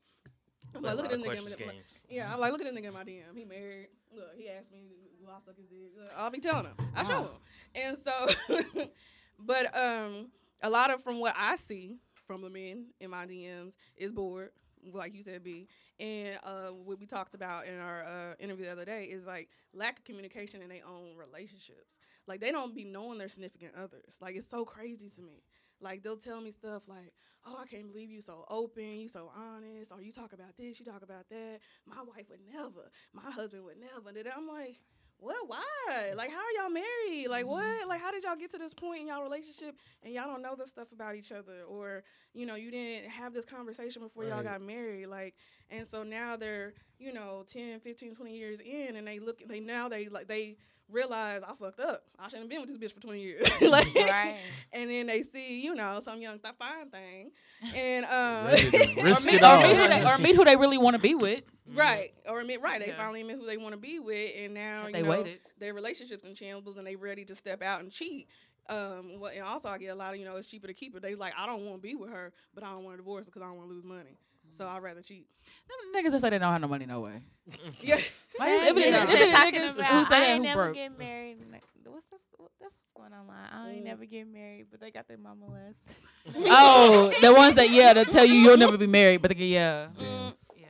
[0.74, 1.38] I'm like, look at this nigga.
[1.38, 2.04] in my- games.
[2.10, 3.36] Yeah, I'm like, look at this nigga in my DM.
[3.36, 3.88] He married.
[4.14, 4.80] Look, he asked me,
[5.22, 5.92] will I suck his dick?
[6.00, 6.74] Look, I'll be telling him.
[6.96, 7.28] I show him.
[7.76, 8.86] And so,
[9.40, 10.30] but um,
[10.62, 11.98] a lot of from what I see
[12.28, 14.50] from the men in my DMs is bored,
[14.94, 15.68] like you said, B.
[16.00, 19.50] And uh, what we talked about in our uh, interview the other day is like
[19.74, 22.00] lack of communication in their own relationships.
[22.28, 24.18] Like they don't be knowing their significant others.
[24.22, 25.44] Like it's so crazy to me.
[25.80, 27.14] Like they'll tell me stuff like,
[27.46, 30.80] "Oh, I can't believe you so open, you so honest, or you talk about this,
[30.80, 31.60] you talk about that.
[31.86, 34.80] My wife would never, my husband would never." And I'm like,
[35.18, 35.48] what?
[35.48, 36.14] Why?
[36.16, 37.28] Like, how are y'all married?
[37.30, 37.52] Like, mm-hmm.
[37.52, 37.88] what?
[37.88, 40.56] Like, how did y'all get to this point in y'all relationship and y'all don't know
[40.56, 41.64] this stuff about each other?
[41.68, 42.04] Or,
[42.34, 45.08] you know, you didn't have this conversation before y'all got married.
[45.08, 45.36] Like,
[45.70, 49.60] and so now they're, you know, 10, 15, 20 years in and they look, they
[49.60, 50.58] now they, like, they
[50.90, 52.02] realize I fucked up.
[52.20, 53.62] I shouldn't have been with this bitch for 20 years.
[53.62, 54.38] like, Right.
[54.74, 57.32] and then they see, you know, some young, th- fine thing.
[57.76, 60.56] And, um, Ready to risk meet, it or, meet who they, or meet who they
[60.56, 61.42] really want to be with.
[61.74, 62.12] Right.
[62.30, 62.80] Or admit right.
[62.80, 62.98] They Yeah.
[62.98, 65.40] finally admit who they want to be with and now If you they know waited.
[65.60, 68.28] their relationships in shambles and they ready to step out and cheat.
[68.70, 70.94] Um well, and also I get a lot of, you know, it's cheaper to keep
[70.94, 71.00] her.
[71.00, 73.26] They like, I don't want to be with her, but I don't want to divorce
[73.26, 74.18] her because I don't want to lose money.
[74.52, 75.28] So I'd rather cheat.
[75.68, 77.22] Them niggas that say they don't have no money, no way.
[77.82, 77.96] Yeah.
[78.40, 80.20] Like, Same it be the- niggas it be that talking niggas about, who say I
[80.20, 80.76] that ain't who never broke.
[80.76, 81.38] get married.
[81.42, 82.20] and like, What's this?
[82.38, 83.48] what- That's what's going online.
[83.52, 83.86] I ain't Mm.
[83.86, 85.98] never get married, but they got their mama last.
[86.48, 89.46] oh, the ones that yeah, that tell you you'll never be married, but they get
[89.48, 90.68] yeah, Mm, yeah.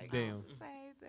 [0.00, 0.44] Like, Damn.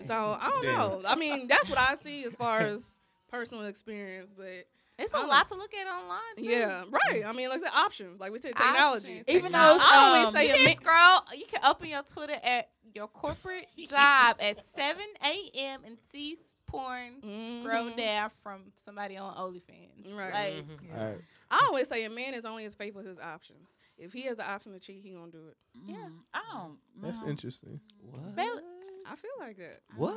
[0.01, 0.77] so I don't Damn.
[0.77, 1.01] know.
[1.07, 4.65] I mean, that's what I see as far as personal experience, but
[5.03, 6.19] it's a don't lot to look at online.
[6.37, 6.43] Too.
[6.43, 7.23] yeah, right.
[7.25, 8.19] I mean, like I said, options.
[8.19, 9.19] Like we said, technology.
[9.19, 9.81] Options, Even though technology.
[9.83, 11.39] it's, I always um, say you can man- scroll.
[11.39, 15.81] You can open your Twitter at your corporate job at 7 a.m.
[15.85, 16.37] and see
[16.67, 17.19] porn.
[17.21, 17.97] Scroll Mhm.
[17.97, 20.17] down from somebody on OnlyFans.
[20.17, 20.33] Right.
[20.33, 20.99] Like, Mhm.
[20.99, 21.17] All right.
[21.51, 23.77] I always say a man is only as faithful as his options.
[23.97, 25.57] If he has the option to cheat, he gonna do it.
[25.85, 25.97] Yeah.
[25.97, 26.77] Mm, I don't.
[26.99, 27.27] That's no.
[27.27, 27.79] interesting.
[28.01, 28.35] What?
[28.35, 28.61] Fail-
[29.05, 29.81] I feel like that.
[29.97, 30.15] What?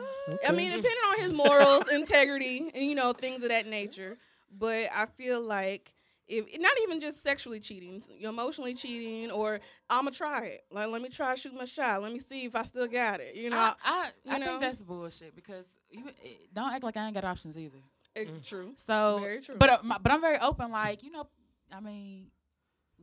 [0.49, 4.16] I mean, depending on his morals, integrity, and you know things of that nature.
[4.59, 5.92] But I feel like
[6.28, 10.64] if not even just sexually cheating, s- emotionally cheating, or I'ma try it.
[10.70, 12.02] Like let me try shoot my shot.
[12.02, 13.36] Let me see if I still got it.
[13.36, 14.46] You know, I, I, you I know?
[14.46, 17.78] think that's bullshit because you it, don't act like I ain't got options either.
[18.14, 18.48] It- Mm.
[18.48, 18.72] true.
[18.78, 19.57] So, Very true.
[19.59, 20.70] but uh, my, but I'm very open.
[20.72, 21.28] Like you know,
[21.70, 22.28] I mean,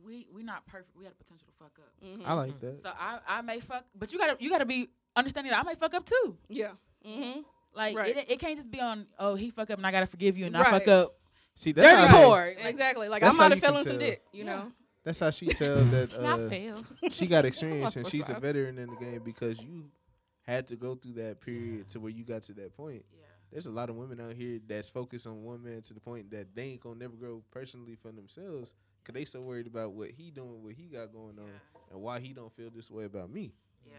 [0.04, 0.96] we we not perfect.
[0.96, 1.92] We had the potential to fuck up.
[2.04, 2.26] Mhm.
[2.26, 2.82] I like that.
[2.82, 5.76] So I I may fuck, but you gotta you gotta be understanding that I may
[5.76, 6.36] fuck up too.
[6.48, 6.72] Yeah.
[7.06, 7.40] Mm-hmm.
[7.74, 8.16] Like Right.
[8.16, 10.46] it, it can't just be on oh he fuck up and I gotta forgive you
[10.46, 11.14] and I fuck up.
[11.56, 12.54] See, that's Dirty how, poor.
[12.56, 13.08] Like, Exactly.
[13.08, 14.22] Like I how might have you fell can in some dick.
[14.32, 14.56] You Yeah.
[14.56, 14.72] know.
[15.04, 16.84] that's how she tells that I uh, fail.
[17.10, 19.84] she got experience and she's a veteran in the game because you
[20.42, 23.04] had to go through that period to where you got to that point.
[23.12, 23.20] Yeah.
[23.52, 26.30] There's a lot of women out here that's focused on one man to the point
[26.32, 30.10] that they ain't gonna never grow personally for themselves because they so worried about what
[30.10, 31.50] he doing, what he got going on,
[31.92, 33.52] and why he don't feel this way about me.
[33.86, 33.92] Yeah.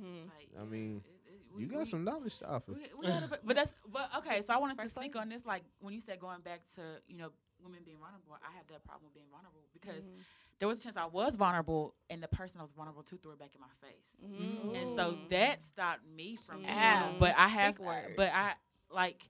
[0.00, 0.24] Mhm.
[0.24, 1.17] Like, I mean, it- it-
[1.54, 2.72] we- You got we- some knowledge to offer.
[2.72, 4.40] We, we gotta, but- but that's but okay.
[4.42, 7.16] So I wanted to speak on this, like when you said going back to you
[7.16, 7.30] know
[7.62, 8.36] women being vulnerable.
[8.42, 10.20] I have that problem with being vulnerable because Mhm.
[10.60, 13.32] there was a chance I was vulnerable, and the person I was vulnerable to threw
[13.32, 14.76] it back in my face, Mhm.
[14.80, 16.60] and so that stopped me from.
[16.60, 18.14] You know, but I have, Speak word.
[18.16, 18.54] but I
[18.90, 19.28] like,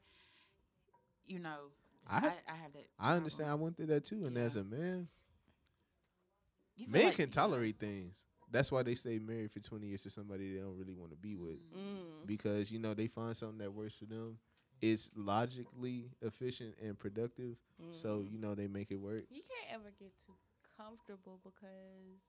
[1.26, 1.70] you know,
[2.06, 2.86] I I, I have that.
[2.98, 3.50] I understand.
[3.50, 5.08] I went through that too, and as a man,
[6.86, 8.26] men like- can tolerate things.
[8.50, 11.16] That's why they stay married for 20 years to somebody they don't really want to
[11.16, 11.58] be with.
[11.74, 12.26] Mm.
[12.26, 14.38] because you know they find something that works for them.
[14.80, 17.56] It's logically efficient and productive,
[17.90, 18.32] so Mhm.
[18.32, 19.24] you know they make it work.
[19.30, 20.36] You can't ever get too
[20.76, 22.24] comfortable because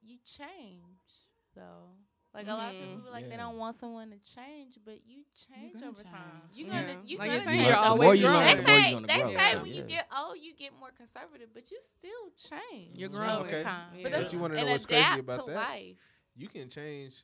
[0.00, 1.96] you change, though.
[2.34, 3.04] Like a lot of people Mhm.
[3.04, 6.42] be like they don't want someone to change, but you change gonna over time.
[6.52, 6.80] You're Yeah.
[6.82, 7.68] gonna, you Like gonna you're saying, change.
[7.68, 8.40] you're always more you growing.
[8.40, 9.28] learn, They say you're they grow.
[9.28, 9.62] say Yeah.
[9.62, 12.96] when you get old, you get more conservative, but you still change.
[12.96, 13.46] You're over growing.
[13.46, 13.62] Okay.
[13.62, 14.02] time.
[14.02, 15.54] But But you want to know what's crazy about that?
[15.54, 15.98] life.
[16.34, 17.22] You can change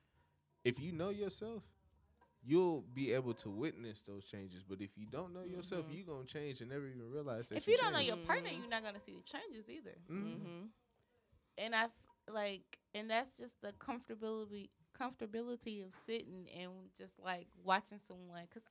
[0.65, 1.65] if you know yourself.
[2.43, 5.95] You'll be able to witness those changes, but if you don't know yourself, Mhm.
[5.97, 7.59] you're gonna change and never even realize that.
[7.59, 8.59] If you don't know your partner, Mhm.
[8.61, 9.99] you're not gonna see the changes either.
[10.09, 10.37] Mhm.
[10.37, 10.67] Mm-hmm.
[11.59, 14.71] and I f- like, and that's just the comfortability
[15.01, 18.43] comfortability of sitting and just like watching someone.
[18.53, 18.63] Cause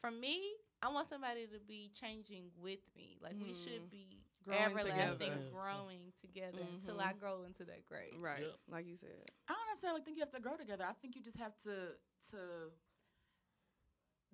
[0.00, 0.42] for me,
[0.82, 3.16] I want somebody to be changing with me.
[3.20, 3.90] Like we should Mm.
[3.90, 5.48] be Growing everlasting, together.
[5.50, 7.18] growing together until I Mhm.
[7.18, 8.14] grow into that grade.
[8.16, 8.42] Right.
[8.42, 8.56] Yep.
[8.68, 9.10] Like you said.
[9.48, 10.84] I don't necessarily think you have to grow together.
[10.88, 11.98] I think you just have to
[12.30, 12.70] to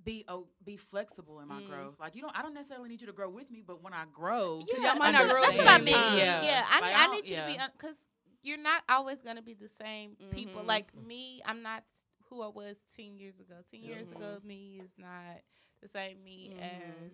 [0.05, 1.67] be oh, be flexible in my Mm.
[1.69, 2.01] growth.
[2.01, 4.05] Like you don't, I don't necessarily need you to grow with me, but when I
[4.07, 5.95] grow, y'all might not grow That's what I mean.
[5.95, 6.67] same Yeah.
[6.69, 7.69] I, Like, need, I I need you to be yeah.
[7.69, 7.97] because
[8.43, 10.63] you're not always gonna be the same people.
[10.63, 10.67] Mhm.
[10.67, 11.85] Like me, I'm not
[12.29, 13.57] who I was ten years ago.
[13.71, 15.43] Ten years ago, me is not
[15.83, 16.59] the same me Mhm.
[16.59, 17.13] as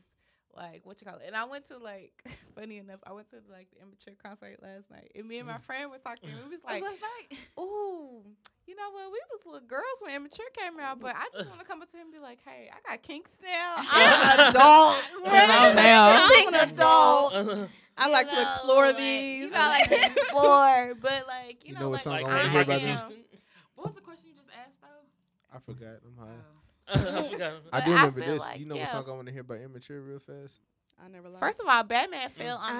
[0.56, 1.24] like what you call it.
[1.26, 2.12] And I went to like
[2.54, 5.58] funny enough, I went to like the immature concert last night, and me and my
[5.58, 5.62] mm.
[5.62, 6.28] friend were talking.
[6.28, 7.38] We was oh, like, last night.
[7.58, 8.22] "Ooh,
[8.66, 9.12] you know what?
[9.12, 11.90] We was little girls when immature came out, but I just want to come up
[11.90, 13.76] to him and be like, hey, I got kinks now.
[13.76, 14.96] I'm an adult.
[15.26, 16.28] I'm now.
[16.30, 17.68] I'm an adult."
[18.00, 19.44] I you like to explore like, these.
[19.46, 22.12] You know, I like to explore, but like you, You know, know what like, song
[22.12, 23.18] like I wanna I hear about am- this?
[23.74, 25.56] What was the question you just asked though?
[25.56, 25.98] I forgot.
[26.06, 26.30] I'm high.
[26.30, 26.57] I forgot.
[26.92, 28.40] I do remember feel this.
[28.42, 28.86] like, you know what yeah.
[28.92, 30.60] song I want to hear by Immature real fast?
[31.00, 31.38] I never lied.
[31.40, 32.74] First of all, Batman fell on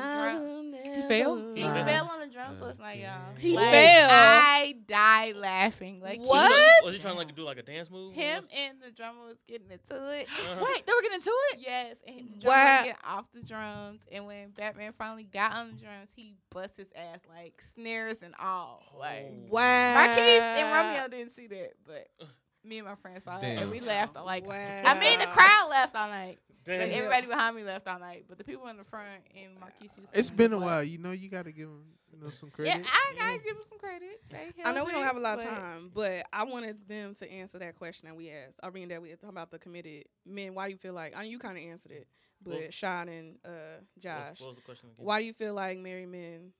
[0.72, 0.93] the drum.
[0.93, 1.36] He fell?
[1.55, 1.85] He Nah.
[1.85, 3.36] fell on the drums last night, y'all.
[3.39, 4.09] He Like, fell?
[4.10, 6.01] I they died laughing.
[6.01, 6.51] Like What?
[6.51, 8.14] he, he- was he trying to like do like a dance move?
[8.14, 10.26] him and the drummer was getting into it.
[10.51, 10.64] Uh-huh.
[10.66, 11.60] Wait, they were getting into it?
[11.60, 12.74] Yes, and the drummer Wow.
[12.74, 16.76] was getting off the drums, and when Batman finally got on the drums, he bust
[16.76, 18.82] his ass like snares and all.
[18.98, 19.94] Like Wow.
[19.94, 20.18] Marques
[20.59, 22.09] and Romeo didn't see that, but
[22.64, 24.47] me and my friends saw it, and we laughed all like.
[24.47, 24.82] Wow.
[24.85, 26.39] I mean, the crowd laughed all night.
[26.64, 26.80] Damn.
[26.80, 29.80] Like everybody behind me left all night, but the people in the front and Marques.
[29.80, 30.85] used to It's been was a like- while.
[30.85, 32.90] You know, you got to give them you know some Yeah, credit.
[32.93, 34.20] I gotta give them some credit.
[34.28, 37.30] They I know we don't have a lot of time, but I wanted them to
[37.30, 38.59] answer that question that we asked.
[38.62, 40.55] I mean, that we talking about the committed men.
[40.55, 41.16] Why do you feel like?
[41.16, 42.06] I mean, you kind of answered it,
[42.43, 45.06] but Well- Sean and uh, What- Josh, What was the question again?
[45.06, 46.52] why do you feel like married men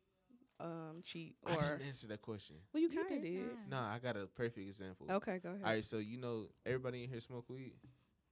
[0.61, 1.37] um, cheat?
[1.47, 2.57] I Or didn't answer that question.
[2.73, 3.47] well, you You kind of did did.
[3.71, 3.83] not.
[3.83, 5.07] Nah, I got a perfect example.
[5.11, 5.61] Okay, go ahead.
[5.65, 7.73] All right, so you know everybody in here smoke weed.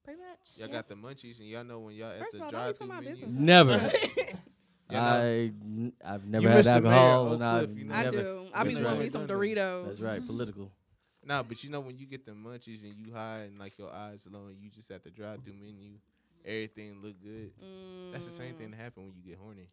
[0.05, 0.57] Pretty much.
[0.59, 0.75] Y'all yeah.
[0.75, 2.95] got the munchies, and y'all know when y'all at the of all, don't drive-through be
[2.95, 3.41] putting my menu.
[3.45, 3.73] Never.
[4.89, 5.25] Y'all know- I
[5.65, 7.95] n- I've never You had missed the alcohol, and I've Cliff, you know?
[7.95, 8.23] I never.
[8.23, 8.47] do.
[8.55, 9.13] I be That's wanting me right.
[9.13, 9.87] some Doritos.
[9.87, 10.71] That's right, political.
[11.25, 13.93] Nah, but you know when you get the munchies and you high and like your
[13.93, 15.95] eyes low and you just at the drive-through menu,
[16.45, 17.51] everything look good.
[18.13, 19.69] That's the same thing that happen when you get horny.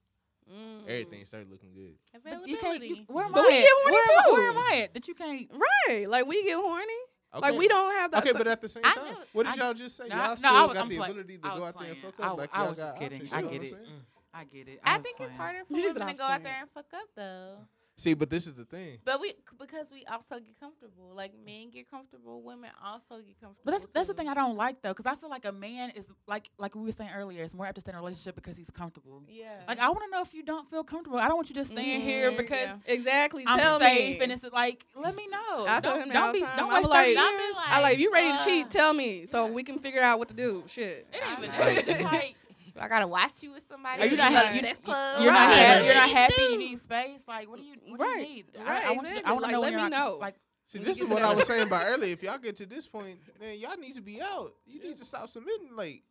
[0.52, 0.84] Mm.
[0.88, 1.94] Everything started looking good.
[2.24, 2.84] But you can't.
[2.84, 3.06] You, Availability.
[3.08, 3.62] where am But I we at?
[3.62, 4.34] get horny where, too.
[4.34, 4.94] where am I at?
[4.94, 5.52] That you can't.
[5.90, 6.94] Right, like we get horny.
[7.36, 7.50] Okay.
[7.50, 8.24] Like we don't have that.
[8.26, 10.08] Okay, but at the same I time, know- what did I- y'all just say?
[10.08, 11.80] No, y'all no, still I was- got I'm the play- ability to go was out
[11.80, 12.18] there and fuck up.
[12.20, 13.22] w- Like I was just kidding.
[13.22, 13.74] options, I get it.
[13.74, 14.02] I'm saying?
[14.36, 14.80] I get it.
[14.84, 16.86] I was think it's harder for You just women to go out there and fuck
[16.94, 17.56] up though.
[17.96, 18.98] See, but this is the thing.
[19.06, 21.12] But we because we also get comfortable.
[21.16, 23.62] Like men get comfortable, women also get comfortable.
[23.64, 25.92] But that's that's the thing I don't like though, because I feel like a man
[25.92, 28.34] is like like we were saying earlier, is more apt to stay in a relationship
[28.36, 29.22] because he's comfortable.
[29.30, 29.46] Yeah.
[29.68, 31.20] Like I want to know if you don't feel comfortable.
[31.20, 32.38] I don't want you just staying here Mhm.
[32.38, 32.78] because Yeah.
[32.88, 33.44] exactly.
[33.46, 34.24] I'm Tell safe me.
[34.24, 35.66] and it's like let me know.
[35.68, 36.58] I tell don't, him that don't be time.
[36.58, 37.56] don't I'm like- 30 Don't years.
[37.58, 38.70] like- I like if you ready to Uh, cheat.
[38.72, 40.64] Tell me so we can figure out what to do.
[40.68, 41.08] Shit.
[41.14, 41.78] It ain't even I- that.
[41.78, 42.36] It's just like
[42.80, 44.02] I gotta watch you with somebody.
[44.02, 45.22] Are you We not go to happy- sex club.
[45.24, 45.56] you're not Right.
[45.58, 45.86] happy.
[45.86, 46.34] You're not happy.
[46.42, 47.24] You need space.
[47.28, 48.16] Like what do you what Right.
[48.16, 48.46] do you need?
[48.58, 49.14] Right, I, want you.
[49.14, 49.24] To, exactly.
[49.26, 50.18] I want to Like, know let me not know.
[50.20, 50.36] like.
[50.66, 52.14] See, this is what I was saying about earlier.
[52.14, 54.54] If y'all get to this point, man, y'all need to be out.
[54.66, 55.76] You need to stop submitting.
[55.76, 56.02] Like,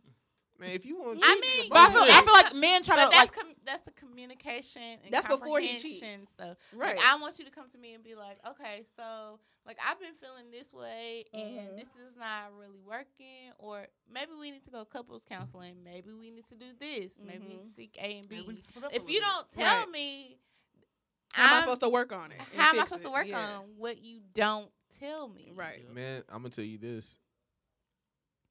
[0.59, 2.97] man, if you want, to I mean, But I feel, I feel like men try
[2.97, 3.33] But to that's like.
[3.33, 6.01] com- that's the communication and That's before he cheat.
[6.01, 6.57] comprehension stuff.
[6.75, 6.97] Right.
[6.97, 10.01] Like I want you to come to me and be like, okay, so like I've
[10.01, 11.77] been feeling this way and Mhm.
[11.77, 15.83] this is not really working, or maybe we need to go couples counseling.
[15.85, 17.13] Maybe we need to do this.
[17.25, 17.77] Maybe we need to Mhm.
[17.77, 18.37] seek A and B.
[18.63, 19.91] split up a If you don't tell Right.
[19.91, 20.39] me,
[21.35, 22.41] How am I I'm- supposed to work on it?
[22.57, 23.39] how am I fix supposed to work Yeah.
[23.59, 25.51] on what you don't tell me?
[25.55, 25.89] Right.
[25.91, 27.17] man, I'm gonna tell you this.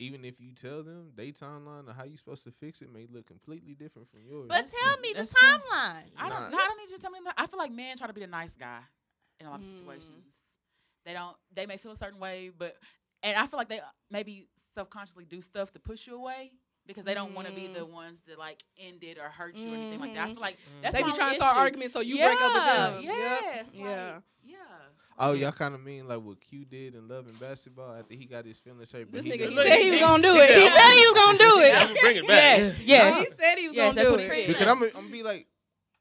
[0.01, 3.05] Even if you tell them, they timeline of how you supposed to fix it may
[3.11, 4.47] look completely different from yours.
[4.49, 5.47] But tell me the That's true.
[5.47, 6.09] timeline.
[6.17, 6.49] I don't.
[6.49, 7.19] No, I don't need you to tell me.
[7.37, 8.79] I feel like men try to be the nice guy
[9.39, 9.77] in a lot of Mm.
[9.77, 10.47] situations.
[11.05, 11.37] They don't.
[11.53, 12.75] They may feel a certain way, but
[13.21, 13.79] and I feel like they
[14.09, 16.51] maybe subconsciously do stuff to push you away
[16.87, 19.71] because they don't want to be the ones that like end it or hurt you
[19.71, 20.29] or anything like that.
[20.29, 20.81] I feel like Mm.
[20.81, 21.61] that's They my be only trying to start issue.
[21.61, 23.03] arguments so you break up with them.
[23.03, 23.73] Yes.
[23.75, 23.83] Yeah.
[23.83, 24.19] Like, yeah.
[25.19, 28.25] Oh, y'all kind of mean like what Q did in Love and Basketball after he
[28.25, 29.07] got his feelings hurt.
[29.11, 30.49] but This he nigga, he said he was gonna do it.
[30.49, 31.71] He said- said he was gonna do I'm it.
[31.87, 32.59] gonna bring it back.
[32.59, 32.79] Yes.
[32.81, 33.19] Yes.
[33.27, 34.47] He said he was Yes, gonna do it.
[34.47, 35.47] Because I'm, gonna- I'm gonna be like,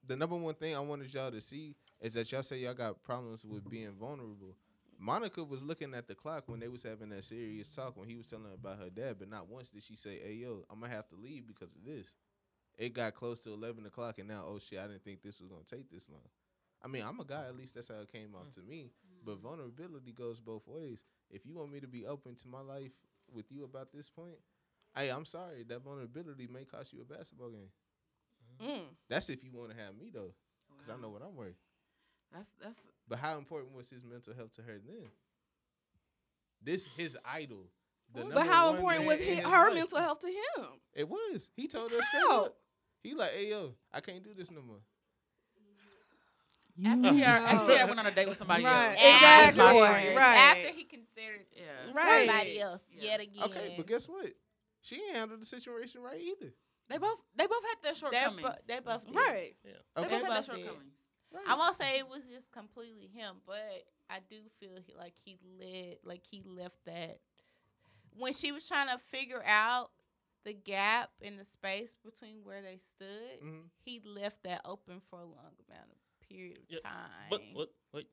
[0.06, 3.02] the number one thing I wanted y'all to see is that y'all say y'all got
[3.02, 4.56] problems with being vulnerable.
[4.98, 8.16] Monica was looking at the clock when they was having that serious talk when he
[8.16, 10.80] was telling her about her dad, but not once did she say, "Hey yo, I'm
[10.80, 12.14] gonna have to leave because of this."
[12.76, 15.48] It got close to eleven o'clock, and now, oh shit, I didn't think this was
[15.48, 16.20] gonna take this long.
[16.82, 17.44] I mean, I'm a guy.
[17.46, 18.54] At least that's how it came off mm.
[18.54, 18.90] to me.
[18.90, 19.26] Mm-hmm.
[19.26, 21.04] But vulnerability goes both ways.
[21.30, 22.92] If you want me to be open to my life
[23.32, 24.38] with you about this point,
[24.96, 25.64] hey, I'm sorry.
[25.68, 27.70] That vulnerability may cost you a basketball game.
[28.62, 28.70] Mm.
[28.70, 28.84] mm.
[29.08, 30.32] That's if you want to have me though,
[30.68, 31.56] because I know what I'm worth.
[32.32, 35.08] That's that's But how important was his mental health to her then?
[36.62, 37.66] This his idol.
[38.14, 39.74] the But how important was his, his her life.
[39.74, 40.66] mental health to him?
[40.94, 41.50] It was.
[41.56, 42.56] He told her straight up.
[43.02, 44.80] He like, hey yo, I can't do this no more.
[46.86, 48.90] After he, after he went on a date with somebody Right.
[48.92, 49.14] else.
[49.14, 50.14] Exactly.
[50.16, 50.36] Right.
[50.36, 51.92] After he considered Yeah.
[51.92, 52.26] Right.
[52.26, 53.02] somebody else Yeah.
[53.02, 53.44] yet again.
[53.44, 54.32] Okay, but guess what?
[54.82, 56.52] She ain't handled the situation right either.
[56.88, 58.42] They both they both had their they, shortcomings.
[58.48, 59.14] bo- they both did.
[59.16, 59.56] Right.
[59.62, 59.78] they Okay.
[59.94, 60.64] both They had their both did.
[60.64, 60.94] shortcomings.
[61.46, 65.38] I won't say it was just completely him, but I do feel he, like he
[65.60, 67.20] led, like he left that
[68.16, 69.92] when she was trying to figure out
[70.42, 73.40] the gap in the space between where they stood.
[73.42, 73.68] Mhm.
[73.84, 75.99] He left that open for a long amount of
[76.30, 77.10] period of Yeah, time.
[77.30, 77.68] But what?
[77.92, 78.06] Wait.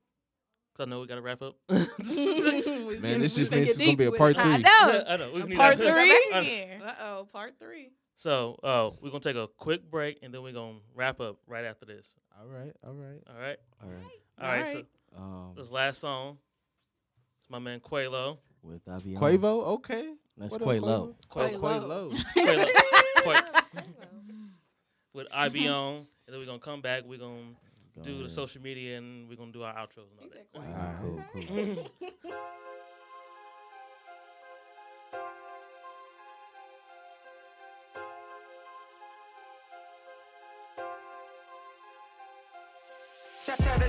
[0.75, 1.55] Cause I know we gotta wrap up.
[1.69, 4.43] Man, this just means it's gonna be a part three.
[4.43, 5.03] I know.
[5.07, 5.31] I know.
[5.33, 5.93] We Part that.
[5.93, 6.85] Three?
[6.85, 7.91] Uh oh, part three.
[8.15, 11.65] So, uh, we're gonna take a quick break and then we're gonna wrap up right
[11.65, 12.15] after this.
[12.39, 13.19] All right, all right.
[13.29, 13.57] All right.
[13.83, 13.97] All right.
[14.41, 14.67] All right.
[14.67, 14.85] Alright.
[15.15, 16.37] Um, So this last song.
[17.41, 18.37] It's my man Quavo.
[18.63, 19.15] with Avion.
[19.17, 20.13] Quavo, okay.
[20.37, 21.15] That's What up, Quavo.
[21.31, 21.59] Quavo?
[21.59, 22.11] Quavo.
[22.11, 22.67] Oh, Quavo.
[23.23, 23.23] Quavo.
[23.23, 23.43] Quavo.
[25.13, 27.03] With IB and then we're gonna come back.
[27.05, 27.55] We're gonna
[27.97, 30.47] Go do the social media, and we're gonna do our outros and all that.
[30.55, 31.91] All right, cool, cool.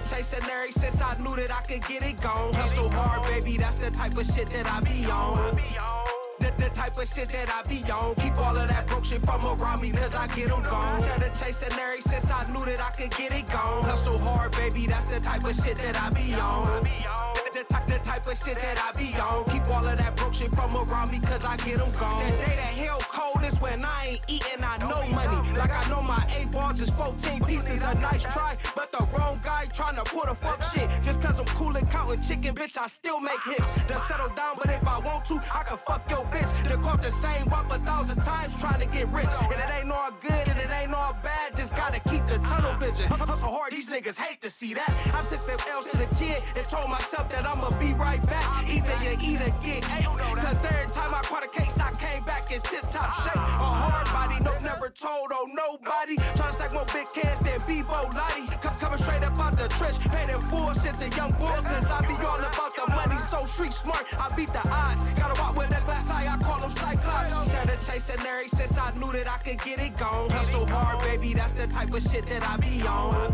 [0.08, 2.54] Chasing Larry since I knew that I could get it gone.
[2.54, 5.97] Hustle hard, baby, that's the type of shit that I be on.
[6.40, 8.14] The, the type of shit that I be on.
[8.16, 11.00] Keep all of that broke shit from around me, cause I get them gone.
[11.00, 13.82] Cheddar chasing Larry since I knew that I could get it gone.
[13.82, 16.82] Hustle hard, baby, that's the type of shit that I be on.
[16.82, 17.27] The,
[17.58, 19.44] the, type, the type of shit that I be on.
[19.46, 22.24] Keep all of that broke shit from around me, cause I get them gone.
[22.24, 25.58] The day that hell cold is when I ain't eating, I know money.
[25.58, 28.56] Like I know my A bars is 14 pieces, a nice try.
[28.74, 30.88] But the wrong guy tryna put a fuck shit.
[31.02, 33.66] Just cause I'm cool and counting chicken, bitch, I still make hits.
[33.86, 36.50] Done settle down, but if I want to, I can fuck your bitch.
[36.68, 39.28] They caught the same walk a thousand times trying to get rich.
[39.42, 43.06] And it ain't all good and it ain't all bad, just gotta the tunnel vision.
[43.08, 44.88] Hustle hard, these niggas hate to see that.
[45.14, 48.44] I took them L's to the chin and told myself that I'ma be right back.
[48.68, 50.04] Either you eat or get ate.
[50.04, 53.36] Cause every time I caught a case, I came back in tip top shape.
[53.36, 56.16] A hard body, no, never told, oh, nobody.
[56.36, 58.08] Tryna stack more big cans than Bevo.
[58.12, 61.56] Come, coming straight up out the trench, paid in full since a young boy.
[61.64, 64.04] Cause I be all about the money, so street smart.
[64.18, 65.04] I beat the odds.
[65.16, 67.52] Gotta walk with a glass eye, I call them Cyclops.
[67.52, 70.30] Cheddar chasing Larry since I knew that I could get it gone.
[70.30, 73.32] Hustle hard, baby, that's the type of shit that I be on.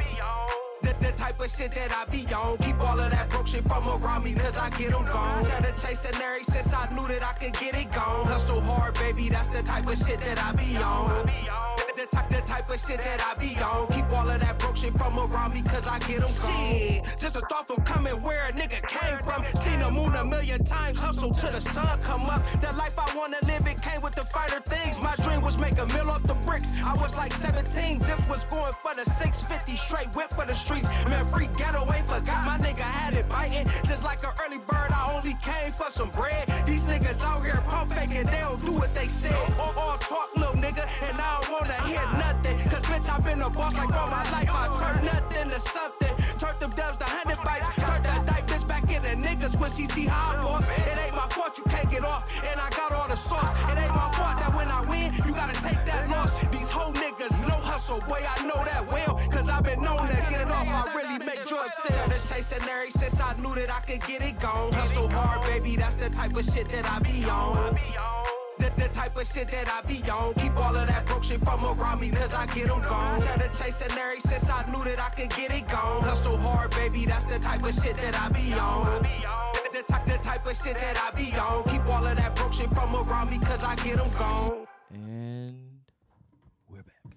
[0.83, 2.59] The, the type of shit that I be on.
[2.59, 5.45] Keep all of that broke shit from around me, cause I get them gone.
[5.45, 8.27] Cheddar chasing Larry since I knew that I could get it gone.
[8.27, 11.27] Hustle hard, baby, that's the type of shit that I be on.
[11.27, 13.89] The, the, type, the type of shit that I be on.
[13.89, 16.53] Keep all of that broke shit from around me, cause I get them gone.
[16.53, 19.45] Shit, just a thought from coming where a nigga came from.
[19.63, 22.41] Seen the moon a million times, hustle till the sun come up.
[22.61, 25.01] The life I wanna live, it came with the finer things.
[25.03, 26.73] My dream was make a mill off the bricks.
[26.83, 30.89] I was like 17, Dips was going for the 650 straight, went for the streets.
[31.07, 32.45] Man, free ghetto ain't forgot.
[32.45, 33.67] My nigga had it biting.
[33.87, 36.49] Just like an early bird, I only came for some bread.
[36.67, 39.35] These niggas out here pump faking, they don't do what they said.
[39.59, 42.57] All, all talk, little nigga, and I don't wanna hear nothing.
[42.71, 44.49] Cause bitch, I've been a boss like all my life.
[44.49, 46.15] I turned nothing to something.
[46.41, 47.69] Turned them dubs to hundred bites.
[47.77, 50.67] Turned that dyke bitch back into niggas when she see how I boss.
[50.69, 53.53] It ain't my fault you can't get off, and I got all the sauce.
[53.71, 56.33] It ain't my fault that when I win, you gotta take that loss.
[56.49, 59.21] These whole niggas no hustle, boy, I know that well.
[59.31, 62.09] Cause I've been known to get it off, I really make drugs sell.
[62.09, 64.73] The chasing Larry since I knew that I could get it gone.
[64.73, 68.34] Hustle hard, baby, that's the type of shit that I be on.
[68.77, 70.35] The, the type of shit that I be on.
[70.35, 73.21] Keep all of that broke shit from around me, cause I get them gone.
[73.21, 76.03] Cheddar chasing Larry since I knew that I could get it gone.
[76.03, 78.85] Hustle hard, baby, that's the type of shit that I be on.
[79.73, 81.65] The, type, the type of shit that I be on.
[81.65, 84.67] Keep all of that broke shit from around me, cause I get them gone.
[84.93, 85.57] And
[86.71, 87.17] we're back.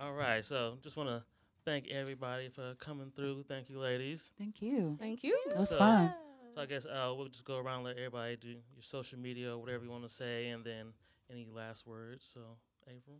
[0.00, 1.22] All right, so just want to
[1.64, 3.44] thank everybody for coming through.
[3.48, 4.30] Thank you, ladies.
[4.38, 4.96] Thank you.
[5.00, 5.36] Thank you.
[5.50, 6.14] It was So- fun.
[6.54, 9.54] So I guess uh, we'll just go around and let everybody do your social media
[9.54, 10.92] or whatever you want to say, and then
[11.30, 12.28] any last words.
[12.32, 12.40] So
[12.86, 13.16] April.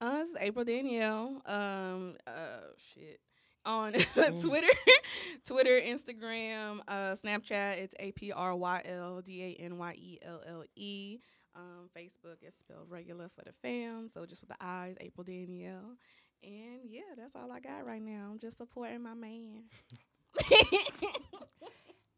[0.00, 1.42] Uh, this is April Danielle.
[1.46, 3.20] Um, uh, shit.
[3.64, 3.92] On.
[4.40, 4.72] Twitter,
[5.46, 10.18] Twitter, Instagram, uh, Snapchat, it's A P R Y L D A N Y E
[10.22, 11.18] L L E.
[11.54, 15.96] Um, Facebook is spelled regular for the fam, so just with the eyes, April Danielle.
[16.42, 18.30] And yeah, that's all I got right now.
[18.32, 19.64] I'm just supporting my man.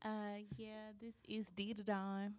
[0.05, 2.35] Uh, yeah, this is D the Don.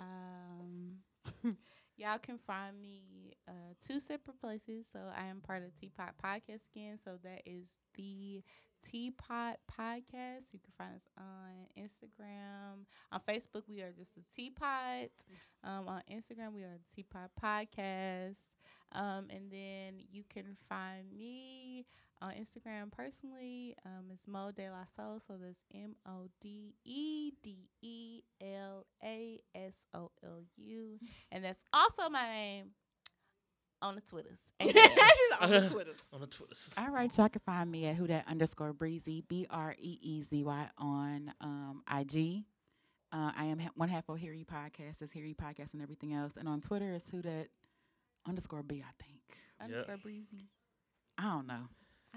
[0.00, 0.98] um,
[1.96, 4.86] y'all can find me uh two separate places.
[4.92, 6.98] So I am part of Teapot Podcast again.
[7.04, 8.42] So that is the
[8.86, 10.52] Teapot Podcast.
[10.52, 12.86] You can find us on Instagram.
[13.10, 15.10] On Facebook, we are just a Teapot.
[15.64, 18.36] Um, on Instagram, we are the Teapot Podcast.
[18.92, 21.86] Um, and then you can find me
[22.20, 23.74] on Instagram personally.
[23.84, 28.86] Um, it's Mo De La Soul, so that's M O D E D E L
[29.04, 30.98] A S O L U,
[31.32, 32.70] and that's also my name
[33.80, 34.38] on the Twitters.
[34.60, 34.74] She's
[35.40, 36.02] on the Twitters.
[36.12, 36.74] on the Twitters.
[36.78, 40.22] All right, y'all can find me at who that underscore breezy b r e e
[40.22, 42.44] z y on um, IG.
[43.10, 45.00] Uh, I am ha- one half of Hear You podcast.
[45.00, 46.32] It's Hear You podcast and everything else.
[46.36, 47.48] And on Twitter, it's who that
[48.26, 48.82] underscore b.
[48.86, 49.20] I think
[49.60, 50.50] Underscore breezy.
[51.16, 51.68] I don't know.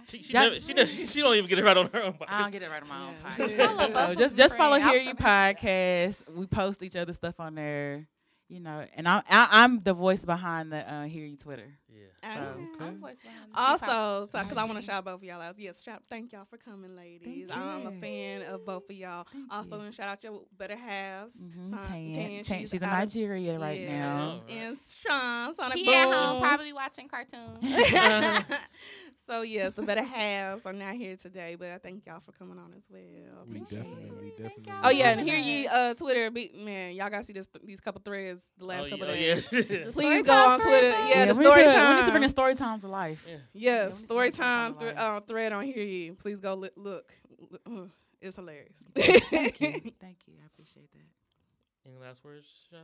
[0.09, 2.13] She, she, never, she, does, she, she don't even get it right on her own.
[2.13, 2.26] podcast.
[2.30, 3.45] I don't get it right on my own Yeah.
[3.47, 3.91] podcast.
[3.93, 4.91] Follow so just just follow friend.
[4.93, 6.23] Hear You podcast.
[6.35, 8.07] We post each other stuff on there.
[8.49, 11.73] You know, and I, I I'm the voice behind the uh, Hear You Twitter.
[11.88, 11.99] Yeah.
[12.23, 12.39] And
[12.77, 13.49] So- I'm voice behind.
[13.55, 14.84] Also, because I want to IG.
[14.84, 15.57] shout both of y'all out.
[15.57, 17.47] Yes, shout, thank y'all for coming, ladies.
[17.47, 19.26] Thank I'm a fan of both of y'all.
[19.31, 19.84] Thank also, you.
[19.85, 21.34] and shout out your better halves.
[21.38, 22.13] Mhm, Tan- Tan.
[22.13, 24.41] Tan, Tan- she's in out of- Nigeria right now.
[24.49, 25.93] Yes, And Sean, Sonic He Boom.
[25.93, 27.57] at home probably watching cartoons.
[29.32, 32.60] So yes, the better halves are not here today, but I thank y'all for coming
[32.60, 33.02] on as well.
[33.48, 34.74] We definitely, definitely.
[34.84, 38.02] Oh yeah, and here you uh Twitter, be, man, y'all gotta see this these couple
[38.03, 39.48] threads the last Oh, couple yeah, days.
[39.53, 39.91] oh, yeah.
[39.91, 40.91] Please go on Twitter.
[40.91, 41.10] Thursday.
[41.10, 41.90] Yeah, the story need to, time.
[41.90, 43.26] We need to bring the story times to life.
[43.26, 43.38] Yeah.
[43.53, 45.78] Yes, we story need time story thr- time uh, thread on here.
[45.84, 46.12] Ye.
[46.12, 47.10] Please go li- look.
[47.49, 47.86] Look, uh,
[48.22, 48.76] It's hilarious.
[48.94, 49.72] Thank you.
[49.99, 50.34] Thank you.
[50.44, 51.90] I appreciate that.
[51.90, 52.82] Any last words, Sean?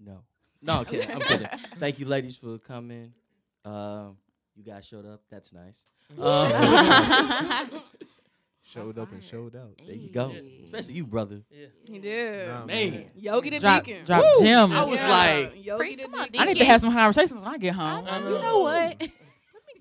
[0.00, 0.22] No.
[0.60, 1.10] No, I'm kidding.
[1.10, 1.46] I'm kidding.
[1.78, 3.14] Thank you, ladies, for coming.
[3.64, 4.18] Um,
[4.54, 5.22] you guys showed up.
[5.30, 5.82] That's nice.
[6.20, 7.80] Um,
[8.66, 9.78] Showed up and showed out.
[9.86, 10.30] there you go.
[10.30, 10.62] Hey.
[10.64, 11.42] Especially you, brother.
[11.50, 11.66] Yeah.
[11.86, 12.48] He did.
[12.48, 13.04] Nah, Man.
[13.14, 14.04] Yogi the Drop- Deacon.
[14.06, 14.42] drop Woo!
[14.44, 14.72] gems.
[14.72, 15.08] I was Yeah.
[15.10, 16.30] like, Yogi the Deacon.
[16.38, 18.06] I need to have some conversations when I get home.
[18.08, 18.40] I You know.
[18.42, 19.08] know what?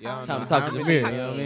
[0.04, 1.44] Y'all Time to talk how to the many- mirror, you know what I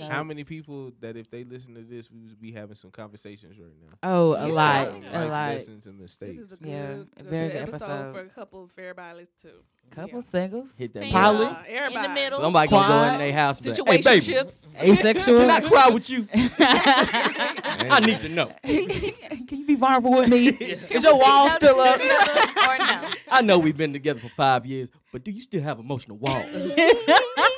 [0.00, 0.10] mean?
[0.10, 3.58] How many people that if they listen to this, we would be having some conversations
[3.58, 3.96] right now?
[4.02, 4.54] Oh, a Yeah.
[4.54, 5.30] lot, Some a lot.
[5.54, 6.34] lessons and This mistakes.
[6.36, 8.14] is a good, Yeah, a a very good good episode, episode.
[8.14, 9.64] for couples for everybody to listen to.
[9.90, 10.24] Couple Yeah.
[10.30, 10.74] singles.
[10.76, 11.02] Hit that.
[11.02, 11.20] Single.
[11.20, 11.44] Poly.
[11.46, 11.96] Uh, everybody.
[11.96, 12.40] In the middle.
[12.40, 13.12] Somebody gonna go Quad.
[13.14, 13.56] in their house.
[13.60, 14.80] and be like, Hey, baby, Situationships.
[14.80, 15.38] Asexual.
[15.38, 16.28] can I cry with you?
[16.34, 18.52] I need to know.
[18.62, 20.48] Can you be vulnerable with me?
[20.90, 21.98] Is your wall still up?
[22.00, 23.10] or no?
[23.32, 26.46] I know we've been together for five years, but do you still have emotional walls?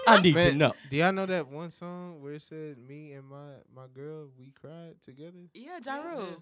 [0.06, 0.72] I need to know.
[0.90, 4.52] do y'all know that one song where it said me and my my girl we
[4.60, 5.38] cried together?
[5.54, 6.36] Yeah, Jaru.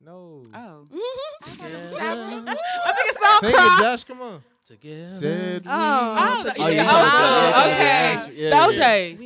[0.00, 0.42] No.
[0.54, 0.86] Oh.
[1.44, 3.76] Together, I think it's all Sing cry.
[3.78, 4.04] it, Josh.
[4.04, 4.42] Come on.
[4.66, 5.08] together.
[5.08, 5.74] Said oh, we.
[5.74, 6.86] Oh, Oh, Oh, yeah.
[6.86, 8.34] Oh, talking- okay.
[8.36, 8.66] yeah, The yeah.
[8.66, 9.20] O'Jays.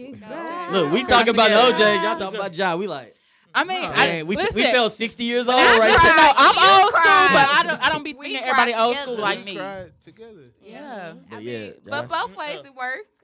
[0.72, 2.02] Look, we talking about the O'Jays.
[2.02, 2.78] Y'all talking about John.
[2.78, 3.16] We like,
[3.52, 6.16] I mean, I, man, we, listen, we felt 60 years old I right cried.
[6.16, 7.82] No, I'm You old school, but I don't.
[7.82, 9.02] I don't be thinking cried everybody old together.
[9.02, 9.56] school like we me.
[9.56, 10.52] cried together.
[10.64, 11.14] Yeah.
[11.28, 11.80] But I yeah, mean, Josh.
[11.88, 13.19] but both ways it works.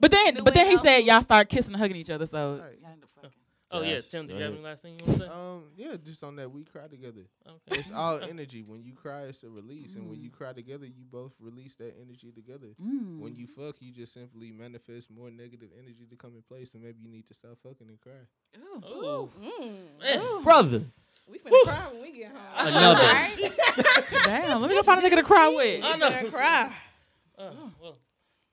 [0.00, 0.84] But then, New but then he out.
[0.84, 2.26] said y'all start kissing and hugging each other.
[2.26, 2.78] So Right.
[2.80, 3.30] y'all end up fucking.
[3.72, 4.26] Oh yeah, Josh, Tim.
[4.28, 4.58] Do you have ahead.
[4.58, 5.30] any last thing you want to say?
[5.32, 7.22] Um, yeah, just on that we cry together.
[7.46, 7.80] Okay.
[7.80, 8.62] It's all energy.
[8.62, 10.22] When you cry, it's a release, and when Mm.
[10.22, 12.68] you cry together, you both release that energy together.
[12.80, 13.18] Mm.
[13.18, 16.84] When you fuck, you just simply manifest more negative energy to come in place, and
[16.84, 18.12] maybe you need to stop fucking and cry.
[18.84, 20.00] Oh, Mm.
[20.00, 20.42] man.
[20.44, 20.84] brother,
[21.28, 22.68] We finna cry when we get home.
[22.68, 23.02] another.
[24.24, 25.82] Damn, let me go find a nigga to cry with.
[25.82, 26.10] I We know.
[26.10, 26.76] finna cry.
[27.38, 27.98] Oh, well,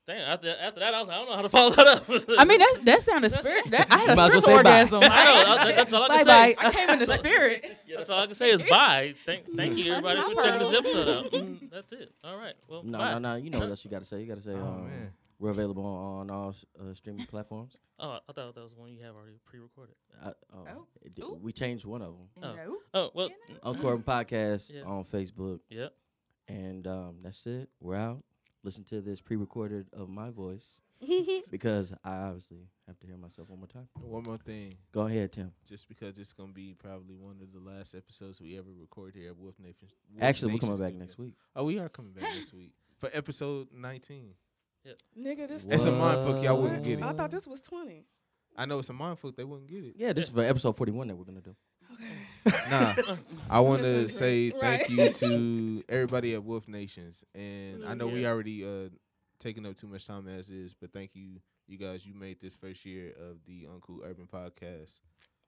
[0.07, 0.21] damn.
[0.29, 2.03] After after that, I was like, I don't know how to follow that up.
[2.39, 3.69] I mean, that that sounded spirit.
[3.71, 4.79] That, I had a might well spiritual bye.
[4.81, 5.03] orgasm.
[5.03, 5.57] I know.
[5.57, 6.31] I- That's all I can bye.
[6.33, 6.55] say.
[6.59, 7.77] I came in the spirit.
[7.95, 9.13] That's all I can say is bye.
[9.25, 11.31] Thank, thank you everybody for checking this episode out.
[11.43, 12.11] Mm, That's it.
[12.23, 12.53] All right.
[12.67, 13.11] Well, No, bye.
[13.13, 13.35] no, no.
[13.35, 14.21] You know what else you got to say.
[14.21, 15.11] You got to say Oh, um, man.
[15.39, 17.77] we're available on, on all uh, streaming platforms.
[17.99, 19.95] Oh, I thought that was one you have already pre-recorded.
[20.23, 20.87] I, oh, Oh.
[21.01, 22.27] it we changed one of them.
[22.43, 22.77] Oh.
[22.93, 23.29] Oh well.
[23.63, 24.83] Uncool Urban Podcast Yeah.
[24.83, 25.59] on Facebook.
[25.69, 25.93] Yep.
[26.47, 27.69] And um, that's it.
[27.79, 28.23] We're out.
[28.63, 30.79] Listen to this pre-recorded of my voice
[31.51, 33.89] because I obviously have to hear myself one more time.
[33.99, 35.51] One more thing, Go ahead, Tim.
[35.67, 39.29] just because it's gonna be probably one of the last episodes we ever record here
[39.31, 39.89] at Wolf Nation.
[40.13, 41.33] Wolf Actually, we're coming back next week.
[41.55, 44.33] Oh, we are coming back next week for episode 19.
[45.19, 46.41] Nigga, this It's a time- mind fuck.
[46.43, 47.03] Y'all wouldn't get it.
[47.05, 48.05] I thought this was 20.
[48.55, 49.35] I know it's a mind fuck.
[49.35, 49.95] They wouldn't get it.
[49.97, 51.55] Yeah, this is for episode 41 that we're going to do.
[52.69, 52.95] Nah,
[53.49, 58.25] I want to say thank you to everybody at Wolf Nations, and I know we
[58.25, 58.89] already uh
[59.39, 62.05] taking up too much time as is, but thank you, you guys.
[62.05, 64.99] You made this first year of the Uncool Urban Podcast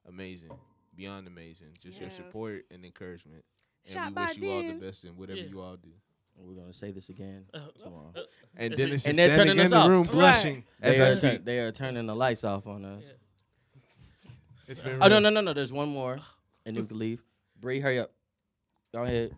[0.07, 0.51] amazing,
[0.95, 1.67] beyond amazing.
[1.81, 2.17] Just your Yes.
[2.17, 3.43] support and encouragement,
[3.85, 4.79] and Shot we by wish you all the Den.
[4.79, 5.47] best in whatever Yeah.
[5.47, 5.89] you all do.
[6.37, 8.11] We're going to say this again Uh, tomorrow.
[8.15, 8.21] uh,
[8.57, 9.87] And Dennis it- is And they're standing turning in us the off.
[9.89, 10.11] room Right.
[10.11, 11.31] blushing as They I are, speak.
[11.31, 13.03] turn- they are turning the lights off on us.
[13.05, 13.11] Yeah.
[14.67, 15.53] It's been Oh, no, no, no, no.
[15.53, 16.19] There's one more.
[16.65, 17.23] And then we can leave.
[17.59, 18.11] Bree, hurry up.
[18.93, 19.35] Go ahead.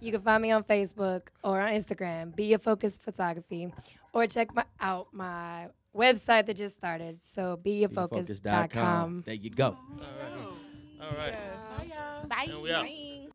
[0.00, 3.72] You can find me on Facebook or on Instagram, Be Your Focus Photography,
[4.14, 7.22] or check my, out my website that just started.
[7.22, 9.24] So beyourfocus.com.
[9.26, 9.76] There you go.
[9.76, 10.56] All right.
[11.02, 12.28] All right.
[12.28, 12.46] Bye.
[12.48, 12.86] And we out.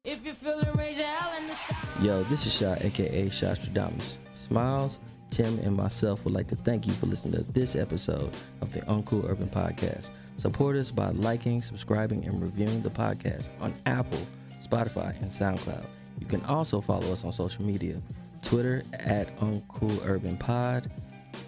[0.04, 1.76] If you feel it, raise your hell in the sky.
[2.02, 4.18] Yo, this is Shot, aka Shostradamus.
[4.34, 5.00] Smiles,
[5.36, 8.80] Tim, and myself would like to thank you for listening to this episode of the
[8.84, 10.12] Uncool Urban Podcast.
[10.38, 14.26] Support us by liking, subscribing, and reviewing the podcast on Apple,
[14.66, 15.84] Spotify, and SoundCloud.
[16.22, 18.02] You can also follow us on social media
[18.42, 20.90] Twitter at Uncool Urban Pod,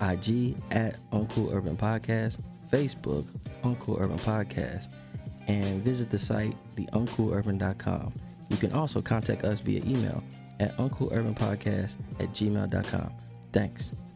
[0.02, 2.40] IG at Uncool Urban Podcast,
[2.70, 3.24] Facebook,
[3.64, 4.90] Uncool Urban Podcast,
[5.48, 8.14] and visit the site, theuncoolurban.com.
[8.50, 10.22] You can also contact us via email
[10.60, 13.14] at uncoolurbanpodcast at gmail.com.
[13.58, 14.07] Thanks.